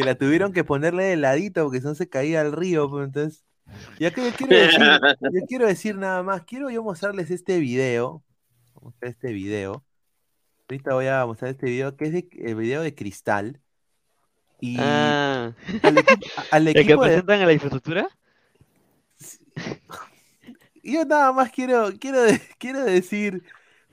[0.00, 3.06] que la tuvieron que ponerle de ladito porque si no se caía al río, pues
[3.06, 3.44] entonces,
[3.98, 4.80] ya que yo quiero decir,
[5.32, 8.22] yo quiero decir nada más, quiero yo mostrarles este video,
[8.74, 9.84] Vamos a mostrar este video,
[10.68, 13.60] ahorita voy a mostrar este video, que es de- el video de Cristal,
[14.60, 15.52] y Ah,
[15.82, 18.08] al equipo, al ¿el que equipo de, presentan a la infraestructura?
[20.82, 22.20] Yo nada más quiero, quiero,
[22.58, 23.42] quiero decir,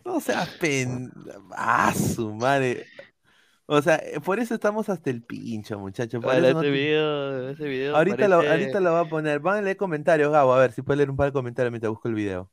[0.06, 1.12] no seas pen...
[1.52, 2.86] Ah, su madre.
[3.70, 6.22] O sea, eh, por eso estamos hasta el pincho, muchachos.
[6.22, 9.40] Por Vale, eso no te- video, ese video Ahorita lo, ahorita lo voy a poner.
[9.42, 10.54] Van a leer comentarios, Gabo.
[10.54, 12.50] A ver si puede leer un par de comentarios mientras busco el video.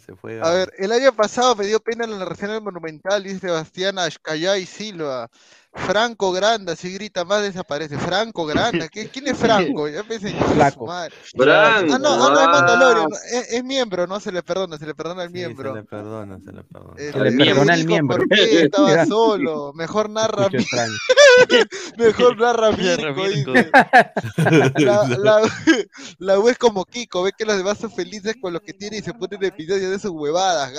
[0.00, 3.38] Se fue A ver, el año pasado me dio pena la narración del Monumental, dice
[3.38, 5.30] Sebastián Ashcayay Silva.
[5.76, 7.98] Franco Granda, si grita más desaparece.
[7.98, 9.88] Franco Granda, ¿qué- ¿quién es Franco?
[9.88, 10.86] Ya pensé Flaco.
[10.86, 12.46] Franco, Ah, no, ah, no, es.
[12.48, 15.72] Mandalorian, no, es, es miembro, no se le perdona, se le perdona al Sí, miembro.
[15.74, 16.94] se le perdona, se le perdona.
[16.96, 17.54] Este, Se le miembro.
[17.54, 18.16] perdona el dijo, miembro.
[18.18, 19.72] ¿Por qué estaba solo?
[19.74, 20.48] Mejor narra,
[21.98, 23.52] mejor narra Mirko.
[24.80, 25.40] La, la,
[26.18, 28.98] la U es como Kiko, ve que los demás son felices con lo que tiene
[28.98, 30.72] y se ponen episodios de sus huevadas.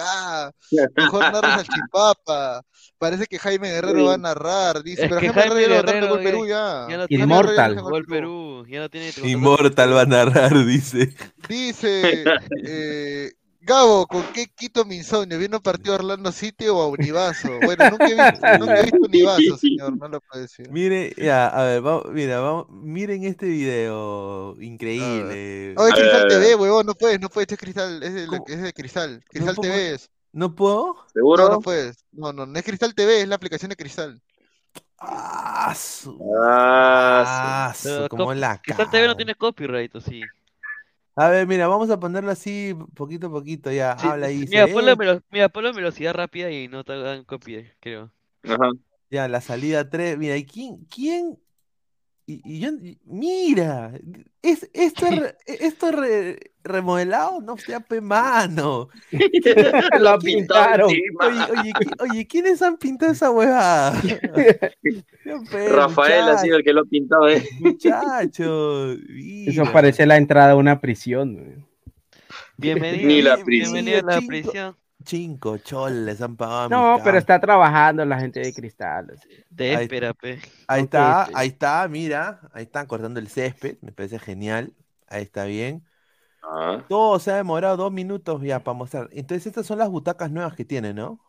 [0.96, 2.62] Mejor narra Salchipapa.
[2.98, 5.04] Parece que Jaime Guerrero va a narrar, dice.
[5.04, 6.88] Es pero que Jaime Guerrero Perú ya.
[6.90, 7.82] no Inmortal.
[7.82, 8.66] Gol Perú.
[8.68, 11.14] Ya no tiene Inmortal va a narrar, dice.
[11.50, 12.24] Dice
[12.64, 13.32] eh,
[13.66, 15.40] Gabo, ¿con qué quito mi insomnio?
[15.40, 17.50] ¿Viene un partido a Orlando City o a Univaso?
[17.64, 20.70] Bueno, nunca he visto, nunca he visto Univaso, señor, no lo puedo decir.
[20.70, 25.74] Mire, ya, a ver, vamos, mira, vamos, miren este video increíble.
[25.78, 26.30] Oh, es A Cristal ver.
[26.30, 29.24] TV, huevón, no puedes, no puedes, es Cristal, es de, es de Cristal.
[29.30, 30.12] Cristal TV es.
[30.32, 30.94] ¿No puedo?
[30.94, 31.50] No, ¿Seguro?
[31.50, 32.06] no puedes.
[32.12, 34.22] No, no, no es Cristal TV, es la aplicación de Cristal.
[34.98, 40.02] Ah, su- Ah, ah, su- Pero cómo cop- la Cristal TV no tiene copyright, ¿o
[40.02, 40.32] sí?
[41.18, 44.48] A ver, mira, vamos a ponerlo así poquito a poquito, ya, Sí, habla ahí.
[44.48, 48.12] Mira, ponlo, "Eh, mira, ponlo en velocidad rápida y no te hagan copy, creo.
[48.44, 48.72] Ajá.
[49.10, 51.40] Ya, la salida 3, mira, ¿y quién, quién?
[52.28, 53.92] Y, y yo, y- mira,
[54.42, 58.90] es, esto, es re- esto es re- remodelado, no sea pe mano.
[60.00, 64.02] Lo ha ¿Quién- pintado Oye, oye, ¿qui- oye, ¿quiénes han pintado esa huevada?
[65.72, 67.44] Rafael ha sido el que lo ha pintado, ¿eh?
[67.60, 68.98] Muchachos,
[69.46, 71.66] Eso parece la entrada a una prisión.
[72.58, 74.76] Bienvenido, Ni la Mira, bienvenido a la prisión.
[75.06, 79.20] Cinco choles han pagado No, pero está trabajando la gente de Cristal.
[79.56, 80.40] Te Ahí- espera, pe.
[80.68, 84.74] Ahí está, ahí está, mira, ahí están cortando el césped, me parece genial,
[85.08, 85.84] ahí está bien.
[86.44, 86.84] Ah.
[86.88, 89.10] Todo se ha demorado dos minutos ya para mostrar.
[89.12, 91.20] Entonces estas son las butacas nuevas que tiene, ¿no?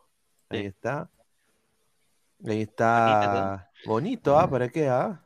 [0.49, 0.65] Ahí Sí.
[0.67, 1.09] está.
[2.45, 3.69] Ahí está.
[3.85, 4.49] Bonito, ¿ah?
[4.49, 5.23] ¿Para qué, ah?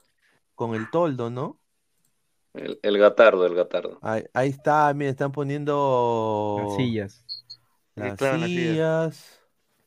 [0.55, 1.57] Con el toldo, ¿no?
[2.53, 3.97] El, el gatardo, el gatardo.
[4.01, 7.40] Ahí, ahí está, miren, están poniendo Las sillas.
[7.95, 9.39] Las sillas.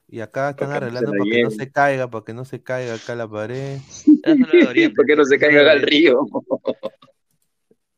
[0.09, 2.25] Y acá están Para que no se arreglando la para que no se caiga, para
[2.25, 3.79] que no se caiga acá la pared.
[4.97, 6.27] ¿Por qué no se caiga al río?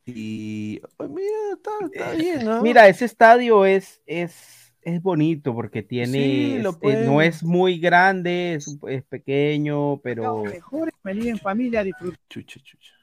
[0.05, 2.63] Y pues, mira, está, está bien, ¿no?
[2.63, 7.77] Mira, ese estadio es, es es bonito porque tiene, Sí, lo este, no es muy
[7.79, 12.19] grande, es, es pequeño, pero Mejor es venir en familia a disfrutar.
[12.29, 12.93] Chucha, chucha.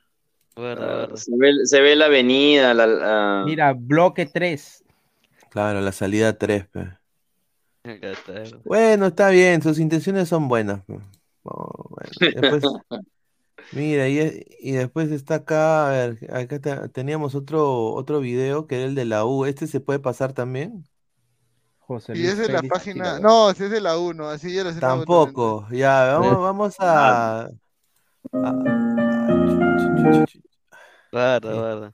[0.57, 1.15] Verdad.
[1.17, 4.84] Se ve, se ve la avenida, la, la- mira, bloque 3.
[5.55, 6.81] Claro, la salida 3, pe.
[7.85, 8.43] Acá está.
[8.65, 10.85] Bueno, está bien, sus intenciones son buenas.
[10.85, 10.99] pe.
[11.45, 12.65] Oh, bueno, después-
[13.71, 18.79] mira, y, y después está acá, a ver, acá te- teníamos otro, otro video que
[18.79, 19.45] era el de la U.
[19.45, 20.89] ¿Este se puede pasar también?
[21.79, 23.21] José Y Luis esa es la Félix página.
[23.21, 24.81] No, si es de la 1, así ya lo sé.
[24.81, 25.69] Tampoco.
[25.71, 27.43] Ya, vamos, vamos a...
[27.43, 27.51] a-
[31.13, 31.93] Verdad, verdad.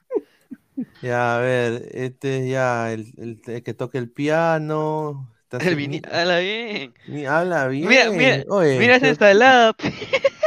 [1.03, 5.31] Ya, a ver, este es ya el, el- el que toca el piano.
[5.61, 6.95] El vini- ni- Habla bien.
[7.29, 7.89] habla bien.
[7.89, 9.75] Mira, mira, Oye, mira esa ensalada.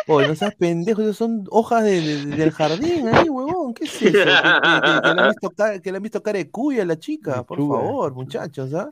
[0.08, 3.74] Oye, no seas pendejo, esas son hojas de- de- del jardín ahí, huevón.
[3.74, 4.12] ¿Qué es eso?
[4.12, 6.98] Que, que- que- le han visto cara, que han visto cara de cuya a la
[6.98, 8.90] chica, por favor, muchachos, ¿ah?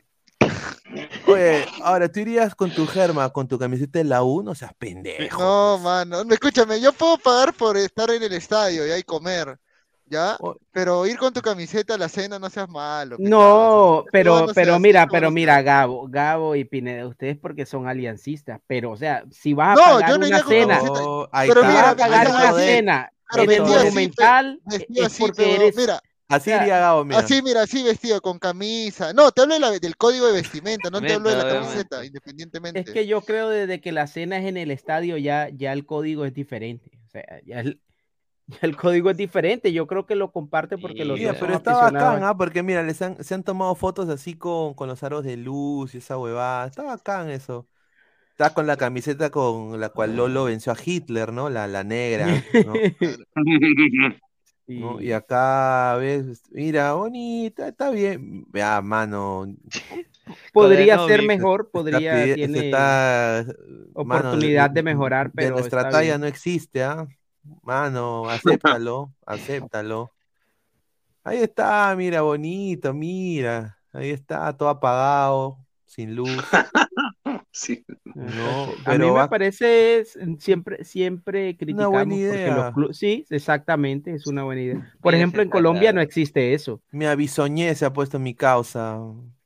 [1.28, 4.74] Oye, ahora tú irías con tu germa, con tu camiseta de la U, no seas
[4.78, 5.42] pendejo.
[5.42, 6.24] No, mano.
[6.26, 9.58] no, Escúchame, yo puedo pagar por estar en el estadio y ahí comer.
[10.12, 10.38] ¿Ya?
[10.74, 13.18] Pero ir con tu camiseta a la cena no seas malo.
[13.18, 17.66] ¿qué No, pero, No, pero mira, así, pero mira, Gabo, Gabo y Pineda, ustedes porque
[17.66, 20.82] son aliancistas, pero o sea, si vas a No, pagar yo no una cena.
[20.84, 24.62] Oh, Pero vas a mira, pagar mira, una cena Pero en el vestido así, Monumental,
[24.66, 27.20] vestido es así, porque pero eres mira, Así iría Gabo, mira.
[27.20, 29.14] así, mira, así vestido, con camisa.
[29.14, 32.06] No, te hablo de la- del código de vestimenta, no te hablo de la camiseta,
[32.06, 32.80] independientemente.
[32.80, 35.86] Es que yo creo desde que la cena es en el estadio ya, ya el
[35.86, 36.92] código es diferente.
[37.06, 37.82] O sea, ya el,
[38.62, 39.72] el código es diferente.
[39.74, 42.24] Yo creo que lo comparte porque los Mira, dos pero está bacán.
[42.24, 42.36] ¿ah?
[42.38, 45.94] Porque mira, les han, se han tomado fotos así con, con los aros de luz
[45.96, 46.68] y esa huevada.
[46.68, 47.68] Está bacán eso.
[48.32, 51.50] Está con la camiseta con la cual Lolo venció a Hitler, ¿no?
[51.50, 52.86] La, la negra, ¿no?
[54.74, 55.02] ¿no?
[55.02, 58.46] Y acá, ves, mira, bonita, está bien.
[58.54, 59.46] Ya, mano.
[60.54, 63.46] Podría ser mejor, podría, tiene está,
[64.02, 66.20] mano, oportunidad de mejorar, de pero nuestra talla bien.
[66.20, 67.08] no existe, ¿ah?
[67.64, 70.12] Mano, acéptalo, acéptalo.
[71.24, 73.78] Ahí está, mira, bonito, mira.
[73.94, 76.46] Ahí está, todo apagado, sin luz.
[77.52, 77.86] Sí.
[78.14, 80.04] No, a mí me va- parece
[80.40, 82.16] siempre, siempre Una criticamos buena
[82.56, 82.72] los idea.
[82.72, 84.98] clu- sí, exactamente, es una buena idea.
[85.02, 85.96] Por Sí, ejemplo, en Colombia claro.
[85.96, 86.82] no existe eso.
[86.92, 89.00] Mira, Bisoñé se ha puesto en mi causa.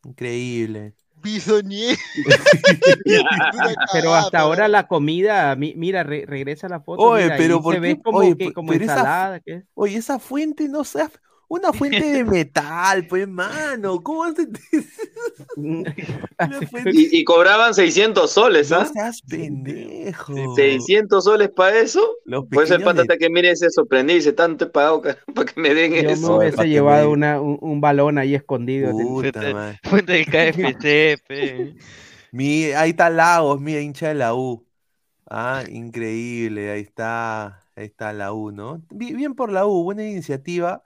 [0.03, 0.95] Increíble.
[1.25, 1.97] Bisoñé.
[3.93, 7.61] Pero hasta ahora la comida, mi- mira, re- regresa la foto, Oye, mira, pero ahí
[7.61, 9.39] ¿por se ve como, Oye, que, pe- como pero esa ensalada.
[9.39, 9.63] ¿qué?
[9.73, 11.09] Oye, esa fuente no sea
[11.47, 14.01] una fuente de metal, pues, mano.
[14.01, 14.47] ¿Cómo hace?
[15.57, 18.85] Una fuente- Y, y cobraban 600 soles, No ¿ah?
[18.85, 20.55] seas pendejo.
[20.55, 22.01] 600 soles para eso.
[22.25, 24.67] Los Por eso el pata de- hasta que mire se sorprendió y dice, tanto he
[24.69, 26.37] pagado para que me den Yo me eso.
[26.37, 28.91] hubiese llevado me- una, un, un balón ahí escondido.
[28.91, 29.79] Puta Fuente- madre.
[29.83, 31.75] Fuente del KFC, pe.
[32.31, 34.65] Mi, ahí está Lagos, mira, hincha de la U.
[35.27, 38.83] Ah, increíble, ahí está, ahí está la U, ¿no?
[38.91, 40.83] Bi- Bien por la U, buena iniciativa.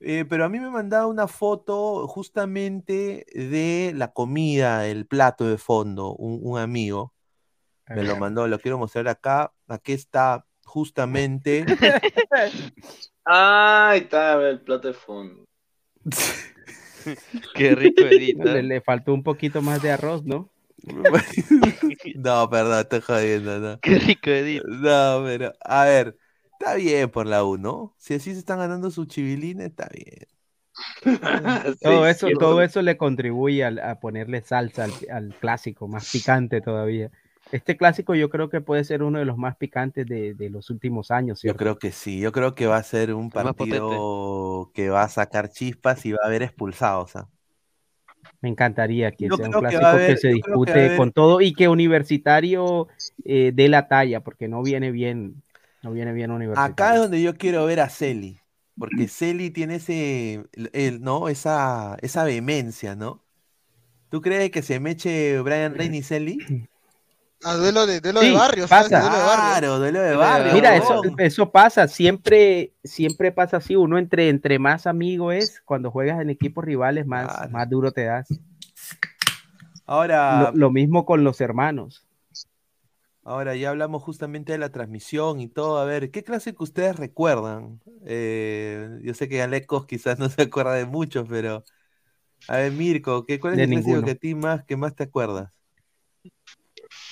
[0.00, 5.58] Eh, pero a mí me mandaba una foto justamente de la comida, el plato de
[5.58, 7.14] fondo, un, un amigo.
[7.88, 9.52] Me lo mandó, lo quiero mostrar acá.
[9.66, 11.64] Aquí está justamente.
[13.30, 15.44] Ah, ahí está el plato de fondo.
[17.54, 18.44] Qué rico edita.
[18.44, 20.50] Le, le faltó un poquito más de arroz, ¿no?
[22.14, 23.80] No, perdón, estoy jodiendo, ¿no?
[23.80, 24.64] Qué rico edita.
[24.66, 26.16] No, pero, a ver,
[26.58, 27.94] está bien por la U, ¿no?
[27.98, 30.26] Si así se están ganando sus chivilines, está bien.
[31.82, 32.38] Todo eso, 600.
[32.38, 37.10] todo eso le contribuye a, ponerle salsa al, al clásico, más picante todavía.
[37.50, 40.70] Este clásico yo creo que puede ser uno de los más picantes de, de los
[40.70, 44.90] últimos años, Yo creo que sí, yo creo que va a ser un partido que
[44.90, 47.16] va a sacar chispas y va a haber expulsados.
[47.16, 47.28] ¿ah?
[48.40, 51.40] Me encantaría que Yo sea un que clásico que, se que dispute haber- con todo
[51.40, 52.88] y que Universitario
[53.24, 55.42] eh, dé la talla, porque no viene bien,
[55.82, 56.72] no viene bien Universitario.
[56.72, 58.40] Acá es donde yo quiero ver a Celi,
[58.78, 61.28] porque Celi tiene ese, el- ¿no?
[61.28, 63.22] Esa, esa vehemencia, ¿no?
[64.08, 66.66] ¿Tú crees que se meche Brian Reyn y Celi?
[67.44, 68.90] A duelo de, duelo Sí, de barrio, ¿sabes?
[68.90, 69.00] pasa.
[69.00, 69.44] Duelo de barrio.
[69.44, 70.52] Claro, duelo de barrio.
[70.54, 75.90] Mira, eso, eso pasa, siempre, siempre pasa así, uno entre, entre más amigo es, cuando
[75.92, 77.50] juegas en equipos rivales, más, Claro.
[77.50, 78.28] más duro te das.
[79.86, 82.04] Ahora, Lo, lo mismo con los hermanos.
[83.24, 85.78] Ahora ya hablamos justamente de la transmisión y todo.
[85.78, 87.80] A ver, ¿qué clásico ustedes recuerdan?
[88.06, 91.64] Eh, yo sé que Alecos quizás no se acuerda de muchos, pero
[92.46, 94.94] a ver, Mirko, ¿qué, ¿cuál es De el clásico que a ti más, que más
[94.94, 95.50] te acuerdas?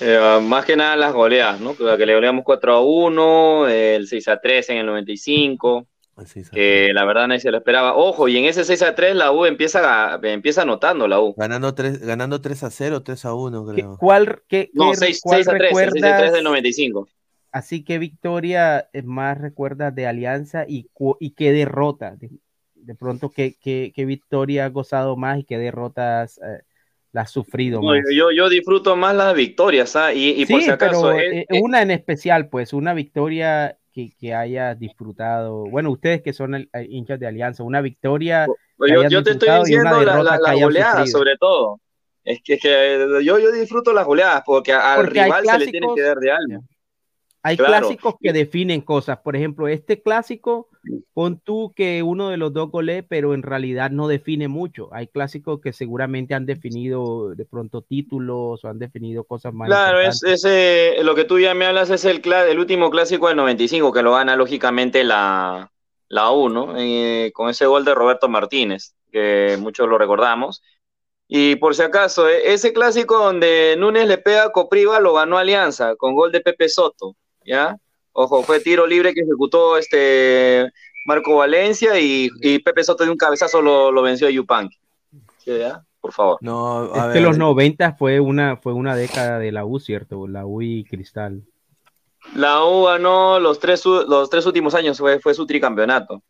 [0.01, 1.77] Eh, más que nada las goleadas, ¿no?
[1.77, 5.87] Que le goleamos 4 a 1, el 6 a 3 en el 95.
[6.25, 7.95] 6 que la verdad nadie se lo esperaba.
[7.95, 11.35] Ojo, y en ese 6 a 3 la U empieza, a- empieza anotando la U.
[11.37, 13.97] Ganando 3, ganando 3 a 0, 3 a 1, creo.
[13.99, 16.33] ¿Cuál, qué, No, qué- 6, cuál a 3, el 6 a 3 recuerdas?
[16.33, 17.09] del 95.
[17.53, 20.89] Así que victoria eh, más recuerdas de Alianza y,
[21.21, 22.17] y qué derrota.
[22.17, 22.31] De,
[22.75, 26.63] de pronto, ¿qué, qué, qué victoria has gozado más y qué derrotas eh,
[27.13, 28.05] la has sufrido No, más?
[28.15, 30.13] yo, yo disfruto más las victorias, ¿ah?
[30.13, 33.79] Y, y por sí, si acaso, pero eh, eh, una en especial, pues, una victoria
[33.97, 35.65] que, que hayas disfrutado.
[35.71, 38.47] Bueno, ustedes que son el- hinchas de Alianza, una victoria
[38.79, 40.55] yo, yo te estoy diciendo la- la-
[40.99, 41.07] sufrido.
[41.07, 41.81] sobre todo.
[42.23, 45.67] Es que, es que yo, yo disfruto las goleadas porque al Porque rival se le
[45.69, 46.61] tiene que dar de alma.
[47.47, 47.75] Hay Claro.
[47.75, 49.19] clásicos que definen cosas.
[49.19, 50.69] Por ejemplo, este clásico,
[51.15, 54.89] pon tú que uno de los dos goles, pero en realidad no define mucho.
[54.93, 59.69] Hay clásicos que seguramente han definido de pronto títulos o han definido cosas más.
[59.69, 63.37] Claro, es, ese, lo que tú ya me hablas es el, el último clásico del
[63.37, 65.71] 95, que lo gana lógicamente la,
[66.09, 66.75] la U, ¿no?
[66.77, 70.63] Eh, con ese gol de Roberto Martínez, que muchos lo recordamos.
[71.29, 75.39] Y por si acaso, eh, ese clásico donde Núñez le pega a Copriva lo ganó
[75.39, 77.15] Alianza, con gol de Pepe Soto,
[77.47, 77.77] ¿ya?
[78.13, 80.71] Ojo, fue tiro libre que ejecutó este
[81.07, 84.77] Marco Valencia y, y Pepe Soto de un cabezazo lo, lo venció a Yupanqui.
[85.39, 85.83] ¿Sí, ya?
[86.01, 86.39] Por favor.
[86.41, 89.79] No, Es a que ver, los 90 fue una, fue una década de la U,
[89.81, 90.27] ¿cierto?
[90.29, 91.43] La U y Cristal.
[92.35, 96.23] La U ganó los tres, los tres últimos años, fue, fue su tricampeonato.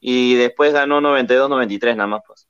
[0.00, 2.22] Y después ganó 92-93 nada más.
[2.26, 2.48] Pues.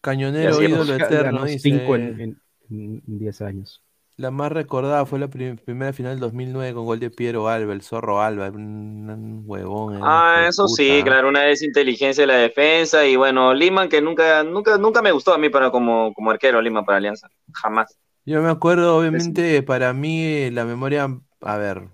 [0.00, 1.58] Cañonero, ídolo eterno, Ganó dice.
[1.60, 2.40] cinco en, en-
[2.70, 3.82] en 10 años.
[4.20, 7.72] La más recordada fue la prim- primera final del 2009 con gol de Piero Alba,
[7.72, 10.14] el zorro Alba, un, un huevón.
[10.14, 11.04] hijo Ah, de eso sí, puta.
[11.04, 13.06] claro, una desinteligencia de la defensa.
[13.06, 16.60] Y bueno, Liman, que nunca, nunca, nunca me gustó a mí para como, como arquero,
[16.62, 17.28] Liman para Alianza.
[17.52, 17.98] Jamás.
[18.24, 21.08] Yo me acuerdo, obviamente, para mí eh, la memoria,
[21.40, 21.90] a ver,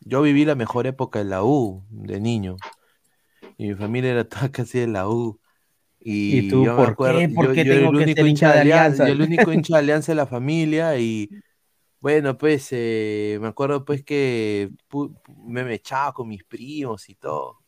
[0.00, 2.64] yo viví la mejor época en la U, de niño.
[3.58, 5.40] Y mi familia era toda casi de la U.
[6.26, 7.28] Y, ¿Y tú yo me por acuerdo, qué?
[7.28, 9.04] ¿Por yo, qué yo era tengo el que único ser hincha de de Alianza, Alianza?
[9.04, 11.32] yo el único hincha de Alianza de la familia y
[12.02, 14.70] bueno, pues eh, me acuerdo pues que
[15.46, 17.60] me echaba con mis primos y todo.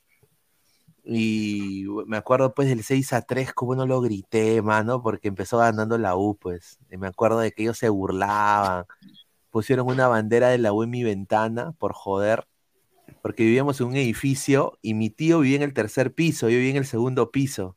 [1.04, 5.58] Y me acuerdo pues del 6 a 3, como no lo grité, mano, porque empezó
[5.58, 6.78] ganando la U, pues.
[6.90, 8.86] Y me acuerdo de que ellos se burlaban.
[9.50, 12.48] Pusieron una bandera de la U en mi ventana, por joder,
[13.22, 16.72] porque vivíamos en un edificio y mi tío vivía en el tercer piso, yo vivía
[16.72, 17.76] en el segundo piso.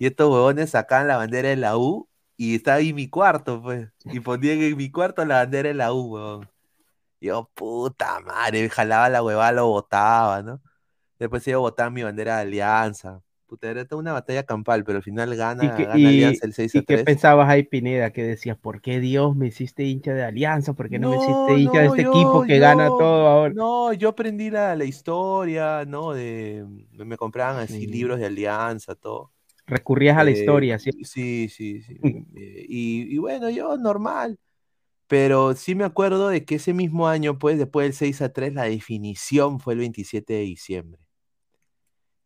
[0.00, 2.07] Y estos huevones sacaban la bandera de la U
[2.38, 3.88] y estaba ahí mi cuarto, pues.
[4.06, 6.48] Y ponían en mi cuarto la bandera de la U, huevón.
[7.20, 10.60] Yo, puta madre, jalaba la huevada, lo botaba, ¿no?
[11.18, 13.20] Después iba a botar mi bandera de Alianza.
[13.46, 16.46] Puta, era toda una batalla campal, pero al final gana, ¿Y, qué- gana y- Alianza
[16.46, 17.04] el 6 y a qué 3.
[17.04, 18.10] pensabas ahí, Pineda?
[18.12, 20.74] Que decías, ¿por qué Dios me hiciste hincha de Alianza?
[20.74, 23.54] ¿Por qué no, me hiciste hincha de este yo- equipo que gana yo- todo ahora?
[23.54, 26.12] No, yo aprendí la, la historia, ¿no?
[26.12, 27.86] De, me compraban así Sí.
[27.86, 29.32] libros de Alianza, todo.
[29.68, 30.90] Recurrías a la Eh, historia, ¿sí?
[31.04, 31.98] Sí, sí, sí.
[32.02, 34.38] Eh, y, y bueno, yo normal.
[35.06, 38.52] Pero sí me acuerdo de que ese mismo año, pues, después del 6 a 3,
[38.52, 41.00] la definición fue el 27 de diciembre.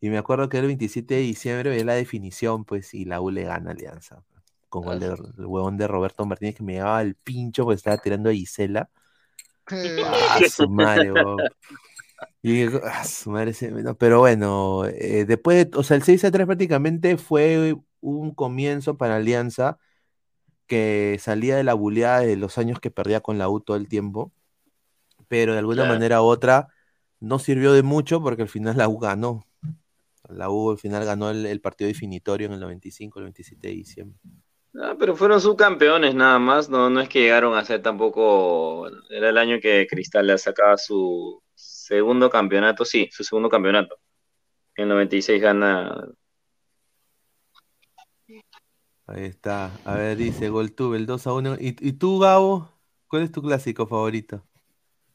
[0.00, 3.30] Y me acuerdo que el 27 de diciembre veía la definición, pues, y la U
[3.30, 4.24] le gana Alianza.
[4.68, 8.30] Con gol del huevón de Roberto Martínez que me llevaba el pincho porque estaba tirando
[8.30, 8.90] a Gisela.
[10.04, 11.12] Ah, su madre.
[12.42, 16.02] Y digo, ah, su madre se- no, pero bueno, eh, después, de- o sea, el
[16.02, 19.78] 6 a 3 prácticamente fue un comienzo para Alianza
[20.66, 23.88] que salía de la buleada de los años que perdía con la U todo el
[23.88, 24.32] tiempo,
[25.28, 25.86] pero de alguna Claro.
[25.86, 26.68] manera u otra
[27.20, 29.44] no sirvió de mucho porque al final la U ganó.
[30.28, 33.74] La U al final ganó el, el partido definitorio en el 95, el 27 de
[33.74, 34.20] diciembre.
[34.74, 39.28] Ah, pero fueron subcampeones nada más, no, no es que llegaron a ser tampoco, era
[39.28, 41.42] el año que Cristal le sacaba su
[41.92, 43.96] segundo campeonato, sí, su segundo campeonato.
[44.76, 45.94] En el 96 gana,
[49.06, 49.70] Ahí está.
[49.84, 51.56] A ver, dice Goltube, el 2 a 1.
[51.60, 52.70] ¿Y, y tú, Gabo?
[53.08, 54.42] ¿Cuál es tu clásico favorito?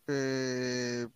[0.07, 1.07] Eh,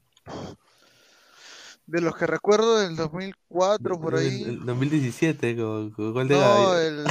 [1.86, 4.44] de los que recuerdo del 2004 por El- ahí.
[4.44, 7.06] el 2017, con, con gol de No, el,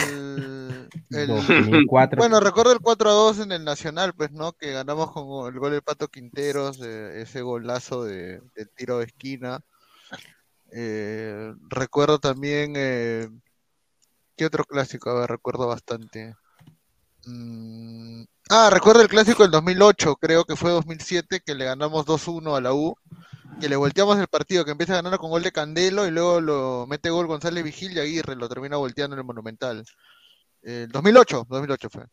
[1.10, 2.18] el- 2004.
[2.18, 4.52] Bueno, recuerdo el 4 a 2 en el Nacional, pues, ¿no?
[4.52, 9.06] Que ganamos con el gol del Pato Quinteros, eh, ese golazo de, del tiro de
[9.06, 9.60] esquina.
[10.72, 13.28] Eh, recuerdo también, eh,
[14.36, 15.10] ¿qué otro clásico?
[15.10, 16.34] A ver, recuerdo bastante.
[17.26, 22.56] Mm, ah, recuerdo el clásico del 2008, creo que fue 2007, que le ganamos 2-1
[22.56, 22.96] a la U,
[23.60, 26.86] que le volteamos el partido, que empieza ganando con gol de Candelo y luego lo
[26.88, 29.84] mete gol González Vigil y Aguirre, lo termina volteando en el Monumental.
[30.62, 32.04] El 2008, 2008 fue.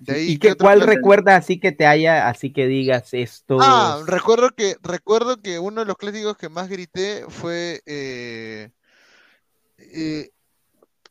[0.00, 0.86] De ahí, ¿Y ¿qué cuál clásico?
[0.86, 3.58] recuerdas así que te haya, así que digas esto?
[3.60, 8.70] Ah, recuerdo que, recuerdo que uno de los clásicos que más grité fue, eh,
[9.78, 10.30] eh,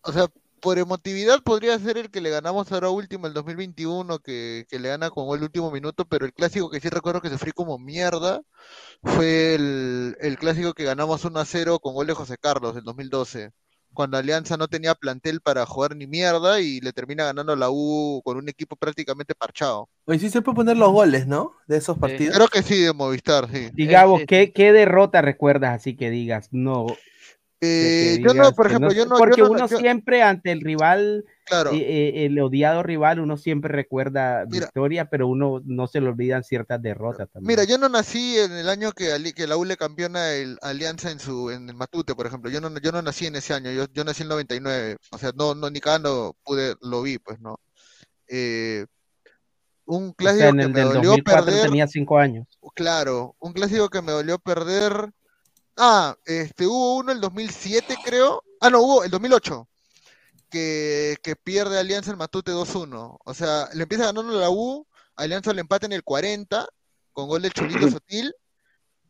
[0.03, 0.27] o sea,
[0.61, 4.89] por emotividad podría ser el que le ganamos ahora último, el 2021, que, que le
[4.89, 8.41] gana como el último minuto, pero el clásico que sí recuerdo que sufrí como mierda
[9.03, 12.83] fue el, el clásico que ganamos 1 a 0 con gol de José Carlos, el
[12.83, 13.51] 2012,
[13.93, 18.21] cuando Alianza no tenía plantel para jugar ni mierda y le termina ganando la U
[18.23, 19.87] con un equipo prácticamente parchado.
[20.05, 21.53] Oye, sí se puede poner los goles, ¿no?
[21.67, 22.35] De esos partidos.
[22.35, 23.69] Creo que sí, de Movistar, sí.
[23.73, 26.49] Digamos, ¿qué, ¿qué derrota recuerdas así que digas?
[26.51, 26.87] No.
[27.61, 30.51] Eh, que yo no, por ejemplo, yo no- yo Porque no- uno yo- siempre ante
[30.51, 31.71] el rival, Claro.
[31.73, 34.65] eh, el odiado rival, uno siempre recuerda Mira.
[34.67, 37.47] victoria, pero uno no se le olvidan ciertas derrotas también.
[37.47, 41.11] Mira, yo no nací en el año que, que la U le campeona el Alianza
[41.11, 42.49] en su en el Matute, por ejemplo.
[42.49, 44.97] Yo no, yo no nací en ese año, yo, yo nací en el 99.
[45.11, 47.59] O sea, no, no ni cagando pude, lo vi, pues, ¿no?
[48.27, 48.85] Eh,
[49.85, 52.47] un O sea, clásico en que el me del dolió 2004 perder, tenía cinco años.
[52.73, 55.11] claro, un clásico que me dolió perder.
[55.75, 58.43] Ah, este, hubo uno el 2007, creo.
[58.61, 59.67] Ah, no, hubo el 2008.
[60.53, 63.17] Que, que pierde Alianza el Matute 2-1.
[63.25, 64.85] O sea, le empieza ganando la U,
[65.15, 66.67] Alianza le empata en el 40
[67.11, 68.31] con gol del Cholito Sotil.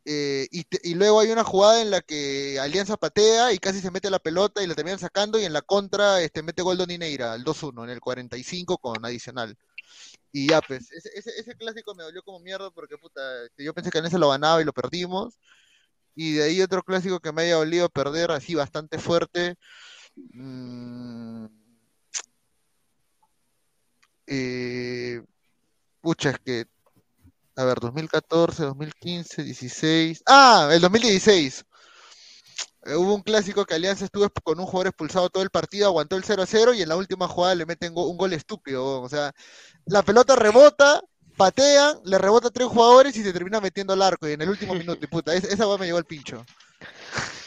[0.06, 3.80] eh, y, te- y luego hay una jugada en la que Alianza patea y casi
[3.80, 6.78] se mete la pelota y la terminan sacando y en la contra este, mete gol
[6.78, 9.54] Donineira, el 2-1 en el 45 con adicional.
[10.32, 13.74] Y ya, pues, ese, ese, ese clásico me dolió como mierda porque, puta, este, yo
[13.74, 15.38] pensé que Alianza lo ganaba y lo perdimos.
[16.14, 19.56] Y de ahí otro clásico que me haya dolido perder así bastante fuerte.
[20.16, 21.46] Mm,
[24.26, 25.22] eh,
[26.00, 26.66] pucha, es que,
[27.56, 30.22] a ver, 2014, 2015, 16.
[30.26, 31.64] Ah, el 2016.
[32.86, 36.16] Eh, hubo un clásico que Alianza estuvo con un jugador expulsado todo el partido, aguantó
[36.16, 39.00] el 0 a 0 y en la última jugada le meten go- un gol estúpido.
[39.00, 39.32] O sea,
[39.86, 41.00] la pelota rebota,
[41.36, 44.28] patean, le rebota a tres jugadores y se termina metiendo al arco.
[44.28, 46.44] Y en el último minuto, y puta, es- esa hueá me llevó al pincho.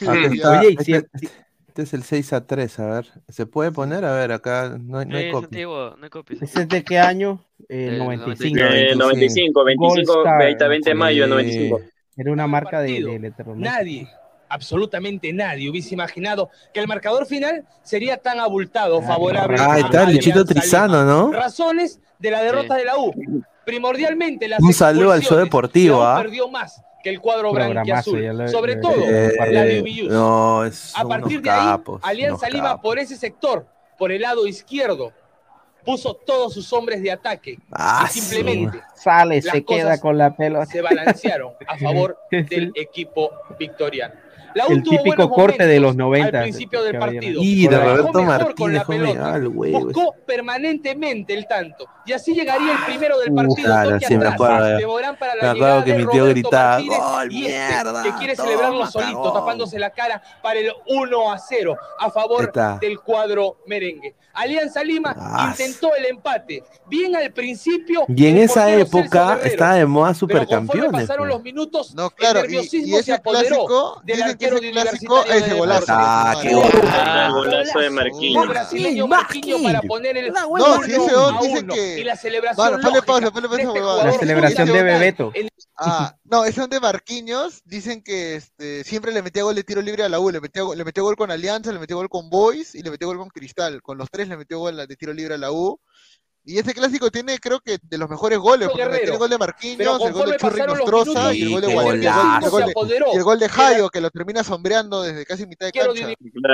[0.00, 0.40] Y.
[0.60, 1.28] Oye, y este, si-
[1.78, 3.06] este es el 6 a 3, a ver.
[3.28, 4.04] ¿Se puede poner?
[4.04, 5.46] A ver, acá no, hay- no hay copia.
[5.46, 6.38] antiguo, no hay.
[6.40, 7.44] ¿Ese es de qué año?
[7.68, 8.58] El Del 95.
[8.60, 10.38] Eh, 95, 25, Gold Star.
[10.38, 11.80] 20, 20 de mayo del 95.
[12.16, 13.76] Era una marca de, de electrodoméstico.
[13.78, 14.08] Nadie,
[14.48, 19.56] absolutamente nadie hubiese imaginado que el marcador final sería tan abultado, favorable.
[19.60, 21.04] Ah, está a Luchito Trizano.
[21.04, 21.30] ¿no?
[21.30, 23.12] Razones de la derrota de la U.
[23.64, 26.20] Primordialmente las Un saludo al show deportivo, ¿ah?
[26.22, 28.20] perdió más que el cuadro blanquiazul.
[28.36, 30.12] lo- Sobre todo, Eh, la de Villus.
[30.12, 32.82] no, es, A partir de ahí, Alianza Lima capos.
[32.82, 33.66] por ese sector,
[33.98, 35.12] por el lado izquierdo,
[35.84, 37.58] puso todos sus hombres de ataque.
[37.72, 40.66] Ah, y simplemente Sale, se queda con la pelota.
[40.66, 44.14] se balancearon a favor del equipo victoriano.
[44.54, 46.38] El típico corte de los momentos 90.
[46.38, 47.40] Al principio del partido.
[47.42, 49.36] Y de Roberto Martínez, la joven, pelota.
[49.36, 49.80] el huevo.
[49.80, 51.84] Buscó permanentemente el tanto.
[52.06, 53.66] Y así llegaría el primero del Uh, partido.
[53.66, 54.56] claro, toque sí, me acuerdo,
[55.18, 58.36] para la Me acuerdo que mi tío Roberto gritaba, "Gol, y este, mierda, que quiere
[58.36, 59.34] toma, celebrarlo solito, cagón".
[59.34, 62.78] tapándose la cara para el 1 a 0 a favor Está.
[62.80, 64.14] del cuadro merengue.
[64.34, 66.62] Alianza Lima Ah, intentó el empate.
[66.86, 68.04] Bien al principio.
[68.08, 69.46] Y en esa época Guerrero.
[69.46, 70.92] estaba de moda supercampeones.
[70.92, 71.34] pasaron pues.
[71.34, 74.66] los minutos, No, claro, el y, nerviosismo y se ese apoderó clásico, del arquero ese
[74.66, 75.84] de clásico Universitario es de de golazo.
[75.88, 76.80] Ah, de qué golazo.
[76.84, 78.48] Ah, golazo de Marquinhos.
[78.48, 81.74] brasileño Marquinhos para poner el No, si ese dicen uno.
[81.74, 85.32] que- Y la celebración Bueno, pausa, ponle pausa, de este La celebración de Bebeto.
[85.80, 87.62] Ah, no, ese son de Marquinhos.
[87.64, 90.30] Dicen que este, siempre le metía gol de tiro libre a la U.
[90.30, 93.06] Le metió, le metió gol con Alianza, le metió gol con Boys y le metió
[93.06, 93.80] gol con Cristal.
[93.82, 95.78] Con los tres le metió gol de tiro libre a la U.
[96.48, 98.68] Y ese clásico tiene, creo que, de los mejores goles.
[98.68, 99.00] Porque Guerrero.
[99.00, 102.60] tiene el gol de Marquinhos, el gol de Churri minutos, y el gol de golazo.
[103.12, 106.10] Y el gol de, Jairo, que lo termina sombreando desde casi mitad de cancha.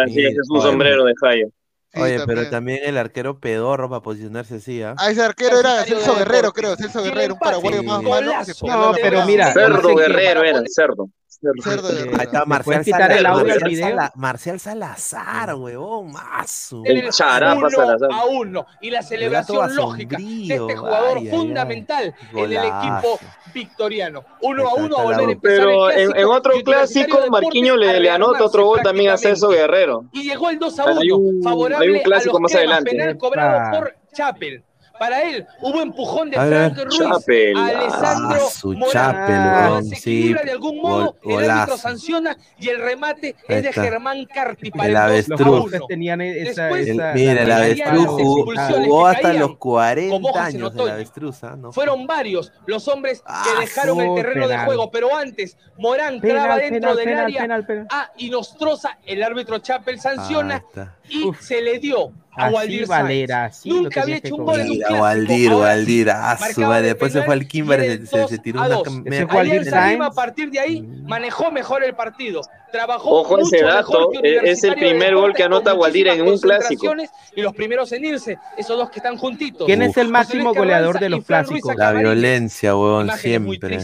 [0.06, 1.48] Ese es un sombrero de Jairo.
[1.92, 2.38] Sí, Oye, también.
[2.38, 4.96] pero también el arquero pedorro para posicionarse así, ¿ah?
[4.98, 6.74] Ah, ese arquero era Celso Guerrero, creo.
[6.74, 8.32] Celso Guerrero, un paraguayo más malo
[8.66, 11.08] No, pero mira, Cerdo Guerrero era, cerdo.
[11.40, 11.62] Cerdo.
[11.62, 12.22] Cerdo Ahí Guerrero.
[12.22, 13.32] está Marcial quitar el Salazar.
[13.32, 13.88] audio del Marcial, video?
[13.88, 16.82] Sala- Marcial Salazar, huevón, mazo.
[16.84, 18.08] el El charapa uno Salazar.
[18.12, 23.18] a uno y la celebración lógica de este jugador ay, ay, fundamental en el equipo
[23.52, 24.24] victoriano.
[24.42, 26.62] Uno Ahí a uno a volver a empezar Pero el en, clásico en otro y
[26.62, 29.16] Universitario clásico, de Deportes le, le anota otro gol también a.
[29.18, 30.04] Celso Guerrero.
[30.12, 32.54] Y llegó el 2 a Hay 1, un- favorable hay un a clásico los más
[32.54, 32.90] adelante.
[32.90, 33.70] penal cobrado Ah.
[33.78, 34.62] por Chapel.
[34.98, 38.92] Para él hubo empujón de Frank Ruiz Chapel, a Alessandro ah, su Morán.
[38.92, 43.72] Chapel, se sí, de algún modo, el árbitro sanciona y el remate es de.
[43.72, 45.40] Germán Carpi para El el 2 Los a avestruz.
[45.40, 45.46] 1.
[45.60, 49.56] jugadores tenían esa, Después, El- esa- mira, el la- avestruz las jugó, hasta caían los
[49.56, 50.92] 40 como hojas en años el otoño.
[50.94, 51.56] avestruz, ¿ah?
[51.56, 56.20] No Fueron varios los hombres Ah, que dejaron el terreno de juego, pero antes Morán
[56.20, 57.86] traba Penal, dentro penal, del penal, área penal, penal.
[57.90, 60.64] a Inostroza, el árbitro Chapel sanciona
[61.08, 64.76] y se le dio a Waldir Valera, así Nunca había hecho un gol en un
[64.78, 65.00] clásico.
[65.02, 66.38] Waldir, Waldir, ah,
[66.82, 68.90] Después se fue al Kimber, se, se- se 2 tiró una 2.
[69.02, 72.40] media Ese fue Waldir Alianza Lima a partir de ahí manejó mejor el partido.
[72.72, 75.74] Trabajó Ojo a ese mucho dato, mejor que eh, es el primer gol que anota
[75.74, 76.92] Waldir en un clásico.
[77.36, 79.66] Y los primeros en irse, esos dos que están juntitos.
[79.66, 81.74] ¿Quién es el máximo goleador de los clásicos?
[81.76, 83.78] La violencia, weón, siempre.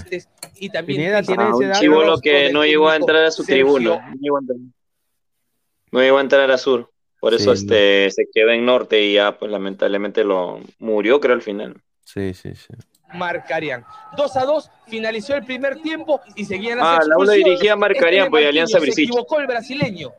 [0.57, 1.81] y también Pineda tiene Ah, ese dato.
[1.81, 4.09] chivolo que no llegó a entrar a su tribuna.
[4.11, 4.59] No llegó a entrar,
[5.93, 6.90] no llegó a entrar a sur.
[7.21, 11.35] Por eso Sí, este se quedó en norte y ya pues lamentablemente lo murió creo
[11.35, 11.77] al final.
[12.05, 12.75] Sí, sí, sí.
[13.15, 13.85] marcarían.
[14.17, 18.25] 2 a 2, finalizó el primer tiempo y seguían las Ah, la una dirigía Marcarían,
[18.25, 19.09] Este pues, Alianza Se Brisich.
[19.09, 20.11] equivocó el brasileño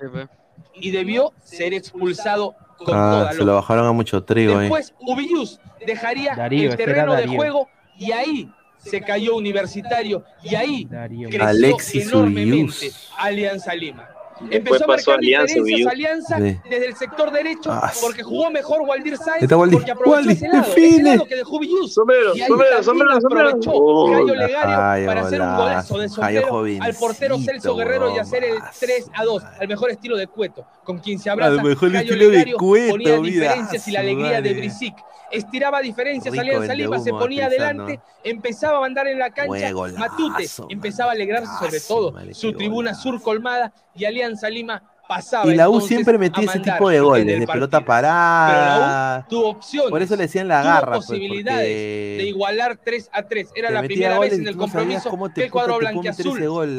[0.76, 4.62] y debió ser expulsado con Ah, toda se lo bajaron a mucho trigo ahí.
[4.70, 7.68] Después Ubillus dejaría Darío, el este terreno de juego
[7.98, 11.30] y ahí se cayó Universitario y ahí Darío.
[11.30, 12.56] creció Alexis enormemente
[12.88, 13.10] Ubillus.
[13.18, 14.10] Alianza Lima.
[14.50, 15.56] Empezó a marcar Alianza.
[15.90, 16.58] Alianza Sí.
[16.70, 19.78] desde el sector derecho Ah, porque jugó mejor Waldir Sáenz Está Waldir.
[19.80, 21.10] porque aprovechó Waldir, ese lado, ese define.
[21.16, 21.94] lado que dejó Ubillus.
[21.94, 23.50] Sombrero, Y ahí sombrero, sombrero, sombrero.
[23.50, 25.98] aprovechó Cayo Legario Ay, para hacer un golazo.
[26.00, 28.80] de sombrero al portero Celso Guerrero y hacer el más.
[28.80, 31.52] 3 a 2 al mejor estilo de Cueto, con quien se abraza.
[31.52, 34.54] Al mejor Cayo estilo de Legario Cueto, ponía diferencias y la alegría de.
[34.54, 34.96] Brisic.
[35.32, 39.72] Estiraba diferencias, Rico Alianza Lima se ponía adelante, empezaba a mandar en la cancha.
[39.98, 45.52] Matute empezaba a alegrarse sobre todo su tribuna sur colmada y Alianza Lima pasaba.
[45.52, 47.54] Y la U entonces siempre metía ese tipo de goles, de partido.
[47.54, 48.48] pelota parada.
[48.48, 49.90] Pero la U tuvo opciones.
[49.92, 53.50] Por eso le decían la tuvo garra, pues, posibilidades de igualar 3 a 3.
[53.56, 55.80] Era la primera vez en el compromiso que el cuadro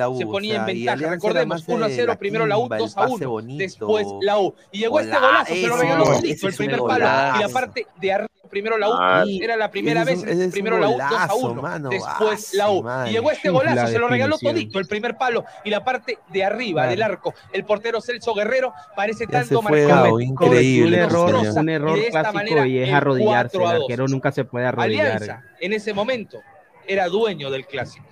[0.08, 0.92] U, se ponía en ventaja.
[0.92, 3.00] Alianza Recordemos, más de 1 a 0, la primero la U, quimba, el 2 a
[3.00, 3.30] pase 1.
[3.30, 3.58] bonito.
[3.58, 4.54] Después la U.
[4.70, 7.04] Y llegó este golazo, ese regaló ese el primer palo.
[7.36, 8.92] Y la parte de arriba, primero la U.
[9.00, 11.62] Ah, Era la primera es vez, un- es primero la U, 2 a golazo, 1.
[11.62, 13.08] mano, Después ah, la U.
[13.08, 14.38] Y llegó este golazo, la se lo regaló.
[14.38, 15.44] Todito, el primer palo.
[15.64, 17.34] Y la parte de arriba del arco.
[17.52, 20.20] El portero Celso Guerrero parece Ya tanto marcado.
[20.20, 20.98] Increíble.
[20.98, 23.58] un error, un error Y de esta clásico manera, y es el arrodillarse.
[23.58, 23.84] 4 a El 2.
[23.84, 25.06] arquero nunca se puede arrodillar.
[25.06, 26.38] Alianza, en ese momento,
[26.86, 28.04] era dueño del clásico.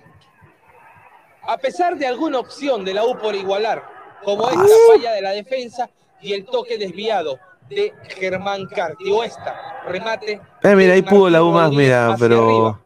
[1.47, 3.83] A pesar de alguna opción de la U por igualar,
[4.23, 5.89] como esta falla de la defensa
[6.21, 7.39] y el toque desviado
[7.75, 10.39] de Germán Carti, o esta, remate.
[10.63, 12.45] Eh, mira, ahí pudo la U más, Rodríguez mira, pero.
[12.47, 12.81] arriba,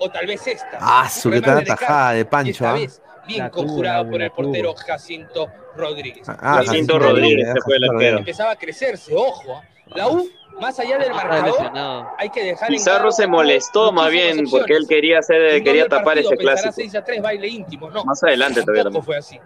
[0.00, 0.78] o tal vez esta.
[0.80, 2.74] Ah, su que tan atajada de Pancho, esta ¿ah?
[2.74, 6.28] vez bien conjurado por el portero Jacinto Rodríguez.
[6.28, 9.56] Ah, Por Jacinto Rodríguez, se fue el empezaba a crecerse, ojo.
[9.56, 9.62] ¿ah?
[9.94, 10.28] La U,
[10.60, 14.74] más allá del marcador, hay que dejar en Pizarro claro se molestó más bien porque
[14.74, 16.72] él quería hacer, quería tapar ese clásico.
[16.72, 17.90] 6 a 3, baile íntimo.
[17.90, 19.38] No, Más adelante todavía fue así.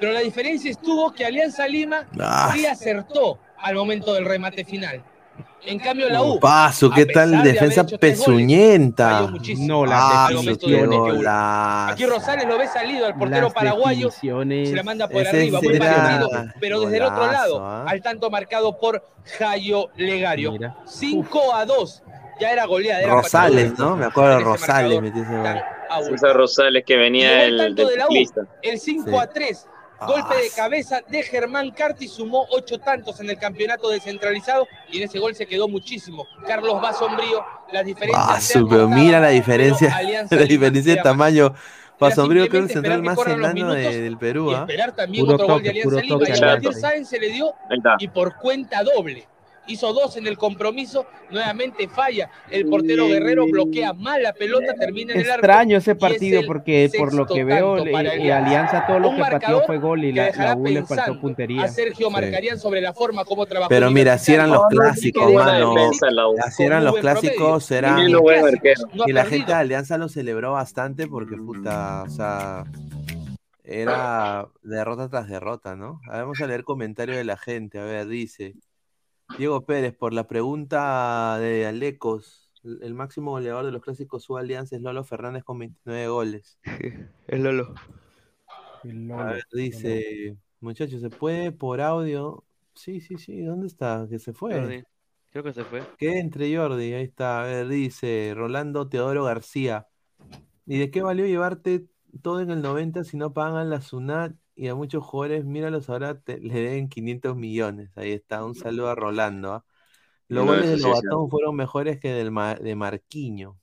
[0.00, 2.50] Pero la diferencia estuvo que Alianza Lima Ah.
[2.52, 5.02] sí acertó al momento del remate final.
[5.66, 6.38] En cambio, la U.
[6.38, 9.32] Paso, ¿qué tal de defensa goles, pezuñenta?
[9.60, 11.92] No, las Ah, de golazo.
[11.92, 14.10] Aquí Rosales lo ve salido al portero Las paraguayo.
[14.10, 15.78] Se la manda por arriba, muy
[16.60, 17.84] pero desde el otro lado, ¿ah?
[17.88, 19.02] al tanto marcado por
[19.38, 20.52] Jayo Legario.
[20.52, 20.76] Mira.
[20.84, 22.02] 5 a 2.
[22.40, 23.00] Ya era goleada.
[23.02, 23.78] era Rosales.
[23.78, 23.96] ¿no?
[23.96, 25.32] Me acuerdo de Rosales marcador metió ese
[26.34, 28.10] Rosales que venía el del de la U.
[28.62, 29.16] El 5 Sí.
[29.16, 29.66] a 3.
[30.00, 34.98] Golpe de Ah, cabeza de Germán Carti sumó ocho tantos en el campeonato descentralizado y
[34.98, 36.26] en ese gol se quedó muchísimo.
[36.46, 38.26] Carlos Basombrío, las diferencias.
[38.28, 41.54] Ah, se su, pero acortaban, mira la diferencia, Alianza la Lima diferencia de tamaño.
[41.98, 44.58] Pasombrío creo que el simplemente central más enano de- del Perú, Y ¿ah?
[44.60, 46.18] esperar también Puro otro gol de toque, Alianza puro Lima.
[46.18, 46.54] toque, Y a Alianza.
[46.68, 47.54] Waldir Sáenz se le dio
[47.98, 49.28] y por cuenta doble.
[49.66, 52.30] Hizo dos en el compromiso, nuevamente falla.
[52.50, 55.46] El portero Guerrero bloquea mal la pelota, termina en el arco.
[55.46, 59.10] Extraño ese y es partido porque por lo que veo eh, eh, Alianza todo lo
[59.10, 61.64] Un que pateó fue gol y la, la U le faltó puntería.
[61.64, 62.12] a Sergio Sí.
[62.12, 65.74] Marcarían sobre la forma como trabajó Pero mira, si eran los clásicos, mano.
[66.44, 71.36] Así eran los clásicos, no ha Y la gente de Alianza lo celebró bastante porque,
[71.36, 72.64] puta, o sea,
[73.64, 76.00] era derrota tras derrota, ¿no?
[76.08, 77.78] A ver, Vamos a leer comentarios de la gente.
[77.78, 78.54] A ver, dice
[79.38, 84.76] Diego Pérez, por la pregunta de Alecos, el máximo goleador de los clásicos su Alianza
[84.76, 86.58] es Lolo Fernández con 29 goles.
[87.26, 87.74] Es Lolo.
[89.16, 92.44] A ver, dice, muchachos, ¿se puede por audio?
[92.74, 94.06] Sí, sí, sí, ¿dónde está?
[94.10, 94.60] Que se fue.
[94.60, 94.84] Jordi.
[95.30, 95.82] Creo que se fue.
[95.96, 97.42] Que entre Jordi, ahí está.
[97.42, 99.88] A ver, dice Rolando Teodoro García.
[100.66, 101.86] ¿Y de qué valió llevarte
[102.22, 106.20] todo en el 90 si no pagan la SUNAT y a muchos jugadores, míralos ahora,
[106.20, 107.90] te- le den 500 millones?
[107.96, 109.52] Ahí está, un saludo a Rolando.
[109.54, 109.64] ¿ah?
[110.28, 113.60] Los No, goles de eso sí Lobatón fueron mejores que del Ma- de Marquiño.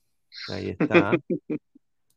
[0.48, 1.22] Ahí está.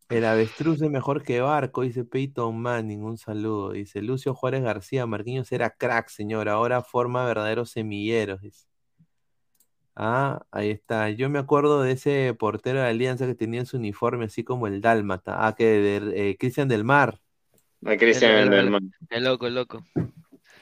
[0.09, 3.71] El avestruz es mejor que Barco, dice Peyton Manning, un saludo.
[3.73, 8.41] Dice Lucio Juárez García, Marquinhos era crack, señor, ahora forma verdaderos semilleros.
[8.41, 8.65] dice.
[9.97, 11.09] Ah, ahí está.
[11.11, 14.67] Yo me acuerdo de ese portero de Alianza que tenía en su uniforme así como
[14.67, 15.47] el Dálmata.
[15.47, 17.21] Ah, que de eh, Cristian del Mar,
[17.85, 18.91] A Cristian El- el- Delman.
[19.09, 19.83] El loco, el loco.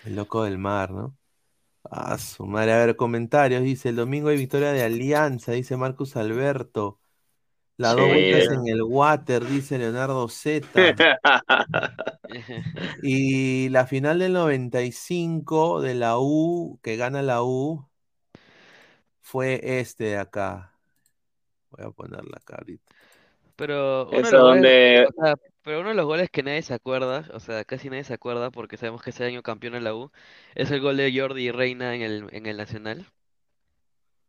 [0.06, 1.18] el loco del mar, ¿no?
[1.90, 3.62] A su madre, a ver, comentarios.
[3.64, 7.00] Dice, el domingo hay victoria de Alianza, dice Marcus Alberto.
[7.78, 8.02] Dos Sí.
[8.02, 10.68] vueltas en el water, dice Leonardo Z.
[13.04, 17.88] Y la final del 95 de la U, que gana la U,
[19.22, 20.74] fue este de acá.
[21.70, 22.94] Voy a ponerla acá ahorita.
[23.56, 27.40] Pero goles, donde- o sea, pero uno de los goles que nadie se acuerda, o
[27.40, 30.12] sea, casi nadie se acuerda porque sabemos que ese año campeón en la U,
[30.56, 33.08] es el gol de Jordi Reina en el, en el Nacional.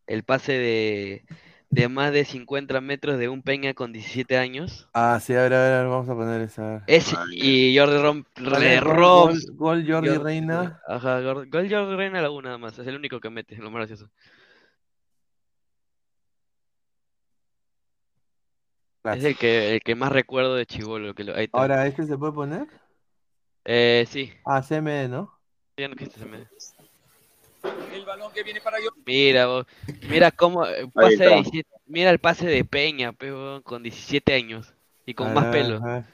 [0.06, 1.24] El pase de,
[1.70, 4.88] de más de 50 metros de un Peña con 17 años.
[4.92, 6.84] Ah, sí, a ver, a ver, a ver, vamos a poner esa.
[6.86, 8.78] Ese, y Jordi Rom, ¿Cuál le?
[8.80, 10.80] Gol- rom- gol- gol Jordi Jor- Reina.
[10.86, 13.56] Ajá, gol, gol Jordi Reina a la U nada más, es el único que mete,
[13.56, 14.10] lo más gracioso.
[19.04, 21.58] Es el que, el que más recuerdo de Chibolo, que lo, ahí está.
[21.58, 22.66] Ahora, ¿este se puede poner?
[23.66, 25.38] Eh, sí, Ah, CMD, ¿no?
[25.76, 26.48] ya no existe ese medio.
[27.92, 28.90] El balón que viene para yo.
[29.06, 29.66] Mira, vos,
[30.08, 31.34] mira cómo eh, Ahí pase de está.
[31.36, 34.72] 17 mira el pase de Peña, pero con 17 años
[35.06, 35.76] y con más pelo.
[35.82, 36.04] a ver.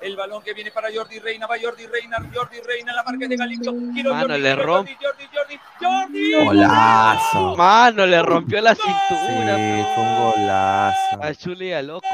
[0.00, 3.36] El balón que viene para Jordi Reina, va Jordi Reina, Jordi Reina, la marca de.
[3.36, 6.44] Quiero Mano, Jordi, le quiero romp- Jordi, Jordi, Jordi, Jordi.
[6.46, 7.56] Golazo.
[7.56, 9.56] Mano, le rompió la Sí, cintura
[9.94, 11.22] fue un golazo.
[11.22, 12.06] a Chuli a loco.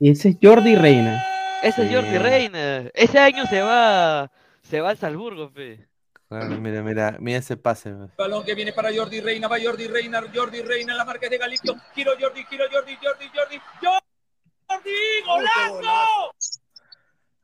[0.00, 1.24] Ese es Jordi Reina.
[1.62, 1.94] Ese es Sí.
[1.94, 2.90] Jordi Reina.
[2.94, 4.30] Ese año se va
[4.62, 5.86] se va al Salzburgo, fe.
[6.28, 7.92] Claro, mira, mira, mira ese pase.
[8.16, 11.76] Balón que viene para Jordi Reina, va Jordi Reina, Jordi Reina, la marca de Galicio.
[11.94, 14.90] Quiero Jordi, quiero Jordi, Jordi, Jordi, Jordi,
[15.26, 16.32] golazo.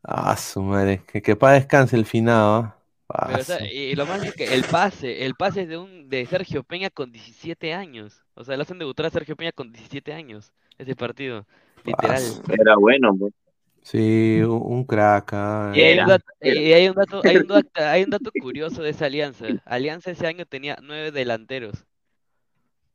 [0.02, 1.05] Ah, su madre.
[1.06, 2.74] Que, que para descanse el finado.
[3.09, 3.27] ¿ah?
[3.27, 5.78] Pero, o sea, su- y lo más es que el pase, el pase es de
[5.78, 8.24] un de Sergio Peña con 17 años.
[8.35, 11.47] O sea, le hacen debutar a Sergio Peña con 17 años ese partido,
[11.85, 12.43] literal.
[12.48, 13.35] Era bueno, pues.
[13.82, 15.31] Sí, un, crack.
[15.35, 15.72] ah.
[15.74, 18.82] Y hay un dato, y hay un dato, hay un dato, hay un dato curioso
[18.82, 19.47] de esa alianza.
[19.64, 21.86] Alianza ese año tenía nueve delanteros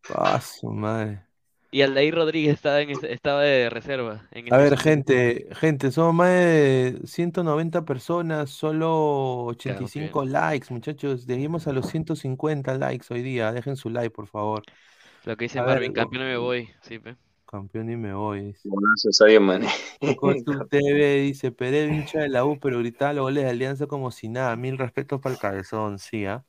[0.09, 1.24] Ah, su madre.
[1.75, 4.77] Y Aldair Rodríguez estaba en estaba de reserva en A ese ver, equipo.
[4.77, 11.25] gente, gente, somos más de 190 personas, solo 85 likes, muchachos.
[11.25, 13.51] Lleguemos a los 150 likes hoy día.
[13.51, 14.63] Dejen su like, por favor.
[15.25, 17.15] Lo que dice A ver, Marvin, campeón y me voy, sí, pe.
[17.45, 18.55] Campeón y me voy.
[18.63, 19.67] Golazo, Sadio Mané.
[20.13, 24.11] Cotu TV dice, Pérez hincha de la U, pero gritaba los goles de Alianza como
[24.11, 24.55] si nada.
[24.55, 26.45] Mil respetos para el cabezón, sí, ¿ah?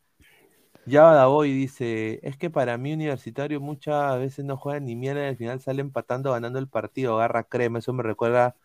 [0.87, 5.29] Ya Davoy dice, es que para mí universitario muchas veces no juegan ni mierda y
[5.31, 8.57] al final sale empatando, ganando el partido, garra crema, eso me recuerda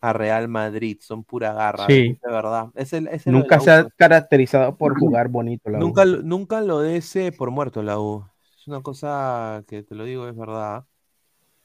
[0.00, 2.18] a Real Madrid, son pura garra, Sí.
[2.22, 2.68] de verdad.
[2.74, 5.78] Es el, es el lo de Nunca se U, ha caracterizado por jugar bonito la
[5.78, 5.82] U.
[5.82, 8.24] Nunca, lo- nunca lo dese por muerto la U.
[8.58, 10.84] Es una cosa que te lo digo, es verdad.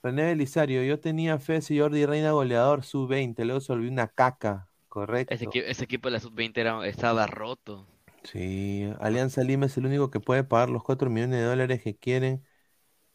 [0.03, 4.67] René Belisario, yo tenía fe si Jordi Reina goleador sub-20, luego se volvió una caca,
[4.89, 5.33] correcto.
[5.33, 7.85] Ese, equi- ese equipo de la sub-20 era, estaba roto.
[8.31, 11.97] Sí, Alianza Lima es el único que puede pagar los 4 millones de dólares que
[11.97, 12.43] quieren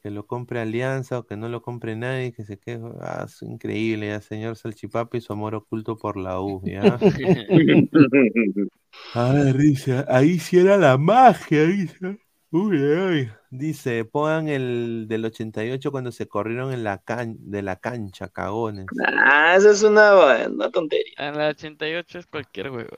[0.02, 2.80] que lo compre Alianza o que no lo compre nadie, que se quede.
[3.00, 6.98] Ah, es increíble, ya, señor Salchipapa y su amor oculto por la U, ¿ya?
[9.14, 12.18] A ver, dice, ahí sí era la magia, dice.
[12.50, 13.30] Uy, uy.
[13.50, 18.86] Dice, pongan el del 88 cuando se corrieron en la can de la cancha, cagones.
[19.06, 21.14] Ah, eso es una, una tontería.
[21.18, 22.90] En la 88 es cualquier huevo.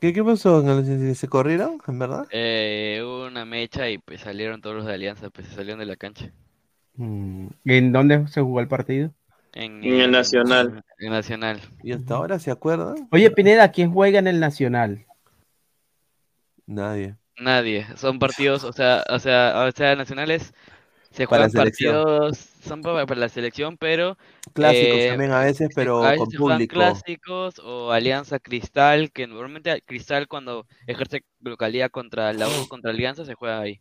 [0.00, 0.60] ¿Qué, qué pasó?
[0.60, 2.26] ¿En el- ¿Se corrieron, en verdad?
[2.30, 5.86] Eh, hubo una mecha y pues salieron todos los de Alianza, pues se salieron de
[5.86, 6.32] la cancha.
[6.94, 9.12] Mm, ¿En dónde se jugó el partido?
[9.52, 10.84] En, En el Nacional.
[10.98, 11.60] En Nacional.
[11.82, 13.08] ¿Y hasta ahora se acuerdan?
[13.10, 15.06] Oye, Pineda, ¿quién juega en el Nacional?
[16.66, 17.16] Nadie.
[17.38, 17.86] Nadie.
[17.96, 20.54] Son partidos, o sea, o sea, o sea, nacionales
[21.16, 21.94] se juegan selección.
[22.04, 24.16] partidos, son para, para la selección, pero
[24.52, 26.74] Clásicos eh, también a veces, se- pero a veces con se juegan público.
[26.74, 33.24] clásicos o Alianza Cristal, que normalmente Cristal cuando ejerce localidad contra la U, contra Alianza,
[33.24, 33.80] se juega ahí.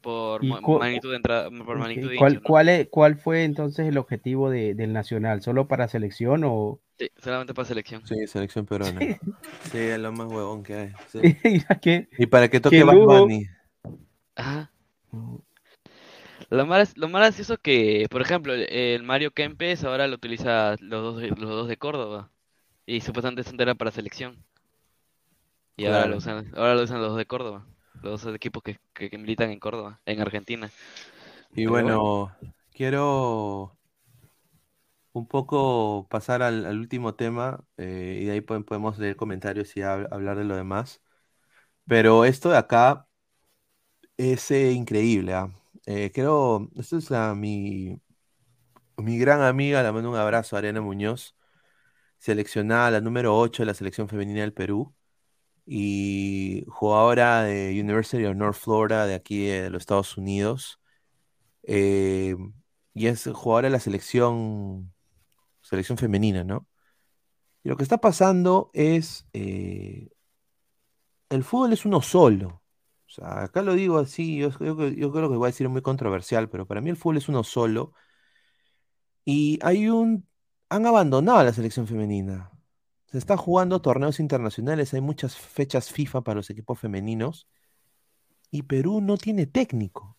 [0.00, 3.16] Por ¿Y ma- cu- magnitud de entrada, por Ok, magnitud de ¿Cuál, cuál, es- cuál
[3.16, 5.42] fue entonces el objetivo de- del Nacional?
[5.42, 6.80] ¿Solo para selección o...?
[6.98, 8.04] Sí, solamente para selección.
[8.06, 9.00] Sí, selección peruana.
[9.70, 10.92] Sí, es lo más huevón que hay.
[11.12, 11.18] sí.
[12.18, 13.20] Y para que toque qué Bad.
[13.20, 13.46] Bunny.
[14.36, 14.70] Ajá.
[16.50, 20.76] Lo más, lo más gracioso que, por ejemplo, el, el Mario Kempes ahora lo utiliza
[20.80, 22.30] los dos, los dos de Córdoba.
[22.86, 24.44] Y supuestamente eso era para selección.
[25.76, 27.66] Y ahora lo usan, ahora lo usan los dos de Córdoba.
[28.02, 30.70] Los dos equipos que, que, que militan en Córdoba, en Argentina.
[31.54, 32.38] Y bueno,
[32.72, 33.78] quiero
[35.12, 39.76] un poco pasar al, al último tema eh, y de ahí po- podemos leer comentarios
[39.76, 41.02] y hab- hablar de lo demás.
[41.86, 43.08] Pero esto de acá
[44.18, 45.32] es eh, increíble.
[45.34, 45.50] ¿ah?
[45.90, 47.98] Eh, creo, esto es mi,
[48.98, 51.34] mi gran amiga, le mando un abrazo, Ariana Muñoz,
[52.18, 54.94] seleccionada la número 8 de la selección femenina del Perú.
[55.66, 60.80] y jugadora de University of North Florida de aquí de los Estados Unidos.
[61.64, 62.36] Eh,
[62.94, 64.94] y es jugadora de la selección,
[65.62, 66.68] selección femenina, ¿no?
[67.64, 70.10] Y lo que está pasando es, eh,
[71.30, 72.62] el fútbol es uno solo.
[73.08, 75.82] O sea, acá lo digo así, yo, yo- yo creo que voy a decir muy
[75.82, 77.92] controversial, pero para mí el fútbol es uno solo.
[79.24, 80.26] Y hay un,
[80.68, 82.50] han abandonado a la selección femenina.
[83.06, 87.48] Se está jugando torneos internacionales, hay muchas fechas FIFA para los equipos femeninos
[88.50, 90.16] y Perú no tiene técnico.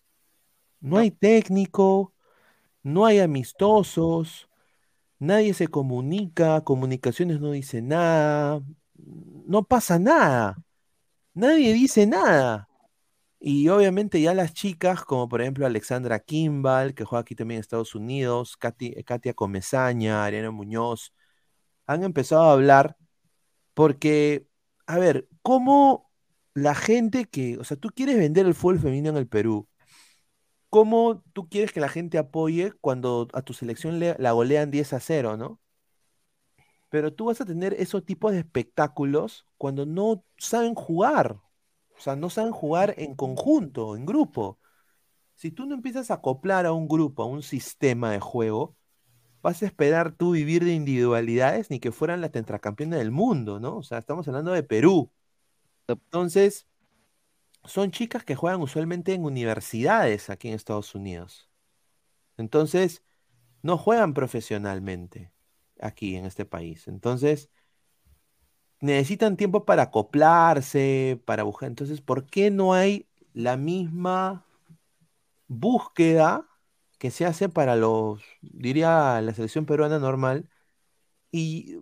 [0.80, 2.14] No hay técnico,
[2.84, 4.50] no hay amistosos,
[5.20, 8.62] nadie se comunica, comunicaciones no dice nada,
[9.46, 10.58] no pasa nada,
[11.34, 12.69] nadie dice nada.
[13.42, 17.60] Y obviamente ya las chicas, como por ejemplo Alexandra Kimball, que juega aquí también en
[17.62, 21.14] Estados Unidos, Katy- Katia Comesaña, Ariana Muñoz,
[21.86, 22.96] han empezado a hablar
[23.74, 24.46] porque,
[24.86, 26.10] a ver, ¿cómo
[26.54, 29.68] la gente que, o sea, tú quieres vender el fútbol femenino en el Perú?
[30.70, 34.92] ¿Cómo tú quieres que la gente apoye cuando a tu selección le- la golean 10
[34.92, 35.60] a 0, ¿no?
[36.88, 41.38] Pero tú vas a tener esos tipos de espectáculos cuando no saben jugar.
[42.00, 44.58] O sea, no saben jugar en conjunto, en grupo.
[45.34, 48.74] Si tú no empiezas a acoplar a un grupo, a un sistema de juego,
[49.42, 53.76] vas a esperar tú vivir de individualidades ni que fueran las tetracampeones del mundo, ¿no?
[53.76, 55.12] O sea, estamos hablando de Perú.
[55.88, 56.66] Entonces,
[57.64, 61.50] son chicas que juegan usualmente en universidades aquí en Estados Unidos.
[62.38, 63.04] Entonces,
[63.60, 65.32] no juegan profesionalmente
[65.78, 66.88] aquí en este país.
[66.88, 67.50] Entonces,
[68.80, 71.68] necesitan tiempo para acoplarse, para buscar.
[71.68, 74.44] Entonces, ¿por qué no hay la misma
[75.48, 76.46] búsqueda
[76.98, 80.48] que se hace para los, diría, la selección peruana normal?
[81.32, 81.76] Y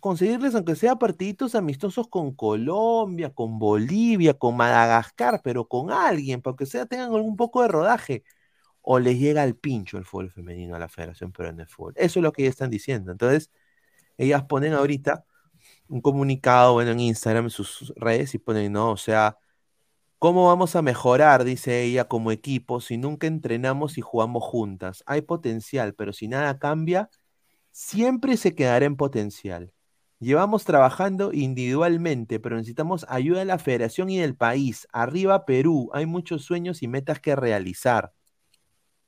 [0.00, 6.56] conseguirles, aunque sea partiditos amistosos con Colombia, con Bolivia, con Madagascar, pero con alguien, para
[6.56, 8.24] que sea tengan algún poco de rodaje.
[8.82, 11.94] O les llega al pincho el fútbol femenino a la Federación Peruana de Fútbol.
[11.96, 13.12] Eso es lo que ellas están diciendo.
[13.12, 13.50] Entonces,
[14.18, 15.24] ellas ponen ahorita
[15.88, 19.38] un comunicado, bueno, en Instagram, en sus redes, y ponen, no, o sea,
[20.18, 25.02] ¿cómo vamos a mejorar, dice ella, como equipo, si nunca entrenamos y jugamos juntas?
[25.06, 27.10] Hay potencial, pero si nada cambia,
[27.72, 29.72] siempre se quedará en potencial.
[30.20, 34.86] Llevamos trabajando individualmente, pero necesitamos ayuda de la federación y del país.
[34.92, 38.12] Arriba Perú, hay muchos sueños y metas que realizar.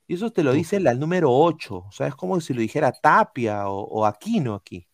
[0.07, 2.91] Y eso te lo dice la número 8, o sea, es como si lo dijera
[2.91, 4.87] Tapia o, o Aquino aquí.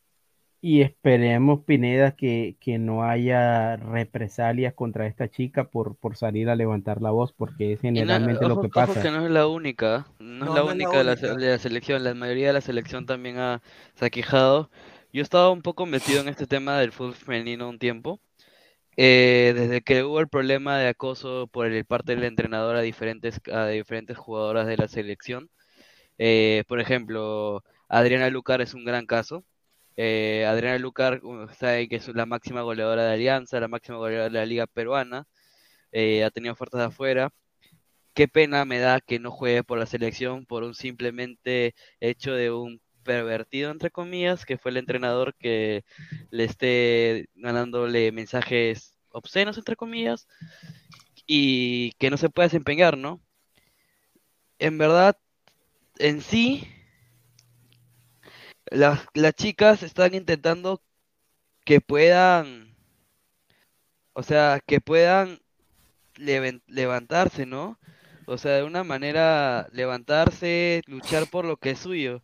[0.62, 6.56] Y esperemos, Pineda, que, que no haya represalias contra esta chica por, por salir a
[6.56, 8.98] levantar la voz, porque es Y no- generalmente lo ojo- que ojo pasa.
[8.98, 11.16] que no es la única, no, No, es la no es la única de la,
[11.16, 11.38] única.
[11.38, 13.62] de la selección, la mayoría de la selección también ha,
[13.96, 14.70] se ha quejado.
[15.14, 18.20] Yo estaba un poco metido en este tema del fútbol femenino un tiempo,
[18.98, 23.42] eh, desde que hubo el problema de acoso por el parte del entrenador a diferentes,
[23.54, 25.50] a diferentes jugadoras de la selección.
[26.18, 29.44] Eh, por ejemplo, Adriana Lucar es un gran caso.
[30.04, 31.22] Eh, Adriana Lucar,
[31.60, 35.28] sabe que es la máxima goleadora de Alianza, la máxima goleadora de la Liga Peruana,
[35.92, 37.32] eh, ha tenido ofertas de afuera.
[38.16, 42.50] Qué pena me da que no juegue por la selección por un simplemente hecho de
[42.52, 45.84] un pervertido, entre comillas, que fue el entrenador que
[46.32, 50.28] le esté ganándole mensajes obscenos, entre comillas,
[51.28, 53.22] y que no se pueda desempeñar, ¿no?
[54.58, 55.16] En verdad,
[56.00, 56.68] en sí,
[58.72, 60.84] las, las chicas están intentando
[61.66, 62.76] que puedan,
[64.14, 65.40] o sea, que puedan
[66.18, 67.80] levantarse, ¿no?
[68.26, 72.24] O sea, de una manera levantarse, luchar por lo que es suyo.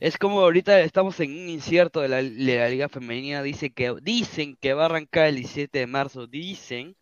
[0.00, 3.94] Es como ahorita estamos en un incierto de la, de la Liga Femenina, dice que,
[4.02, 6.96] dicen que va a arrancar el 17 de marzo, dicen,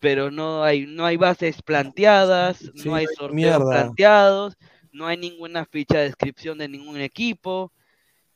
[0.00, 3.66] pero no hay, no hay bases planteadas, Sí, no hay hay sorteos mierda.
[3.66, 4.56] planteados,
[4.92, 7.72] no hay ninguna ficha de descripción de ningún equipo,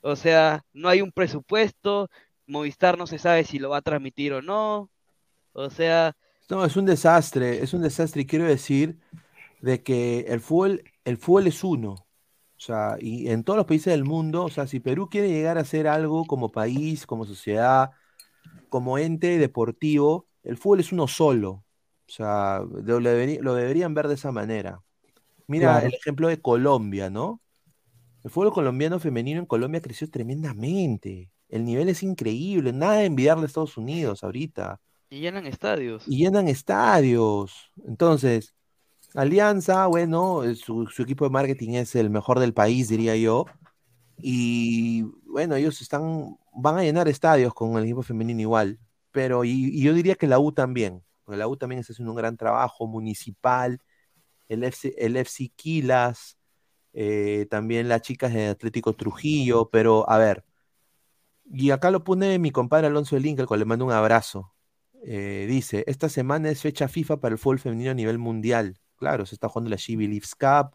[0.07, 2.09] o sea, no hay un presupuesto,
[2.47, 4.91] Movistar no se sabe si lo va a transmitir o no,
[5.53, 6.17] o sea,
[6.49, 8.99] No, es un desastre, es un desastre y quiero decir
[9.61, 11.93] de que el fútbol, el fútbol es uno.
[12.59, 15.59] O sea, y en todos los países del mundo, o sea, si Perú quiere llegar
[15.59, 17.93] a ser algo como país, como sociedad,
[18.69, 21.51] como ente deportivo, el fútbol es uno solo.
[22.09, 24.83] O sea, lo, deberían ver de esa manera.
[25.49, 25.87] Mira Claro.
[25.87, 27.43] el ejemplo de Colombia, ¿no?
[28.25, 31.31] El fútbol colombiano femenino en Colombia creció tremendamente.
[31.49, 34.81] El nivel es increíble, nada de envidiarle a Estados Unidos ahorita
[35.11, 36.05] y llenan estadios.
[36.05, 37.73] y llenan estadios.
[37.87, 38.55] Entonces,
[39.15, 43.47] Alianza, bueno, su, su equipo de marketing es el mejor del país, diría yo.
[44.19, 48.81] Y bueno, ellos están, van a llenar estadios con el equipo femenino igual.
[49.13, 52.13] pero y, y yo diría que la U también, porque la U también está haciendo
[52.13, 53.81] un gran trabajo municipal,
[54.49, 56.36] el FC, el FC Quilas,
[56.99, 60.45] eh, también las chicas de Atlético Trujillo, pero a ver,
[61.45, 64.55] y acá lo pone mi compadre Alonso Link, al cual le mando un abrazo.
[65.05, 68.79] Eh, dice, esta semana es fecha FIFA para el fútbol femenino a nivel mundial.
[68.97, 70.75] Claro, se está jugando la She Believes Cup,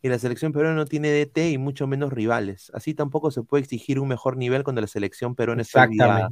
[0.00, 2.70] y la selección peruana no tiene DT y mucho menos rivales.
[2.72, 6.30] Así tampoco se puede exigir un mejor nivel cuando la selección peruana está olvidada.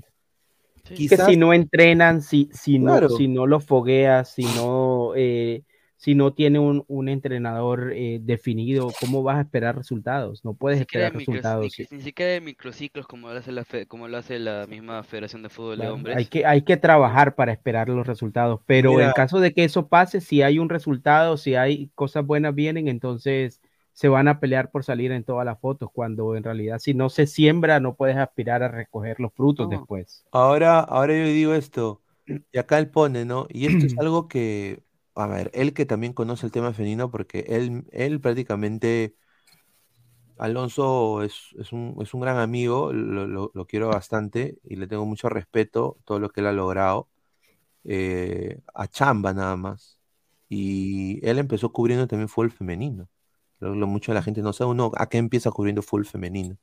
[0.89, 1.17] Exactamente.
[1.17, 3.09] que si no entrenan, si, si, Claro.
[3.09, 5.65] no, si no lo fogueas, si no, eh,
[6.05, 10.45] si no tiene un, un entrenador eh, definido, ¿cómo vas a esperar resultados?
[10.45, 11.73] No puedes Ni esperar micro- resultados.
[11.91, 15.03] ni, ni siquiera de microciclos como lo hace la fe- como lo hace la misma
[15.03, 16.17] Federación de Fútbol de Hombres.
[16.19, 19.07] Hay que, hay que trabajar para esperar los resultados, pero Mira.
[19.07, 22.87] en caso de que eso pase, si hay un resultado, si hay cosas buenas vienen,
[22.89, 23.63] entonces
[23.95, 27.09] se van a pelear por salir en todas las fotos, cuando en realidad si no
[27.09, 29.79] se siembra, no puedes aspirar a recoger los frutos No.
[29.79, 30.27] después.
[30.33, 32.03] Ahora, ahora yo digo esto,
[32.53, 33.47] y acá él pone, ¿no?
[33.49, 34.81] Y esto es algo que,
[35.15, 39.17] a ver, él que también conoce el tema femenino, porque él, él prácticamente,
[40.37, 45.07] Alonso es, es un, es un gran amigo, lo, lo- quiero bastante y le tengo
[45.07, 47.09] mucho respeto, todo lo que él ha logrado,
[47.85, 50.01] eh, a chamba nada más.
[50.49, 53.09] Y él empezó cubriendo también fútbol femenino.
[53.61, 56.59] Lo, lo mucho la gente no sabe uno a qué empieza cubriendo fútbol femenino.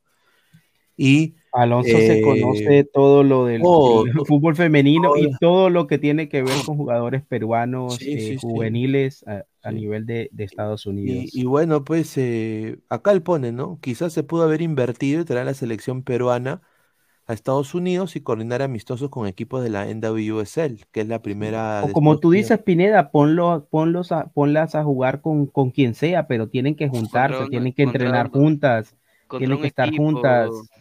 [0.96, 3.68] Y Alonso se eh, conoce todo lo del
[4.26, 5.70] fútbol femenino y todo.
[5.70, 8.46] lo que tiene que ver con jugadores peruanos Sí, eh, sí, sí.
[8.50, 11.26] juveniles a, a nivel de, de Estados Unidos.
[11.34, 13.78] Y, y bueno, pues eh, acá él pone, ¿no?
[13.80, 16.62] Quizás se pudo haber invertido y traer a la selección peruana
[17.26, 21.84] a Estados Unidos y coordinar amistosos con equipos de la NWSL, que es la primera
[21.84, 26.26] O como tú dices, Pineda, ponlo, ponlos a, ponlas a jugar con, con quien sea,
[26.26, 28.96] pero tienen que juntarse, un- tienen que entrenar un- juntas,
[29.36, 29.96] tienen que estar equipo.
[29.96, 30.72] juntas.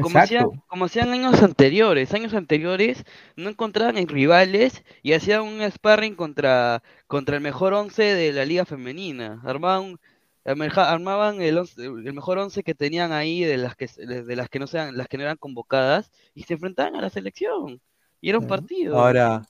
[0.00, 3.04] Como hacían, como hacían años anteriores, años anteriores
[3.36, 8.44] no encontraban en rivales y hacían un sparring contra, contra el mejor once de la
[8.44, 9.40] liga femenina.
[9.44, 9.98] Armaban,
[10.44, 14.48] armaban el, once- el mejor once que tenían ahí de las que de de las
[14.48, 17.80] que no sean, las que no eran convocadas y se enfrentaban a la selección.
[18.20, 19.20] Y era un partido.
[19.20, 19.48] Ahora,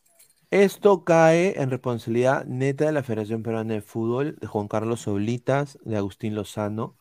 [0.51, 5.79] esto cae en responsabilidad neta de la Federación Peruana de Fútbol, de Juan Carlos Oblitas,
[5.85, 6.97] de Agustín Lozano,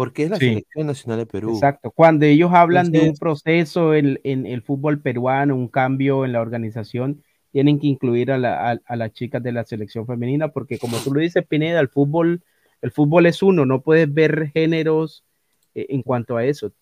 [0.00, 0.46] porque es la Sí.
[0.48, 1.50] selección nacional de Perú.
[1.52, 1.90] Exacto.
[1.90, 6.32] Cuando ellos hablan de un Entonces- proceso en, en el fútbol peruano, un cambio en
[6.32, 7.22] la organización,
[7.52, 10.96] tienen que incluir a, la- a- a las chicas de la selección femenina, porque como
[10.96, 12.42] tú lo dices, Pineda, el fútbol,
[12.80, 15.22] el fútbol es uno, no puedes ver géneros
[15.74, 16.72] eh, en cuanto a eso.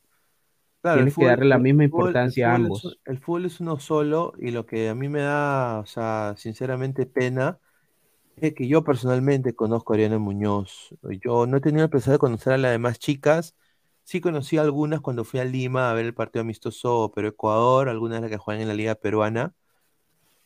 [0.80, 2.98] Claro, Tienes que fútbol- darle la misma importancia a fútbol es ambos.
[3.04, 7.04] el fútbol es uno solo y lo que a mí me da, o sea, sinceramente
[7.04, 7.58] pena
[8.40, 10.94] es que yo personalmente conozco a Ariana Muñoz.
[11.24, 13.54] Yo no he tenido el placer de conocer a las demás chicas.
[14.04, 18.18] Sí conocí a algunas cuando fui a Lima a ver el partido amistoso Perú-Ecuador, algunas
[18.18, 19.54] de las que juegan en la liga peruana.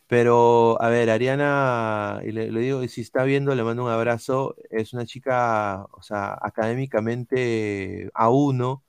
[0.09, 4.57] Pero, a ver, Ariana, y le, le digo, si está viendo, le mando un abrazo.
[4.69, 8.83] Es una chica, o sea, académicamente a uno,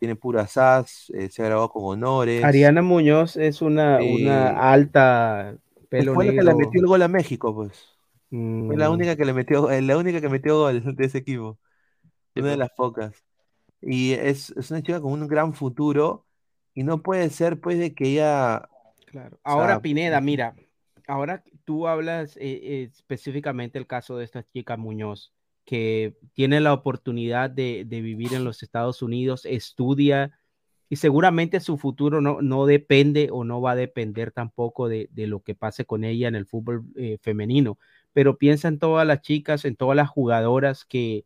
[0.00, 2.42] tiene pura SAS, eh, se ha graduado con honores.
[2.42, 5.54] Ariana Muñoz es una, Eh, una alta,
[5.88, 7.91] pelo fue la que le metió el gol a México, pues.
[8.66, 11.58] Fue la Mm, única que le metió, la única que metió gol de ese equipo.
[12.36, 13.14] Una de las pocas.
[13.82, 16.26] Y es, es una chica con un gran futuro.
[16.74, 18.68] Y no puede ser, pues, de que ella.
[19.06, 19.38] Claro.
[19.46, 20.54] o Ahora, sea, Pineda, mira,
[21.06, 25.32] ahora tú hablas eh, eh, específicamente el caso de esta chica Muñoz,
[25.64, 30.38] que tiene la oportunidad de, de vivir en los Estados Unidos, estudia
[30.88, 35.26] y seguramente su futuro no, no depende o no va a depender tampoco de, de
[35.26, 37.78] lo que pase con ella en el fútbol eh, femenino.
[38.12, 41.24] Pero piensa en todas las chicas, en todas las jugadoras que,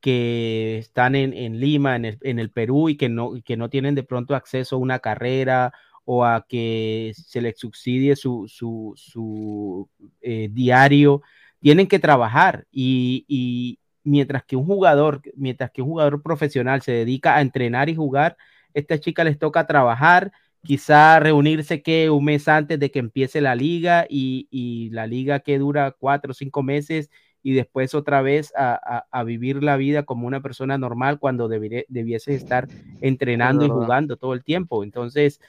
[0.00, 3.68] que están en, en Lima, en el, en el Perú y que no, que no
[3.70, 5.72] tienen de pronto acceso a una carrera
[6.04, 9.88] o a que se les subsidie su, su, su
[10.22, 11.22] eh, diario,
[11.60, 12.66] tienen que trabajar.
[12.72, 17.88] Y, y mientras que un jugador, mientras que un jugador profesional se dedica a entrenar
[17.88, 18.36] y jugar,
[18.74, 20.32] esta chica les toca trabajar,
[20.62, 25.40] quizá reunirse que un mes antes de que empiece la liga y, y la liga
[25.40, 27.10] que dura cuatro o cinco meses
[27.42, 31.48] y después otra vez a, a, a vivir la vida como una persona normal cuando
[31.48, 32.68] debiere, debiese estar
[33.00, 34.84] entrenando y jugando todo el tiempo.
[34.84, 35.40] Entonces,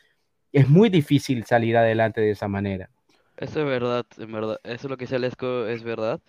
[0.51, 2.89] es muy difícil salir adelante de esa manera.
[3.37, 4.59] Eso es verdad, en verdad.
[4.63, 6.19] Eso es lo que dice Lesco, es verdad.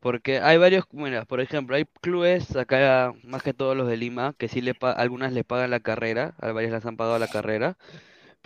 [0.00, 4.34] Porque hay varios, bueno, por ejemplo, hay clubes acá, más que todos los de Lima,
[4.38, 7.76] que sí le algunas le pagan la carrera, a varias les han pagado la carrera,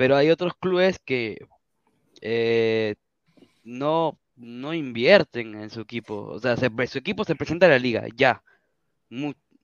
[0.02, 1.38] pero hay otros clubes que
[2.22, 2.96] eh,
[3.62, 6.24] no, no invierten en su equipo.
[6.24, 8.42] O sea, se su equipo se presenta a la liga, ya.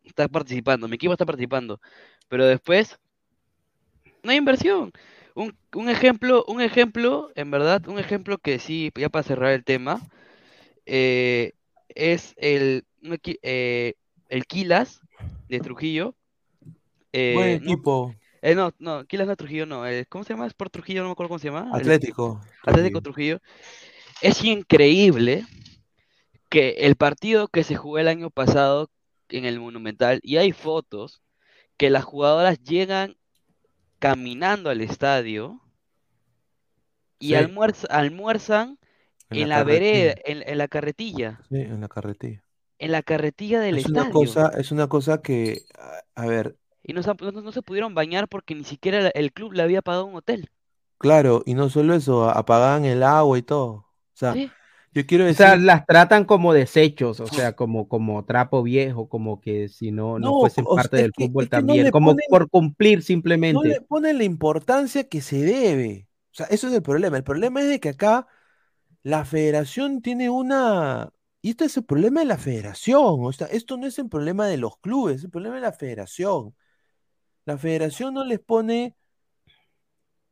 [0.05, 1.81] Está participando, mi equipo está participando.
[2.29, 3.01] Pero después,
[4.23, 4.93] no hay inversión.
[5.35, 9.65] Un, un ejemplo, un ejemplo, en verdad, un ejemplo que sí, ya para cerrar el
[9.65, 10.09] tema,
[10.87, 11.51] eh,
[11.89, 12.85] es el,
[13.43, 13.95] eh,
[14.29, 15.01] el Quilas
[15.49, 16.15] de Trujillo.
[17.13, 18.15] eh, Buen no- equipo.
[18.51, 19.87] Eh, no, no, Quilas no Trujillo, no.
[19.87, 20.47] eh, ¿cómo se llama?
[20.47, 21.71] Sport Trujillo, no me acuerdo cómo se llama.
[21.75, 22.41] el- Atlético.
[22.65, 23.41] Atlético Trujillo.
[24.23, 25.45] Es increíble
[26.49, 28.91] que el partido que se jugó el año pasado
[29.29, 31.21] en el Monumental, y hay fotos,
[31.77, 33.17] que las jugadoras llegan
[33.99, 35.61] caminando al estadio
[37.19, 37.35] y Sí.
[37.35, 38.79] almuerzan
[39.31, 42.43] En en, la vereda, en, en la carretilla, Sí, en la carretilla.
[42.79, 44.15] en la carretilla del Es una estadio.
[44.15, 46.57] cosa, es una cosa que, a- a ver,
[46.89, 49.83] Y no, se- no- no se pudieron bañar porque ni siquiera el club le había
[49.83, 50.51] pagado un hotel.
[50.99, 53.71] claro, y no solo eso, apagaban el agua y todo.
[53.73, 54.51] O sea, Sí.
[54.93, 59.09] yo quiero O decir, sea, las tratan como desechos, o sea, como, como trapo viejo,
[59.09, 62.27] como que si no, no No, fuesen parte del que- fútbol no también, como ponen-
[62.31, 63.69] por cumplir no simplemente.
[63.69, 66.09] le ponen la importancia que se debe.
[66.33, 67.17] O sea, eso es el problema.
[67.17, 68.27] El problema es de que acá
[69.03, 71.13] la federación tiene una...
[71.43, 73.03] Y esto es el problema de la federación.
[73.25, 75.73] O sea, esto no es el problema de los clubes, es el problema de la
[75.73, 76.55] federación.
[77.49, 78.95] La federación no les pone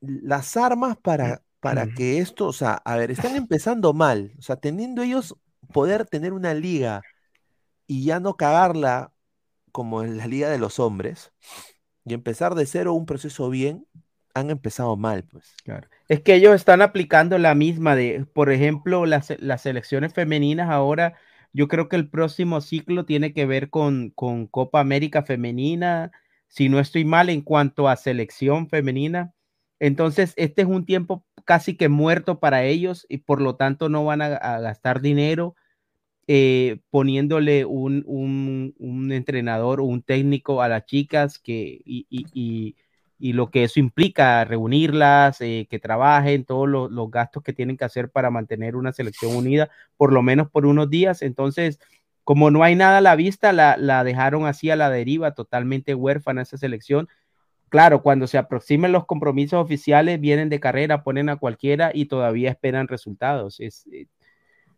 [0.00, 4.34] las armas para, para que esto, o sea, a ver, están empezando mal.
[4.38, 5.34] O sea, teniendo ellos
[5.72, 7.00] poder tener una liga
[7.86, 9.14] y ya no cagarla
[9.72, 11.32] como en la liga de los hombres
[12.04, 13.86] y empezar de cero un proceso bien,
[14.34, 15.54] han empezado mal, pues.
[15.64, 15.88] Claro.
[16.08, 21.14] Es que ellos están aplicando la misma de, por ejemplo, las, las selecciones femeninas ahora,
[21.54, 26.12] yo creo que el próximo ciclo tiene que ver con, con Copa América Femenina,
[26.48, 29.34] si no estoy mal en cuanto a selección femenina.
[29.80, 34.04] Entonces, este es un tiempo casi que muerto para ellos y por lo tanto no
[34.04, 34.28] van a,
[34.60, 35.54] gastar dinero
[36.28, 42.06] eh, poniéndole un, un, un entrenador un técnico a las chicas que, y-
[43.18, 47.76] y lo que eso implica, reunirlas, eh, que trabajen, todos los, los gastos que tienen
[47.76, 51.22] que hacer para mantener una selección unida, por lo menos por unos días.
[51.22, 51.78] Entonces,
[52.26, 55.94] como no hay nada a la vista, la, la dejaron así a la deriva, totalmente
[55.94, 57.08] huérfana esa selección.
[57.70, 62.50] Claro, cuando se aproximen los compromisos oficiales, vienen de carrera, ponen a cualquiera y todavía
[62.50, 63.60] esperan resultados.
[63.60, 64.06] Es, eh,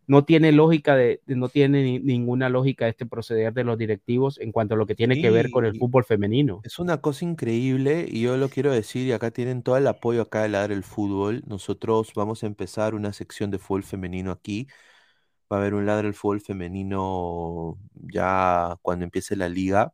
[0.07, 4.51] no tiene lógica, de, no tiene ni- ninguna lógica este proceder de los directivos en
[4.51, 6.61] cuanto a lo que tiene que ver con el fútbol femenino.
[6.63, 10.21] Es una cosa increíble y yo lo quiero decir y acá tienen todo el apoyo
[10.23, 11.43] acá de Ladra el Fútbol.
[11.47, 14.67] Nosotros vamos a empezar una sección de fútbol femenino aquí.
[15.51, 19.93] Va a haber un Ladra el Fútbol femenino ya cuando empiece la liga.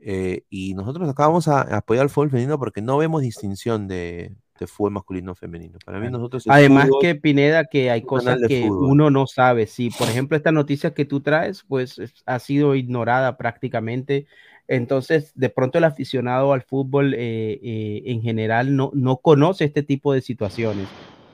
[0.00, 4.36] Eh, y nosotros acá vamos a apoyar al fútbol femenino porque no vemos distinción de,
[4.58, 5.78] de fútbol masculino o femenino.
[5.84, 8.90] Para mí nosotros Además fútbol, que Pineda, que hay cosas que fútbol.
[8.92, 9.66] uno no sabe.
[9.66, 14.26] Si, por ejemplo, esta noticia que tú traes, pues es- ha sido ignorada prácticamente.
[14.68, 19.82] Entonces, de pronto el aficionado al fútbol eh, eh, en general no, no conoce este
[19.82, 20.86] tipo de situaciones.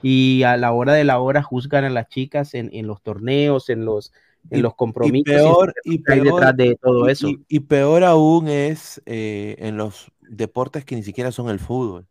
[0.05, 3.71] Y a la hora de la hora juzgan a las chicas en, en los torneos,
[3.71, 4.13] en los,
[4.51, 5.27] en Y- los compromisos.
[5.31, 7.29] y peor, y detrás de todo eso.
[7.29, 12.07] y- y peor aún es eh, en los deportes que ni siquiera son el fútbol.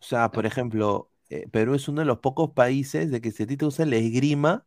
[0.00, 3.42] O sea, por ejemplo, eh, Perú es uno de los pocos países de que si
[3.44, 4.66] a ti te gusta la esgrima,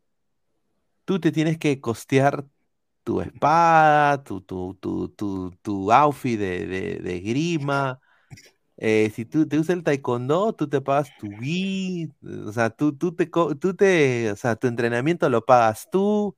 [1.06, 2.46] tú te tienes que costear
[3.04, 8.00] tu espada, tu, tu, tu, tu, tu outfit de, de, de esgrima.
[8.78, 12.10] Eh, si tú te gusta el taekwondo, tú te pagas tu gi,
[12.48, 13.28] o sea, tú, tú te,
[13.60, 16.36] tú te, o sea, tu entrenamiento lo pagas tú.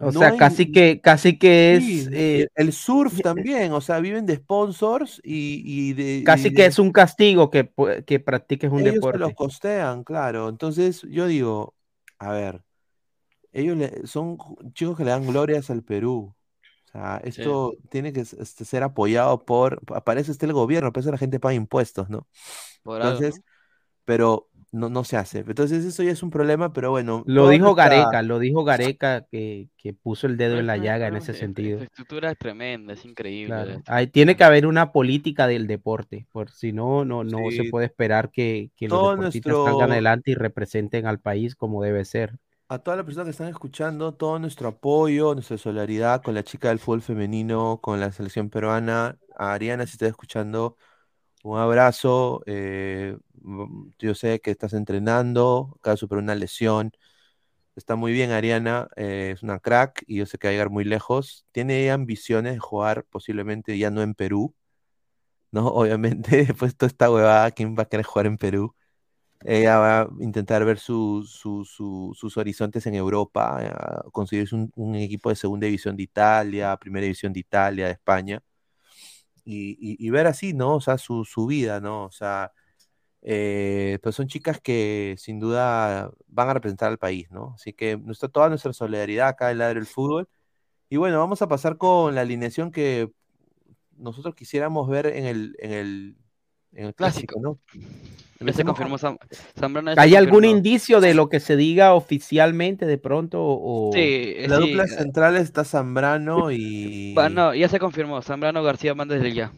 [0.00, 3.80] O No sea, hay- casi que, casi que Sí, es, eh, el surf también, o
[3.80, 6.04] sea, viven de sponsors y, y de...
[6.18, 7.72] y casi de- que es un castigo que,
[8.06, 9.10] que practiques un ellos deporte.
[9.12, 10.48] los costean, claro.
[10.48, 11.74] Entonces, yo digo,
[12.18, 12.64] a ver,
[13.52, 14.38] ellos le- son
[14.74, 16.34] chicos que le dan glorias al Perú.
[16.94, 21.18] Sea, esto tiene que este, ser apoyado por, aparece este el gobierno, por eso la
[21.18, 22.26] gente paga impuestos, ¿no?
[22.84, 23.42] Por algo, Entonces,
[24.04, 25.40] pero no, no se hace.
[25.40, 27.24] Entonces, eso ya es un problema, pero bueno.
[27.26, 31.16] Lo dijo Gareca, lo dijo Gareca que, que puso el dedo en la llaga en
[31.16, 31.72] ese sentido.
[31.80, 33.46] infraestructura es tremenda, es increíble.
[33.54, 33.82] Claro.
[33.86, 37.70] Hay- tiene que haber una política del deporte, por si no, no, no se Sí.
[37.70, 41.82] puede esperar que, que los Todo deportistas nuestro- salgan adelante y representen al país como
[41.82, 42.38] debe ser.
[42.68, 46.68] A todas las personas que están escuchando, todo nuestro apoyo, nuestra solidaridad con la chica
[46.68, 49.18] del fútbol femenino, con la selección peruana.
[49.36, 50.76] A Ariana, si estás escuchando,
[51.44, 52.42] un abrazo.
[52.46, 53.18] eh,
[53.98, 56.92] yo sé que estás entrenando, acaba de superar una lesión.
[57.76, 60.70] Está muy bien, Ariana, eh, es una crack y yo sé que va a llegar
[60.70, 61.46] muy lejos.
[61.52, 64.54] Tiene ambiciones de jugar posiblemente ya no en Perú,
[65.52, 65.68] ¿no?
[65.74, 68.74] Obviamente, después de toda esta huevada, ¿quién va a querer jugar en Perú?
[69.44, 74.70] Ella va a intentar ver su- su- su- sus horizontes en Europa, a conseguirse un,
[74.76, 78.42] un equipo de segunda división de Italia, primera división de Italia, de España,
[79.44, 80.76] y, y- ver así, ¿no?
[80.76, 82.04] O sea, su, su vida, ¿no?
[82.04, 82.52] O sea,
[83.22, 87.54] eh, pues son chicas que sin duda van a representar al país, ¿no?
[87.56, 90.28] Así que nuestra, toda nuestra solidaridad acá en Ladre del Fútbol.
[90.90, 93.10] Y bueno, vamos a pasar con la alineación que
[93.96, 96.16] nosotros quisiéramos ver en el, en el,
[96.74, 97.58] en el clásico, ¿no?
[98.40, 99.90] Ya se confirmó Zambrano.
[99.92, 100.56] ya se ¿Hay algún confirmó.
[100.56, 103.40] indicio de lo que se diga oficialmente de pronto?
[103.42, 103.90] O...
[103.94, 107.14] Sí, la sí, dupla eh, central está Zambrano y
[107.58, 108.20] ya se confirmó.
[108.22, 109.52] Zambrano García van desde ya.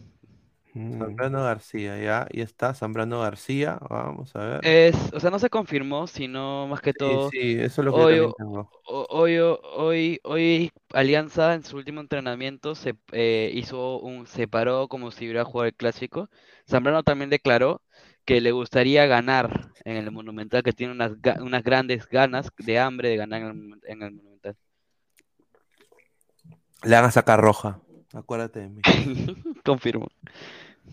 [0.74, 0.98] Mm.
[0.98, 4.60] Zambrano García, ya, y está Zambrano García, vamos a ver.
[4.66, 7.30] Es, o sea, no se confirmó, sino más que todo.
[7.30, 8.70] sí, eso es lo que yo hoy, también tengo.
[8.84, 15.10] hoy, hoy, hoy Alianza en su último entrenamiento se eh, hizo un, se paró como
[15.10, 16.28] si hubiera jugado el clásico.
[16.68, 17.80] Zambrano también declaró
[18.24, 23.08] que le gustaría ganar en el Monumental, que tiene unas, unas grandes ganas de hambre
[23.10, 24.56] de ganar en el, en el Monumental.
[26.82, 27.80] Le van a sacar roja,
[28.12, 28.82] acuérdate de mí.
[29.64, 30.08] Confirmo.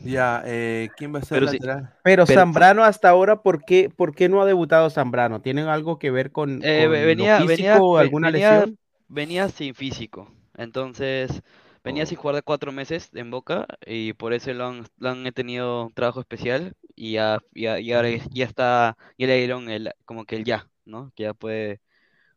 [0.03, 1.93] Ya, eh, ¿quién va a ser Pero sí- lateral?
[2.03, 5.41] Pero Pero- Zambrano hasta ahora, ¿por qué, por qué no ha debutado Zambrano?
[5.41, 8.77] ¿Tienen algo que ver con, Eh, con ve- lo venía, físico venía, alguna venía, lesión?
[9.07, 10.31] venía sin físico.
[10.57, 11.41] Entonces,
[11.83, 15.31] venía sin jugar de cuatro meses en Boca y por eso lo han, lo han
[15.33, 19.69] tenido un trabajo especial y ya, ya, y ahora ya ya está, ya le dieron
[19.69, 21.11] el, como que el ya, ¿no?
[21.15, 21.81] Que ya puede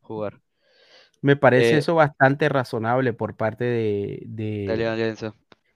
[0.03, 0.41] jugar.
[1.23, 4.93] Me parece Eh, eso bastante razonable por parte de, de-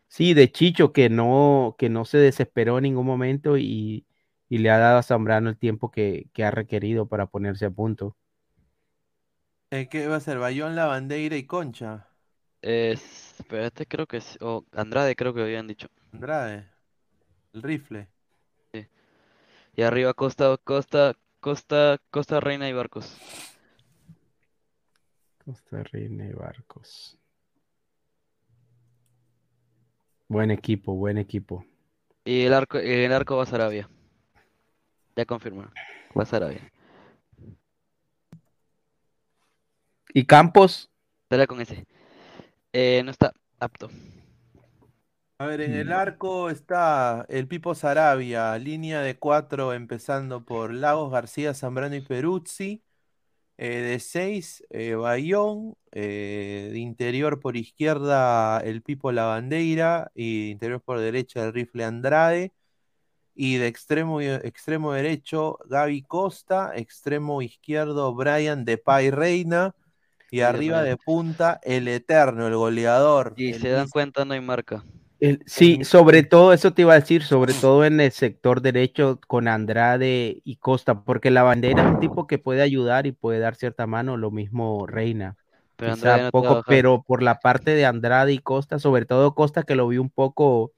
[0.08, 4.06] sí, de Chicho, que no, que no se desesperó en ningún momento y,
[4.48, 7.70] y le ha dado a Zambrano el tiempo que, que ha requerido para ponerse a
[7.70, 8.16] punto.
[9.72, 10.38] Eh, ¿qué va a ser?
[10.38, 12.08] Bayón, La Bandeira y Concha.
[12.62, 15.88] Es, espérate, creo que es, o Andrade creo que habían dicho.
[16.12, 16.68] Andrade.
[17.52, 18.08] El rifle.
[19.76, 23.16] Y arriba Costa, Costa, Costa, Costa Reina y Barcos.
[25.44, 27.16] Costa Rica y Barcos.
[30.28, 31.64] Buen equipo, buen equipo.
[32.24, 33.88] Y el arco, el arco va a Sarabia.
[35.16, 35.72] Ya confirmaron.
[36.16, 36.70] Va a Sarabia.
[40.12, 40.90] ¿Y Campos?
[41.28, 41.86] Dale con ese.
[42.72, 43.90] Eh, no está apto.
[45.38, 45.74] A ver, en Mm.
[45.74, 52.02] el arco está el Pipo Sarabia, línea de cuatro empezando por Lagos, García, Zambrano y
[52.02, 52.82] Peruzzi.
[53.58, 55.76] Eh, de seis, eh, Bayón.
[55.92, 60.10] eh, de interior por izquierda, el Pipo Lavandeira.
[60.14, 62.52] Y de interior por derecha, el rifle Andrade.
[63.34, 66.72] Y de extremo, extremo derecho, Gaby Costa.
[66.76, 69.74] Extremo izquierdo, Brian Depay Reina.
[70.30, 73.34] Y arriba de punta, el eterno, el goleador.
[73.36, 74.84] Y el se dan cuenta, no hay marca.
[75.20, 79.20] El- sí, sobre todo, eso te iba a decir, sobre todo en el sector derecho
[79.26, 83.38] con Andrade y Costa, porque la bandera es un tipo que puede ayudar y puede
[83.38, 85.36] dar cierta mano, lo mismo Reina.
[85.76, 89.62] Pero Quizá no poco, pero por la parte de Andrade y Costa, sobre todo Costa,
[89.62, 90.72] que lo vi un poco,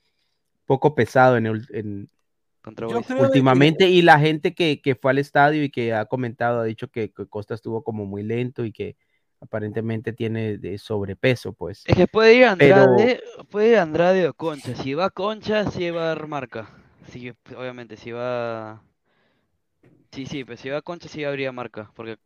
[0.66, 2.08] poco pesado en, el- en-
[2.88, 6.64] que- últimamente, y la gente que, que fue al estadio y que ha comentado, ha
[6.64, 8.96] dicho que, que Costa estuvo como muy lento y que
[9.42, 11.82] aparentemente tiene de sobrepeso, pues.
[11.86, 14.74] Es que puede ir Pero- Andrade, puede ir Andrade o Concha.
[14.76, 16.70] Si va Concha, sí va a dar marca.
[17.10, 18.82] Sí, obviamente, si va.
[20.12, 21.90] Sí, sí, pues si va Concha, sí habría marca.
[21.94, 22.18] Porque.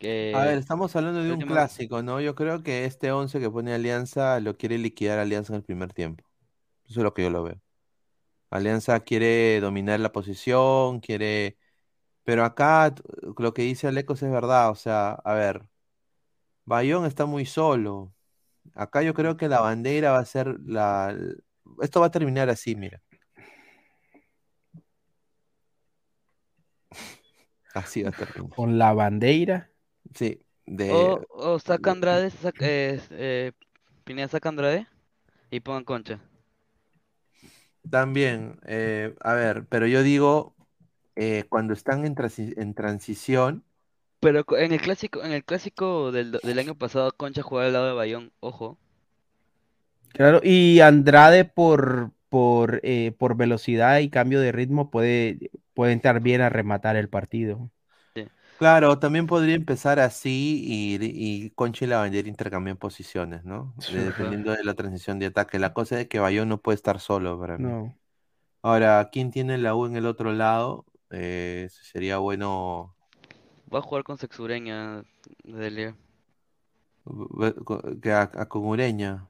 [0.00, 2.20] eh, A ver, estamos hablando de un último- clásico, ¿no?
[2.20, 5.92] Yo creo que este 11 que pone Alianza lo quiere liquidar Alianza en el primer
[5.92, 6.24] tiempo.
[6.88, 7.60] Eso es lo que yo lo veo.
[8.50, 11.56] Alianza quiere dominar la posición, quiere...
[12.24, 12.94] Pero acá
[13.38, 15.62] lo que dice Alecos es verdad, o sea, a ver,
[16.70, 18.14] Bayón está muy solo.
[18.74, 21.12] Acá yo creo que la bandera va a ser la...
[21.82, 23.02] Esto va a terminar así, mira.
[27.74, 28.54] Así va a terminar.
[28.54, 29.68] Con la bandera.
[30.14, 30.92] Sí, de...
[30.94, 33.52] O, o saca Andrade, saca, eh, eh,
[34.04, 34.86] Pineda saca Andrade
[35.50, 36.20] y pongan Concha.
[37.90, 40.54] También, eh, a ver, pero yo digo,
[41.16, 43.64] eh, cuando están en, transi- en transición,
[44.20, 47.86] Pero en el clásico, en el clásico del, del año pasado, Concha jugaba al lado
[47.88, 48.78] de Bayón, ojo.
[50.12, 56.20] Claro, y Andrade por, por, eh, por velocidad y cambio de ritmo puede, puede entrar
[56.20, 57.70] bien a rematar el partido.
[58.56, 60.98] claro, también podría empezar así y,
[61.46, 63.74] y Concha y la bandera intercambian posiciones, ¿no?
[63.80, 63.96] Sí.
[63.96, 65.58] dependiendo de la transición de ataque.
[65.58, 67.70] La cosa es que Bayón no puede estar solo para mí.
[67.70, 67.94] No.
[68.62, 70.86] Ahora, ¿quién tiene la U en el otro lado?
[71.10, 72.96] Eh, sería bueno
[73.72, 75.04] Va a jugar con Sexureña
[75.44, 75.96] Delia.
[78.02, 79.28] que a, a con Ureña.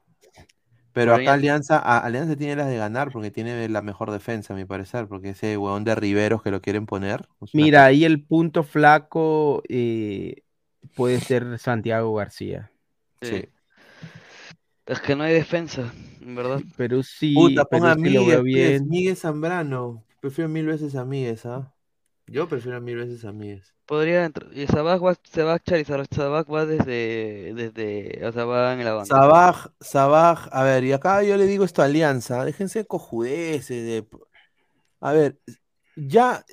[0.93, 1.33] Pero Ureña acá.
[1.35, 5.07] Alianza, a- Alianza tiene las de ganar porque tiene la mejor defensa, a mi parecer,
[5.07, 7.27] porque ese huevón de Riveros que lo quieren poner.
[7.39, 10.43] una Mira, ahí el punto flaco eh,
[10.95, 12.71] puede ser Santiago García.
[13.21, 13.45] Sí.
[14.87, 16.61] Es que no hay defensa, en verdad.
[16.75, 18.89] Pero sí, Puta, pero ponga Miguel, veo bien.
[18.89, 20.03] Miguel Zambrano.
[20.19, 21.73] prefiero mil veces a Míguez, ¿ah?
[22.27, 23.73] Yo prefiero mil veces a Míguez.
[23.91, 24.49] Podría entrar.
[24.53, 29.05] Y Sabaj va, Sabaj Charizard, Sabaj va desde, desde, o sea, va en la banca.
[29.05, 33.67] Sabaj, Sabaj, a ver, y acá yo le digo esto a Alianza, déjense de cojudeces,
[33.85, 34.07] de...
[35.01, 35.39] A ver,
[35.97, 36.45] ya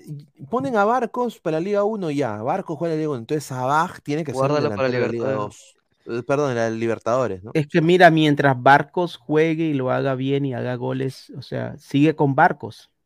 [0.51, 4.01] ponen a Barcos para la Liga 1 ya, Barcos juega la Liga 1, entonces Sabaj
[4.01, 5.77] tiene que ser un Guárdalo para delantero de la Liga Libertadores.
[6.07, 6.19] 2.
[6.19, 7.53] Eh, Perdón, de la Libertadores, ¿no?
[7.55, 11.79] Es que mira, mientras Barcos juegue y lo haga bien y haga goles, o sea,
[11.79, 12.91] sigue con Barcos.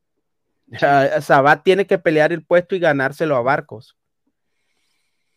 [0.75, 3.95] O sea, Sabat tiene que pelear el puesto y ganárselo a Barcos.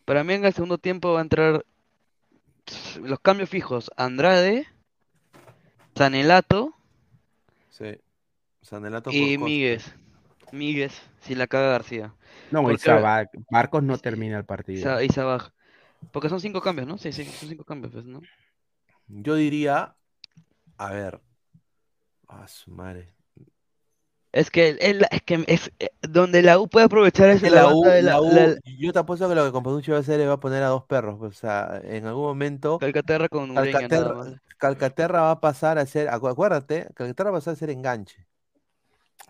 [0.05, 1.65] Para mí en el segundo tiempo va a entrar
[3.01, 3.91] los cambios fijos.
[3.97, 4.67] Andrade,
[5.95, 6.73] Sanelato
[7.69, 7.99] Sí.
[8.61, 9.37] Sanelato por y.
[9.37, 9.93] Míguez.
[10.51, 12.13] Míguez, si la caga García.
[12.51, 15.01] No, y Porque- Sabat, Barcos no termina el partido.
[15.01, 15.07] Y.
[16.11, 16.97] Porque son cinco cambios, ¿no?
[16.97, 18.21] Sí, sí, son cinco cambios, pues, ¿no?
[19.07, 19.95] Yo diría,
[20.77, 21.19] a ver,
[22.27, 23.14] a su madre.
[24.35, 27.49] Es que, es, la- es que es, eh, donde la U puede aprovechar es Que
[27.49, 29.91] la, la U, de la, la U- la- yo te apuesto que lo que Companucci
[29.91, 31.21] va a hacer es va a poner a dos perros.
[31.21, 34.33] O sea, en algún momento Calcaterra con Ureña nada Calcaterra, más.
[34.57, 38.27] Calcaterra va a pasar a ser, acu- acuérdate, Calcaterra va a pasar a ser enganche.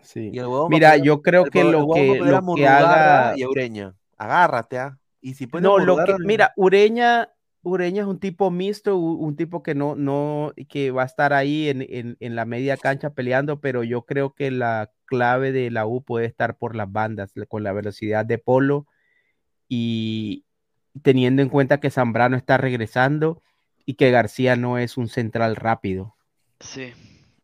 [0.02, 0.30] Sí.
[0.32, 3.34] Y el Mira, poner- yo creo el que el lo que, lo haga.
[3.36, 3.94] y a Ureña.
[4.16, 4.98] Agárrate, ¿ah?
[5.20, 7.30] Y si pone a No, lo que, mira, Ureña,
[7.62, 11.68] Ureña es un tipo mixto, un tipo que no, no, que va a estar ahí
[11.68, 15.86] en, en, en la media cancha peleando, pero yo creo que la clave de la
[15.86, 18.86] U puede estar por las bandas, con la velocidad de Polo
[19.68, 20.44] y
[21.02, 23.42] teniendo en cuenta que Zambrano está regresando
[23.84, 26.16] y que García no es un central rápido.
[26.60, 26.92] Sí.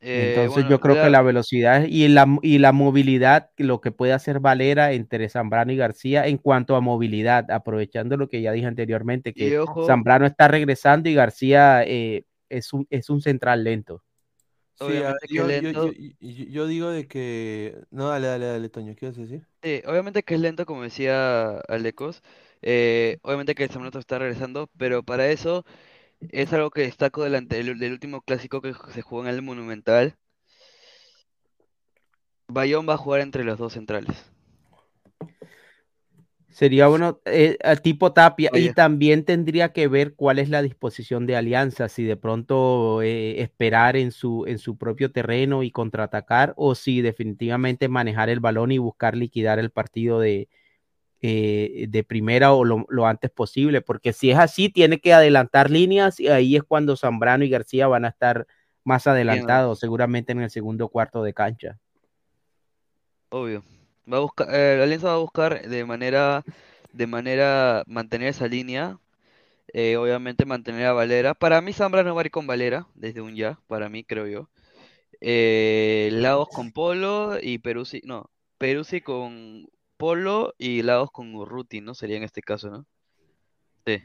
[0.04, 3.80] Eh, Entonces bueno, yo creo la- que la velocidad y la, y la movilidad, lo
[3.80, 8.42] que puede hacer Valera entre Zambrano y García en cuanto a movilidad, aprovechando lo que
[8.42, 13.62] ya dije anteriormente, que Zambrano está regresando y García eh, es, un, es un central
[13.62, 14.02] lento.
[14.78, 15.86] Sí, a obviamente que yo, yo- lento.
[15.92, 17.84] yo- yo- yo digo de que.
[17.90, 19.46] No, dale, dale, dale, Toño, ¿qué a decir?
[19.62, 22.22] Sí, obviamente que es lento, como decía Alecos.
[22.62, 25.64] Eh, obviamente que el Zambrano está regresando, pero para eso
[26.30, 29.42] es algo que destaco del, ante- del, del último clásico que se jugó en el
[29.42, 30.16] Monumental.
[32.46, 34.30] Bayón va a jugar entre los dos centrales.
[36.52, 41.34] Sería uno eh, tipo Tapia y también tendría que ver cuál es la disposición de
[41.34, 46.74] Alianza, si de pronto eh, esperar en su, en su propio terreno y contraatacar o
[46.74, 50.48] si definitivamente manejar el balón y buscar liquidar el partido de,
[51.22, 55.70] eh, de primera o lo, lo antes posible, porque si es así, tiene que adelantar
[55.70, 58.46] líneas y ahí es cuando Zambrano y García van a estar
[58.84, 61.78] más adelantados, seguramente en el segundo cuarto de cancha.
[63.30, 63.62] Obvio.
[64.10, 66.44] Va a buscar, eh, la Alianza va a buscar de manera,
[66.92, 68.98] de manera mantener esa línea.
[69.74, 71.34] eh, obviamente mantener a Valera.
[71.34, 74.50] Para mí Zambrano va a ir con Valera, desde un ya, para mí creo yo.
[75.20, 79.66] Eh, Lagos con Polo y Peruzzi, no, Peruzzi con
[79.98, 81.94] Polo y Lagos con Urruti, ¿no?
[81.94, 82.86] Sería en este caso, ¿no?
[83.86, 84.02] Sí.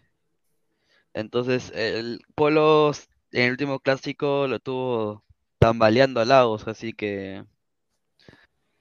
[1.14, 2.92] Entonces, el Polo
[3.32, 5.24] en el último clásico lo tuvo
[5.60, 7.44] tambaleando a Lagos, así que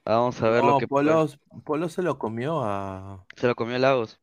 [0.06, 1.28] vamos a ver lo No, que puede- Polo,
[1.64, 3.24] Polo se lo comió a.
[3.36, 4.20] se lo comió Lagos.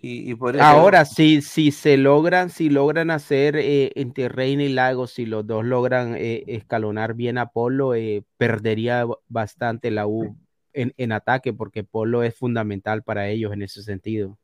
[0.00, 0.64] Y, y por eso.
[0.64, 5.46] Ahora, si, si se logran, si logran hacer eh, entre Reina y Lagos, si los
[5.46, 10.36] dos logran eh, escalonar bien a Polo, eh, perdería bastante la U
[10.72, 14.36] en, en ataque, porque Polo es fundamental para ellos en ese sentido.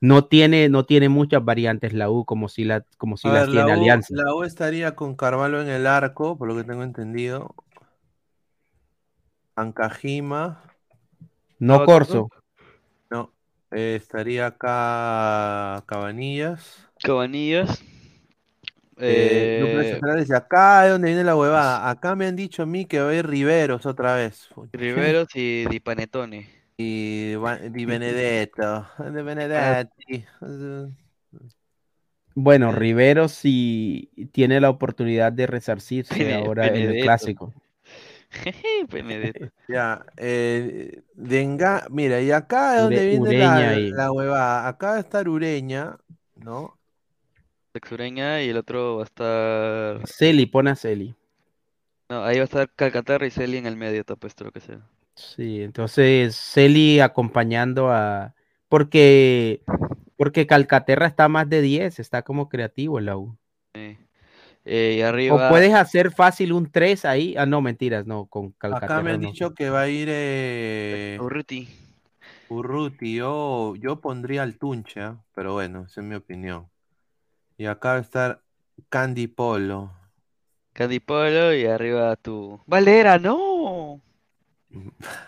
[0.00, 3.42] No tiene, no tiene muchas variantes la U como si, la, como si A las
[3.42, 4.14] ver, la tiene U, Alianza.
[4.14, 7.54] la U estaría con Carvalho en el arco, por lo que tengo entendido.
[9.56, 10.62] Ancajima.
[11.58, 12.28] No Corso.
[13.10, 13.32] No.
[13.70, 16.86] eh, estaría acá Cabanillas.
[17.02, 17.82] Cabanillas.
[18.98, 21.90] Eh, Lucas Eh, acá es donde viene la huevada.
[21.90, 24.48] Acá me han dicho a mí que va a ir Riveros otra vez.
[24.72, 26.48] Riveros y Di Panetone.
[26.76, 27.32] Y
[27.70, 28.86] Di Benedetto.
[28.98, 30.24] De Benedetti.
[32.34, 37.54] Bueno, Rivero si tiene la oportunidad de resarcirse Bene- ahora en el clásico.
[38.90, 39.50] Benedetto.
[39.68, 41.02] Ya, eh,
[41.90, 44.68] mira, y acá es Ure- donde viene Ureña la, y- la huevada.
[44.68, 45.96] Acá va a estar Ureña,
[46.36, 46.78] ¿no?
[47.72, 50.08] Texureña y el otro va a estar.
[50.08, 51.14] Celi, pone a Celi.
[52.08, 54.60] No, ahí va a estar Calcaterra y Celi en el medio, te apuesto lo que
[54.60, 54.80] sea.
[55.14, 58.34] Sí, entonces Celi acompañando a...
[58.68, 59.62] Porque,
[60.16, 63.36] porque Calcaterra está más de 10, está como creativo en la U.
[63.74, 63.96] Sí.
[64.68, 67.34] Eh, y O puedes hacer fácil un 3 ahí.
[67.38, 69.28] Ah, no, mentiras, no, con Acá me Calcaterra han no.
[69.30, 71.68] dicho que va a ir eh, Urruti.
[72.48, 73.14] Urruti.
[73.14, 75.22] Yo, yo pondría al Tunche, ¿ah?
[75.34, 76.68] pero bueno, esa es mi opinión.
[77.56, 78.42] Y acá va a estar
[78.88, 79.92] Candy Polo.
[80.72, 82.60] Candy Polo y arriba tu.
[82.66, 84.00] Valera, no.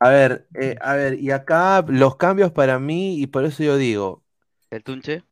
[0.00, 3.76] A ver, eh, a ver, y acá los cambios para mí, y por eso yo
[3.76, 4.22] digo,
[4.70, 5.24] ¿El Tunche?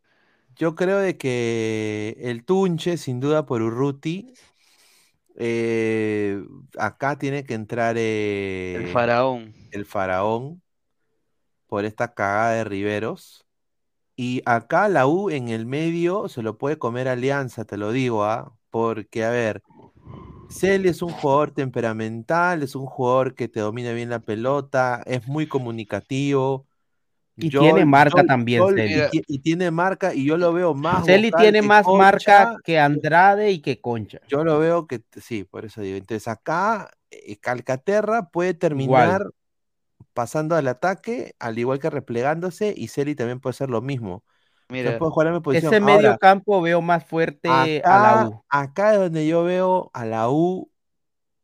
[0.56, 4.32] Yo creo de que el Tunche, sin duda por Urruti,
[5.36, 6.42] eh,
[6.78, 9.54] acá tiene que entrar El eh, faraón.
[9.70, 10.62] el faraón
[11.66, 13.46] por esta cagada de Riveros.
[14.16, 18.24] Y acá la U en el medio se lo puede comer Alianza, te lo digo,
[18.24, 18.56] ¿ah?
[18.70, 19.62] Porque, a ver,
[20.50, 25.26] Celi es un jugador temperamental, es un jugador que te domina bien la pelota, es
[25.28, 26.65] muy comunicativo.
[27.38, 28.94] Y Yo- tiene marca yo- también, yo- Celi.
[28.94, 31.04] y, ti- y tiene marca, y yo lo veo más.
[31.04, 32.02] Celi tiene más Concha.
[32.44, 34.20] marca que Andrade y que Concha.
[34.26, 35.96] Yo lo veo que sí, por eso digo.
[35.98, 39.28] Entonces acá eh, Calcaterra puede terminar
[40.14, 44.24] pasando al ataque, al igual que replegándose, y Celi también puede hacer lo mismo.
[44.68, 45.72] Mira, puede jugar en mi posición.
[45.72, 48.44] Ese medio Ahora, campo veo más fuerte a la acá, U.
[48.48, 50.70] acá es donde yo veo a la U,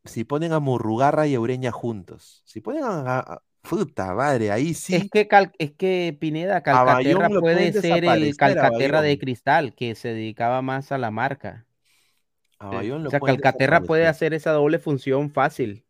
[0.05, 2.43] si ponen a Murrugarra y a Ureña juntos.
[2.47, 4.93] Si ponen a, a- puta madre, ahí sí.
[4.93, 10.09] Es que, Cal- es que Pineda, Calcaterra puede ser el Calcaterra de cristal, que se
[10.15, 11.67] dedicaba más a la marca.
[12.71, 15.85] Lo O sea, Calcaterra puede hacer esa doble función fácil.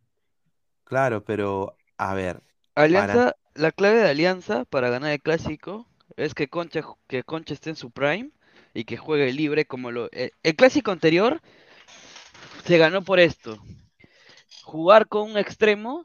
[0.85, 2.43] Claro, pero a ver,
[2.75, 5.87] Alianza, la clave de Alianza para ganar el clásico
[6.17, 8.31] es que Concha, que Concha esté en su prime
[8.75, 10.11] y que juegue libre como lo...
[10.13, 11.41] El, el clásico anterior
[12.65, 13.59] se ganó por esto.
[14.63, 16.05] Jugar con un extremo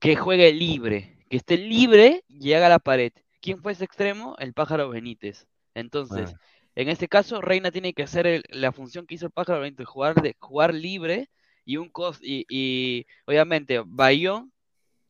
[0.00, 3.12] que juegue libre, que esté libre y haga la pared.
[3.40, 4.34] ¿Quién fue ese extremo?
[4.38, 5.46] El pájaro Benítez.
[5.74, 6.34] Entonces,
[6.74, 9.86] en este caso, Reina tiene que hacer el- la función que hizo el pájaro Benítez,
[9.86, 11.28] jugar, de, jugar libre
[11.64, 14.52] y un cos y, y obviamente Bayón,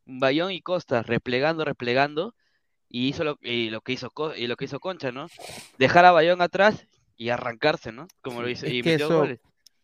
[0.05, 2.35] Bayón y Costa replegando, replegando,
[2.89, 5.29] y hizo lo, y lo que hizo y lo que hizo Concha, ¿no?
[5.79, 6.87] Dejar a Bayón atrás
[7.17, 8.09] y arrancarse, ¿no?
[8.21, 9.41] Como lo hizo, Es y que metió eso, goles.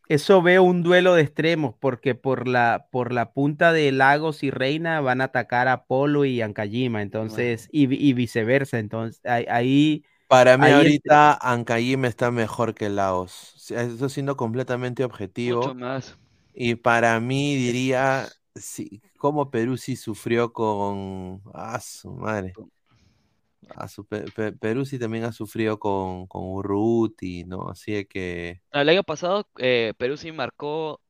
[0.08, 4.50] Eso veo un duelo de extremos, porque por la, por la punta de Lagos y
[4.50, 8.78] Reina van a atacar a Polo y Ancayima, entonces, y, vi- y viceversa.
[8.78, 12.90] Entonces, ahí, Para mí ahí ahorita Ancayim está mejor que
[13.56, 15.62] sea, Eso siendo completamente objetivo.
[15.62, 16.18] Mucho más.
[16.54, 21.42] Y para mí diría, sí, como Perú sí sufrió con...
[21.54, 22.58] Ah, su madre.
[23.88, 27.68] Su Pe- Pe- Perú sí también ha sufrido con, con Urruti, ¿no?
[27.68, 28.62] Así que...
[28.72, 31.00] El año pasado eh, Perú sí marcó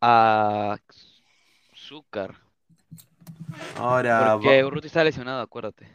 [0.00, 0.76] a
[1.74, 2.34] Zúcar,
[3.76, 5.88] Ahora, porque va- Urruti está lesionado, acuérdate.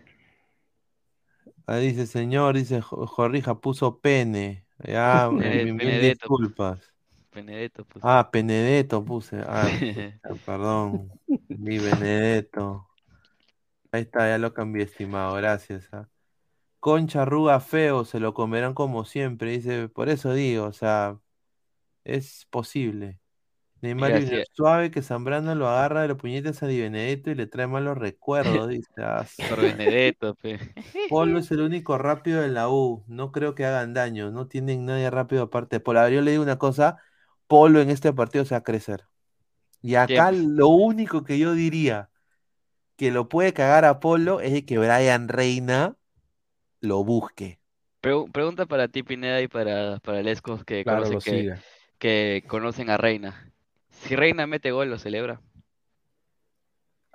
[1.68, 4.66] ah, dice señor, dice Jo- Jorrija, puso pene.
[4.80, 6.26] Ya, mil- Benedetto.
[6.26, 6.94] disculpas.
[7.34, 8.04] Benedetto, pues.
[8.06, 9.38] Ah, Benedetto puse.
[9.46, 9.66] Ah,
[10.46, 11.12] perdón.
[11.48, 12.88] Mi Benedetto.
[13.92, 15.36] Ahí está, ya lo cambié, estimado.
[15.36, 15.88] Gracias.
[15.94, 16.08] ah.
[16.80, 19.52] Concha arruga feo, se lo comerán como siempre.
[19.52, 21.20] Dice, por eso digo, o sea,
[22.06, 23.20] es posible.
[23.82, 24.46] Neymar Mira, Junior, sí.
[24.54, 27.98] suave que Zambrano lo agarra de los puñetes a Di Benedetto y le trae malos
[27.98, 28.92] recuerdos, dice.
[28.98, 30.60] Ah, su- Por Benedetto, pe.
[31.08, 33.04] Polo es el único rápido de la U.
[33.08, 34.32] No creo que hagan daño.
[34.32, 36.00] No tienen nadie rápido aparte de Polo.
[36.00, 36.98] A ver, yo le digo una cosa.
[37.48, 39.06] Polo en este partido se va a crecer.
[39.84, 40.34] Y acá Siempre.
[40.34, 42.11] lo único que yo diría
[43.02, 45.98] que lo puede cagar a Polo es de que Brian Reina
[46.82, 47.60] lo busque.
[48.00, 51.60] Pregu- pregunta para ti, Pineda, y para, para Lescos que Claro, conocen
[51.98, 53.52] que, conocen a Reina.
[53.90, 55.42] Si Reina mete gol, lo celebra.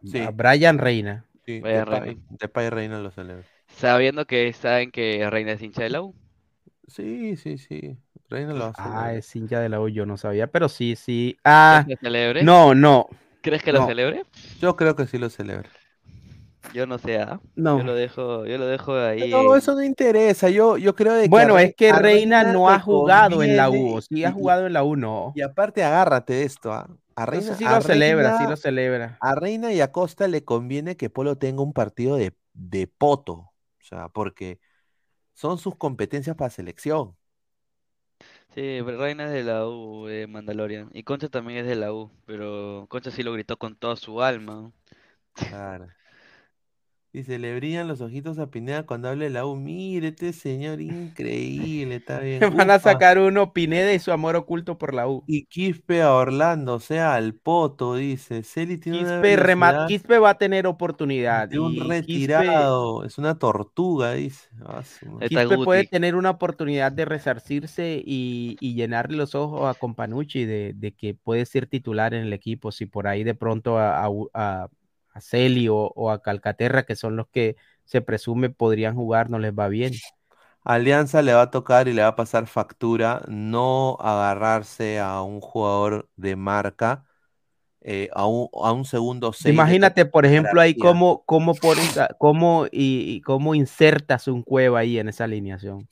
[0.03, 1.25] Sí, a Brian Reina.
[1.45, 2.17] sí, Brian Reina.
[2.41, 3.45] Depay Reina lo celebra.
[3.69, 6.17] Sabiendo que saben que Reina es hincha de la U.
[6.89, 7.97] Sí, sí, sí.
[8.29, 11.37] Reina lo a Ah, es hincha de la U, yo no sabía, pero sí, sí.
[11.45, 11.85] Ah,
[12.43, 13.09] no, no,
[13.47, 13.87] ¿Crees que lo no.
[13.87, 14.25] celebre?
[14.61, 15.71] Yo creo que sí lo celebra.
[16.75, 17.41] Yo no sé, ¿ah?
[17.55, 17.79] No.
[17.79, 19.31] Yo lo dejo, yo lo dejo ahí.
[19.31, 20.51] No, eso no interesa.
[20.51, 23.71] Yo, yo creo de que a Bueno, es que Reina no ha jugado en la
[23.71, 25.33] U, sí ha y- jugado en la U, no.
[25.37, 26.89] Y aparte, agárrate de esto, ¿ah?
[27.15, 29.19] A Reina, sí a lo celebra, sí Reina- lo celebra.
[29.21, 33.33] a Reina y a Costa le conviene que Polo tenga un partido de, de poto.
[33.33, 33.53] O
[33.89, 34.59] sea, porque
[35.35, 37.17] son sus competencias para selección.
[38.57, 40.91] Sí, Reina es de la U, de Mandalorian.
[40.95, 44.23] Y Concha también es de la U, pero Concha sí lo gritó con toda su
[44.23, 44.73] alma.
[45.35, 45.96] Claro.
[47.17, 49.57] Dice, le brillan los ojitos a Pineda cuando hable de la U.
[49.57, 52.41] Mire, este señor increíble, está bien.
[52.55, 55.25] Van a sacar uno Pineda y su amor oculto por la U.
[55.27, 58.43] Y Quispe a Orlando, o sea, al poto, dice.
[58.43, 61.49] Celi tiene una Quispe, velocidad Quispe va a tener oportunidad.
[61.49, 63.05] de un Quispe, retirado.
[63.05, 64.49] Es una tortuga, dice.
[64.65, 69.75] Ah, su Quispe puede tener una oportunidad de resarcirse y, y llenarle los ojos a
[69.79, 72.73] Companucci de, de que puede ser titular en el equipo.
[72.73, 74.69] Si por ahí de pronto a, a, a-
[75.17, 79.39] a Celi o, o a Calcaterra, que son los que se presume podrían jugar, no
[79.39, 79.93] les va bien.
[80.65, 85.41] Alianza le va a tocar y le va a pasar factura no agarrarse a un
[85.41, 87.05] jugador de marca
[87.83, 91.53] eh, a, un, a un segundo seis de Imagínate, por ejemplo, ahí cómo, cómo
[92.01, 95.89] a- cómo y, y cómo insertas un cueva ahí en esa alineación.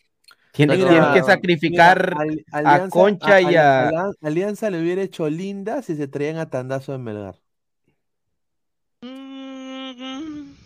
[0.52, 2.22] Tienes, Mira, tienes que mira, sacrificar
[2.52, 3.92] a Concha y Ali- a.
[3.92, 7.36] Alian- Alianza le hubiera hecho linda si se traían a Tandazo en Melgar.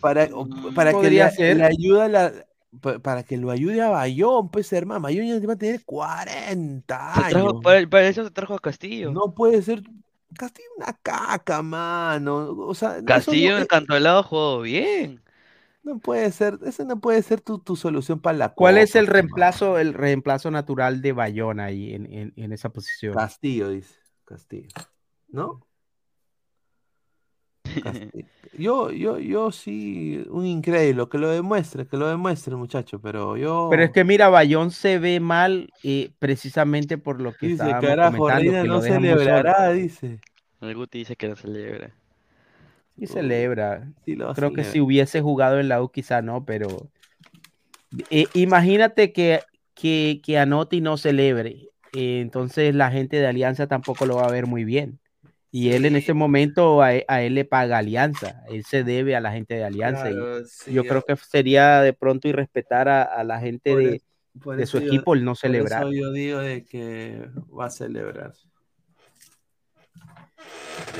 [0.01, 2.33] Para, o- para que le, le ayude a la-
[2.81, 7.13] pa- para que lo ayude a Bayón, pues hermano, Bayón ya va a tener 40
[7.15, 7.55] Se trajo- años.
[7.63, 9.11] para, para eso se trajo a Castillo.
[9.13, 9.83] No puede ser
[10.37, 12.51] Castillo una caca, mano.
[12.59, 15.23] O sea, Castillo no, en Cantolao jugó bien.
[15.83, 19.05] no puede ser, esa no puede ser tu, tu solución para la ¿Cuál es el
[19.07, 19.13] hermano.
[19.15, 23.15] reemplazo, el reemplazo natural de Bayona ahí en, en- en esa posición?
[23.15, 23.95] Castillo, dice.
[24.27, 24.69] Castillo.
[25.29, 25.67] ¿No?
[27.77, 28.29] Castillo.
[28.53, 33.69] Yo, yo, yo sí, un increíble, que lo demuestre, que lo demuestre, muchacho, pero yo.
[33.69, 37.81] Pero es que mira, Bayón se ve mal eh, precisamente por lo que Dice, estábamos
[37.81, 39.51] carajo, comentando, Reina que no lo dejan muy solo.
[39.51, 40.21] celebrará, dice.
[40.61, 41.97] El Guti dice que no celebra.
[42.99, 43.93] Sí celebra.
[44.05, 44.65] Sí lo Creo que celebra.
[44.65, 46.91] si hubiese jugado en la U quizá no, pero
[48.11, 49.41] eh, imagínate que,
[49.75, 51.71] que, que anote y no celebre.
[51.93, 55.01] eh, entonces la gente de Alianza tampoco lo va a ver muy bien.
[55.51, 58.43] Y él en ese momento a, e- a él le paga Alianza.
[58.49, 60.11] Él se debe a la gente de Alianza.
[60.11, 63.83] y Claro, sí, yo creo que sería de pronto irrespetar a, a la gente Por
[63.83, 64.03] de,
[64.43, 65.83] por su yo- equipo el no por celebrar.
[65.83, 68.33] eso yo digo de que va a celebrar.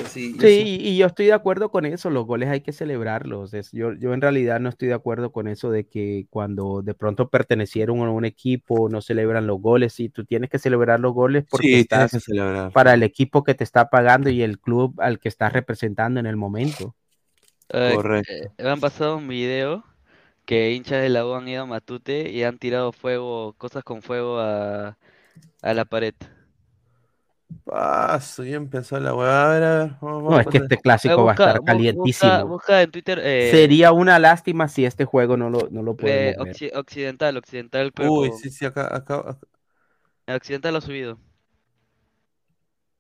[0.07, 0.71] Sí, yo Sí, sí.
[0.81, 3.55] y, y yo estoy de acuerdo con eso, los goles hay que celebrarlos.
[3.55, 6.95] es- yo, yo en realidad no estoy de acuerdo con eso de que cuando de
[6.95, 9.93] pronto pertenecieron a un equipo no celebran los goles.
[9.95, 12.73] Sí, tú tienes que celebrar los goles porque Sí, estás que celebrar.
[12.73, 16.27] para el equipo que te está pagando y el club al que estás representando en
[16.27, 16.95] el momento.
[17.71, 18.47] Eh, Correcto.
[18.59, 19.85] eh, me han pasado un video
[20.47, 24.03] que hinchas de la U han ido a Matute y han tirado fuego, cosas con
[24.03, 24.99] fuego a,
[25.63, 26.15] a la pared.
[27.65, 29.45] Paso, ya empezó la hueá.
[29.47, 29.91] A ver, a ver.
[30.01, 31.63] Vamos, No, vamos es que este Eh, clásico va a estar
[31.93, 32.45] busca, calientísimo.
[32.45, 36.35] busca en Twitter eh, Sería una lástima si este juego no lo, no lo eh,
[36.37, 36.61] podemos ver.
[36.61, 39.39] occi- occidental, occidental, pero Uy, sí, sí, acá, acá,
[40.29, 41.19] occidental lo ha subido.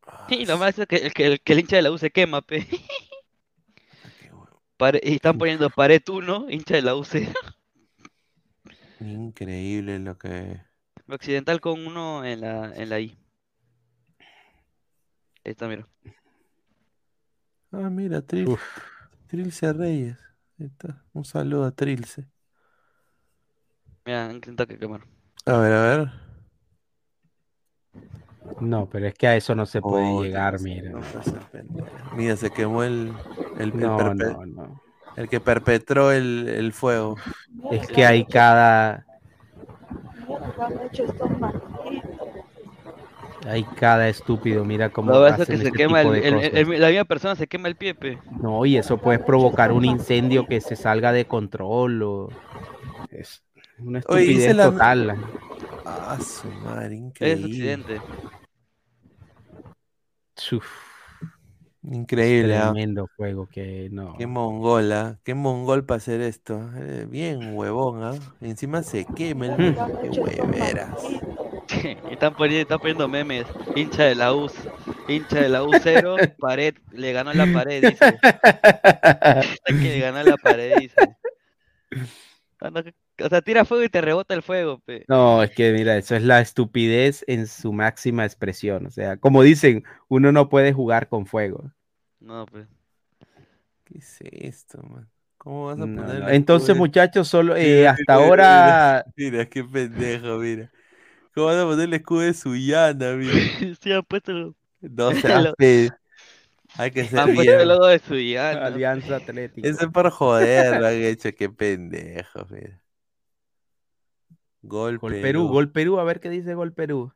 [0.06, 1.98] Ah, Y lo más es que, el que, el que el hincha de la U
[1.98, 2.66] se quema, pe.
[4.78, 7.32] Pare- y están poniendo pared 1, hincha de la U 0.
[9.00, 10.60] Increíble lo que.
[11.08, 13.18] Occidental con uno en la, en la I.
[15.48, 15.88] Ahí está, mira.
[17.72, 18.54] Ah, mira, Tril,
[19.28, 20.18] Trilce Reyes.
[20.60, 21.02] Ahí está.
[21.14, 22.28] Un saludo a Trilce.
[24.04, 25.06] Mira, han intentado que quemar.
[25.46, 26.10] A ver, a ver.
[28.60, 30.90] No, pero es que a eso no se puede Oh, llegar, Dios, mira.
[30.90, 31.00] no
[31.50, 31.88] pendejo.
[32.14, 33.14] Mira, se quemó el,
[33.58, 34.82] el, el No, perpe- no, no.
[35.16, 37.16] el que perpetró el, el fuego.
[37.70, 39.06] Es que hay cada,
[43.46, 47.36] hay cada estúpido, mira cómo No, eso hacen que se quema el, la misma persona
[47.36, 48.18] se quema el pie, pe.
[48.42, 52.28] No, y eso puede provocar un incendio que se salga de control o
[53.10, 53.42] es
[53.78, 55.16] una Oye, estupidez la- total.
[55.84, 57.44] Ah, su madre, Es increíble.
[57.46, 58.00] accidente.
[60.52, 60.66] Uf,
[61.82, 62.70] Increíble, ah.
[62.72, 64.14] tremendo juego que no.
[64.18, 66.60] Qué mongola, qué mongol para hacer esto.
[66.76, 68.14] Eh, bien huevón, ¿ah?
[68.40, 69.74] Encima se quema el Hmm.
[70.02, 70.90] qué hueveras.
[71.68, 73.46] Y están poniendo, están poniendo memes.
[73.74, 74.50] Hincha de la U,
[75.08, 78.18] hincha de la U 0, pared, le ganó la pared, dice.
[79.66, 80.96] que le ganó la pared, dice.
[82.60, 85.04] O sea, tira fuego y te rebota el fuego, pe.
[85.08, 88.86] No, es que mira, eso es la estupidez en su máxima expresión.
[88.86, 91.70] O sea, como dicen, uno no puede jugar con fuego.
[92.20, 92.66] No, pues.
[93.84, 95.08] ¿Qué es esto, man?
[95.36, 96.28] ¿Cómo vas a No, poner no.
[96.28, 99.04] Entonces, muchachos, solo eh, Mira, hasta mira, ahora.
[99.16, 100.70] Mira, mira, qué pendejo, mira.
[101.38, 103.32] ¿Cómo vas a poner el escudo de Suyana, mira?
[103.80, 105.90] Sí, han puesto, lo- No seas pe-
[106.76, 107.60] Hay que ser han puesto bien.
[107.60, 108.66] el logo de Suyana.
[108.66, 109.68] Alianza Atlético.
[109.68, 112.80] Eso es por joder, lo han hecho, qué pendejo, mira.
[114.62, 117.12] Gol, Gol Perú, gol Perú, a ver qué dice Gol Perú.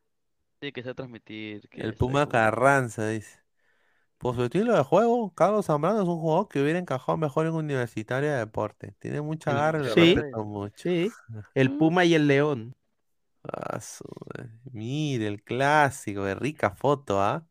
[0.60, 1.68] Sí, que se va a transmitir.
[1.68, 3.40] que El Puma Carranza dice.
[4.18, 7.54] Por su estilo de juego, Carlos Zambrano es un jugador que hubiera encajado mejor en
[7.54, 8.94] Universitaria de Deporte.
[9.00, 10.74] Tiene mucha El- garra sí, respeto mucho.
[10.76, 11.10] sí.
[11.54, 12.74] El Puma y el León.
[13.44, 14.04] Ah, su.
[14.72, 17.44] Mire, el clásico, de rica foto, ¿ah?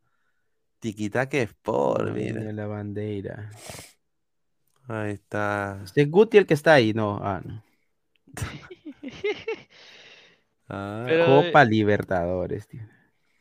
[0.80, 2.52] Tiquitaque Sport, mira.
[2.54, 3.50] La bandera.
[4.88, 5.80] Ahí está.
[5.84, 7.20] Este es Guti el que está ahí, no.
[7.22, 7.62] Ah, no.
[10.74, 12.82] Ah, Pero, Copa Libertadores, tío.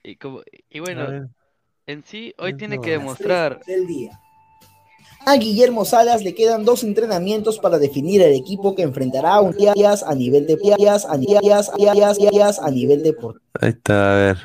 [0.02, 1.28] Y, como, y a bueno, ver,
[1.86, 3.64] en sí, hoy tiene que demostrar.
[3.64, 4.20] del día.
[5.26, 9.52] A Guillermo Salas le quedan dos entrenamientos para definir el equipo que enfrentará a un
[9.52, 13.44] Díaz a nivel de Díaz a Díaz, Díaz, Díaz, Díaz a nivel deportivo.
[13.60, 14.38] Ahí está, a ver.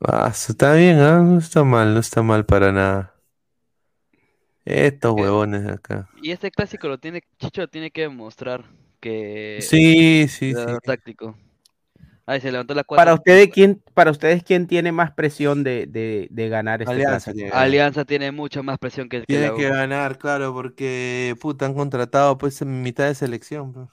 [0.00, 1.20] Ah, está bien, ¿ah?
[1.20, 3.14] No está mal, no está mal para nada.
[4.64, 6.08] Estos huevones de acá.
[6.22, 8.64] Y este clásico lo tiene, Chicho tiene que demostrar
[9.00, 10.66] que Sí, sí, es sí.
[10.82, 11.36] táctico.
[12.26, 13.00] Ahí se levantó la cuatro.
[13.02, 17.32] Para ustedes, ¿quién, para ustedes, ¿quién tiene más presión de, de, de ganar este Alianza
[17.34, 17.50] tiene.
[17.50, 22.38] Alianza tiene mucha más presión que, que Tiene que ganar, claro, porque puta han contratado
[22.38, 23.72] pues en mitad de selección.
[23.74, 23.88] pues.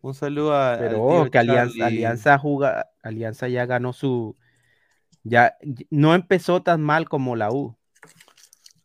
[0.00, 1.86] Un saludo a, al Pero que Alianza.
[1.86, 4.36] Alianza, juga- Alianza ya ganó su.
[5.24, 5.56] Ya
[5.90, 7.76] no empezó tan mal como la U.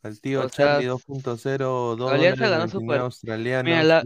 [0.01, 3.63] Al tío O Charlie 2.0, 2 Alianza ganó su 99 par- australianos.
[3.65, 4.03] Mira, la,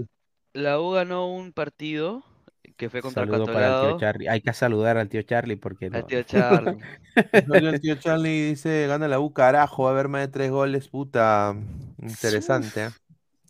[0.52, 2.26] la U ganó un partido
[2.76, 4.00] que fue contra Saludo para el tío.
[4.00, 4.28] Charlie.
[4.30, 5.98] Hay que saludar al tío Charlie porque no.
[5.98, 6.78] Al tío Charlie.
[7.74, 10.90] El tío Charlie dice, gana la U, carajo, va a haber más de tres goles,
[10.90, 11.56] puta.
[12.02, 12.84] Interesante,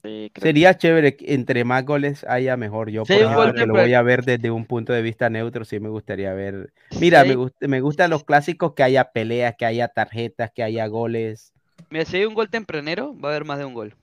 [0.03, 0.29] ¿eh?
[0.39, 2.91] Sería chévere que entre más goles haya mejor.
[2.91, 5.79] Yo, Sí, por ejemplo, lo voy a ver desde un punto de vista neutro, sí
[5.79, 6.71] me gustaría ver.
[6.99, 7.29] Mira, Sí.
[7.29, 11.53] me, gust- me gustan los clásicos que haya peleas, que haya tarjetas, que haya goles.
[11.89, 13.95] Mira, si hay un gol tempranero, va a haber más de un gol.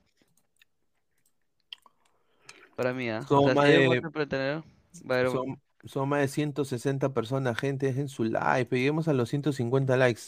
[2.75, 3.21] Para mí, ¿ah?
[3.29, 4.63] O sea, más si hay un gol tempranero,
[5.23, 10.21] Son, son más de 160 personas, gente, dejen su like, lleguemos a los 150 likes.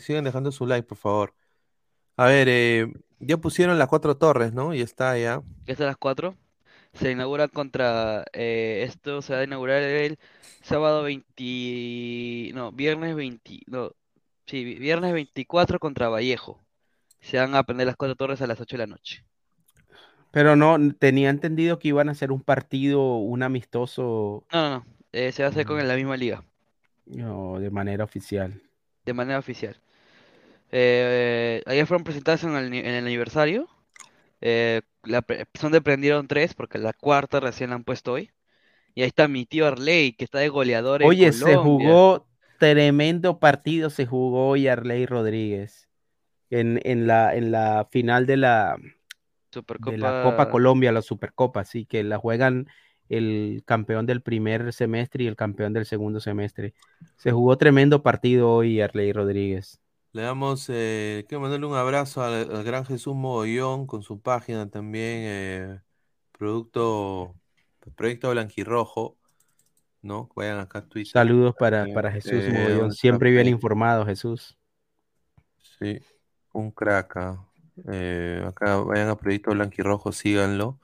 [0.00, 1.34] Sigan dejando su like, por favor.
[2.16, 4.74] A ver, eh, ya pusieron las cuatro torres, ¿no?
[4.74, 5.42] Ya está, ya.
[5.64, 6.36] que es a las 4.
[6.94, 8.24] Se inaugura contra.
[8.32, 10.18] eh, esto se va a inaugurar el
[10.62, 12.52] sábado 20.
[12.54, 13.60] No, viernes 20.
[13.66, 13.92] No,
[14.46, 16.60] sí, vi- viernes 24 contra Vallejo.
[17.20, 19.24] Se van a prender las cuatro torres a las 8 de la noche.
[20.32, 24.86] Pero no, tenía entendido que iban a hacer un partido, un amistoso, No, no, no.
[25.12, 26.44] eh, se va a hacer con la misma liga,
[27.06, 28.60] no, de manera oficial.
[29.06, 29.80] de manera oficial.
[30.72, 33.68] Eh, ayer fueron presentadas en el, en el aniversario.
[34.40, 38.30] Eh, la son de prendieron tres, porque la cuarta recién la han puesto hoy.
[38.94, 42.26] Y ahí está mi tío Arley, que está de goleador en Oye, se jugó
[42.58, 45.88] tremendo partido, se jugó hoy Arley Rodríguez
[46.50, 48.76] en, en la, en la final de la,
[49.78, 50.50] de la Copa Supercopa.
[50.50, 52.68] Colombia, la Supercopa, así que la juegan
[53.08, 56.74] el campeón del primer semestre y el campeón del segundo semestre.
[57.16, 59.80] Se jugó tremendo partido hoy Arley Rodríguez.
[60.12, 64.68] Le damos, eh, quiero mandarle un abrazo al, al gran Jesús Mogollón con su página
[64.68, 65.80] también, eh,
[66.32, 67.34] producto,
[67.96, 69.16] Proyecto Blanquirrojo,
[70.02, 70.30] ¿no?
[70.36, 71.12] Vayan acá a Twitter.
[71.12, 74.58] Saludos para, Eh, para Jesús eh, Mogollón, ¿dónde está siempre bien informado Jesús.
[75.78, 75.98] Sí,
[76.52, 77.16] un crack.
[77.90, 80.78] Eh, acá vayan a Proyecto Blanquirrojo, síganlo.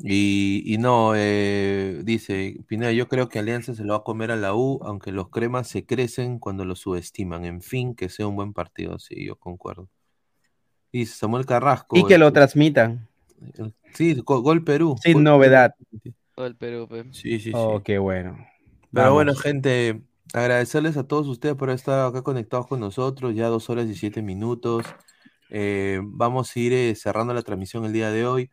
[0.00, 4.30] Y, y no, eh, dice Pineda, yo creo que Alianza se lo va a comer
[4.30, 7.44] a la U, aunque los cremas se crecen cuando lo subestiman.
[7.44, 9.88] En fin, que sea un buen partido, sí, yo concuerdo.
[10.92, 11.96] Dice Samuel Carrasco.
[11.98, 13.08] Y que lo este, transmitan,
[13.94, 14.96] Sí, go- gol Perú.
[15.02, 15.74] sin gol novedad.
[16.36, 17.04] El Perú, pe.
[17.10, 17.82] Sí, sí, Oh, sí.
[17.84, 18.38] qué bueno.
[18.92, 20.00] Pero bueno, gente,
[20.32, 24.22] agradecerles a todos ustedes por estar acá conectados con nosotros, ya dos horas y siete
[24.22, 24.86] minutos.
[25.50, 28.50] Eh, vamos a ir eh, cerrando la transmisión el día de hoy.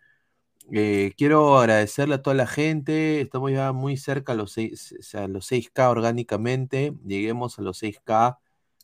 [0.71, 5.03] Eh, quiero agradecerle a toda la gente, estamos ya muy cerca a los, seis, o
[5.03, 8.39] sea, a los 6K orgánicamente, lleguemos a los 6K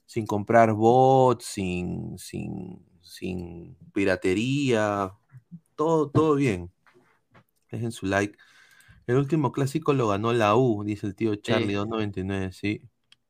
[0.06, 5.14] sin comprar bots, sin, sin, sin piratería,
[5.76, 6.72] todo, todo bien.
[7.72, 8.38] Dejen su like.
[9.08, 11.76] El último clásico lo ganó la U, dice el tío Charlie, Sí.
[11.76, 12.82] 2.99, sí.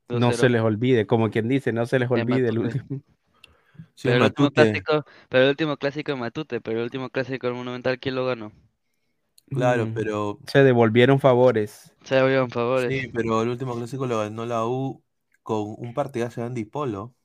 [0.09, 3.01] No se 2-0 les olvide, como quien dice, no se les olvide el último.
[3.95, 7.47] Sí, Pero el último clásico, pero el último clásico en Matute, pero el último clásico
[7.47, 8.51] en Monumental, ¿quién lo ganó?
[9.49, 11.93] claro, Mm, pero Se devolvieron favores.
[12.03, 12.95] Se devolvieron favores.
[12.95, 15.03] sí, pero el último clásico lo ganó la U
[15.43, 17.15] con un partidazo de Andy Polo.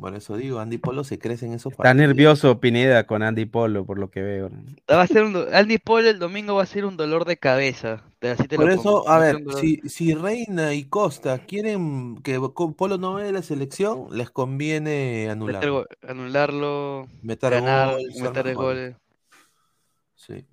[0.00, 2.08] Por eso digo, Andy Polo se crece en esos Está partidos.
[2.08, 4.50] nervioso Pineda con Andy Polo, por lo que veo.
[4.90, 8.02] Va a ser un, Andy Paul el domingo va a ser un dolor de cabeza.
[8.20, 9.10] te- Así te Por lo eso, pongo.
[9.10, 12.40] a ver, si, si Reina y Costa quieren que
[12.76, 15.86] Polo no vaya a la selección, les conviene meter anularlo.
[16.06, 18.96] anularlo, Meter ganar, gol, meter goles.
[20.14, 20.46] Sí.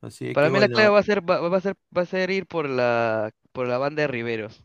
[0.00, 2.06] Así Para que mí la clave va a ser va, va a ser va a
[2.06, 4.62] ser ir por la por la banda de Riveros.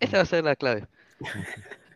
[0.00, 0.86] Esa va a ser la clave.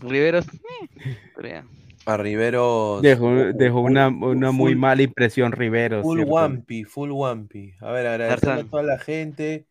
[0.00, 1.64] Riveros, eh, pero ya.
[2.06, 3.02] A Riveros.
[3.02, 6.02] Dejó, uh, dejó una, una muy full- mala impresión Rivero.
[6.02, 6.22] Full.
[6.24, 7.74] Wampi, full Wampi.
[7.80, 9.66] A ver, agradecerle a toda la gente.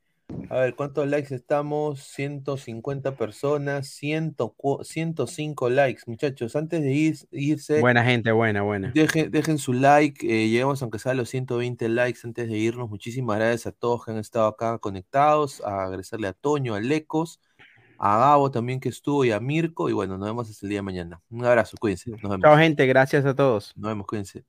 [0.52, 2.02] A ver, ¿cuántos likes estamos?
[2.04, 6.56] 150 personas, 100 cu- 105 likes, muchachos.
[6.56, 8.92] Antes de ir- irse, Buena gente, buena, buena.
[8.94, 10.24] dejen, dejen su like.
[10.28, 12.90] eh, llegamos aunque sea a los 120 likes antes de irnos.
[12.92, 15.62] Muchísimas gracias a todos que han estado acá conectados.
[15.66, 17.40] A agradecerle a Toño, a Lecos,
[18.00, 19.90] a Gabo también que estuvo y a Mirko.
[19.90, 21.22] Y bueno, nos vemos hasta el día de mañana.
[21.30, 22.12] Un abrazo, cuídense.
[22.12, 22.42] Nos vemos.
[22.42, 23.74] Chao gente, gracias a todos.
[23.76, 24.49] Nos vemos, cuídense.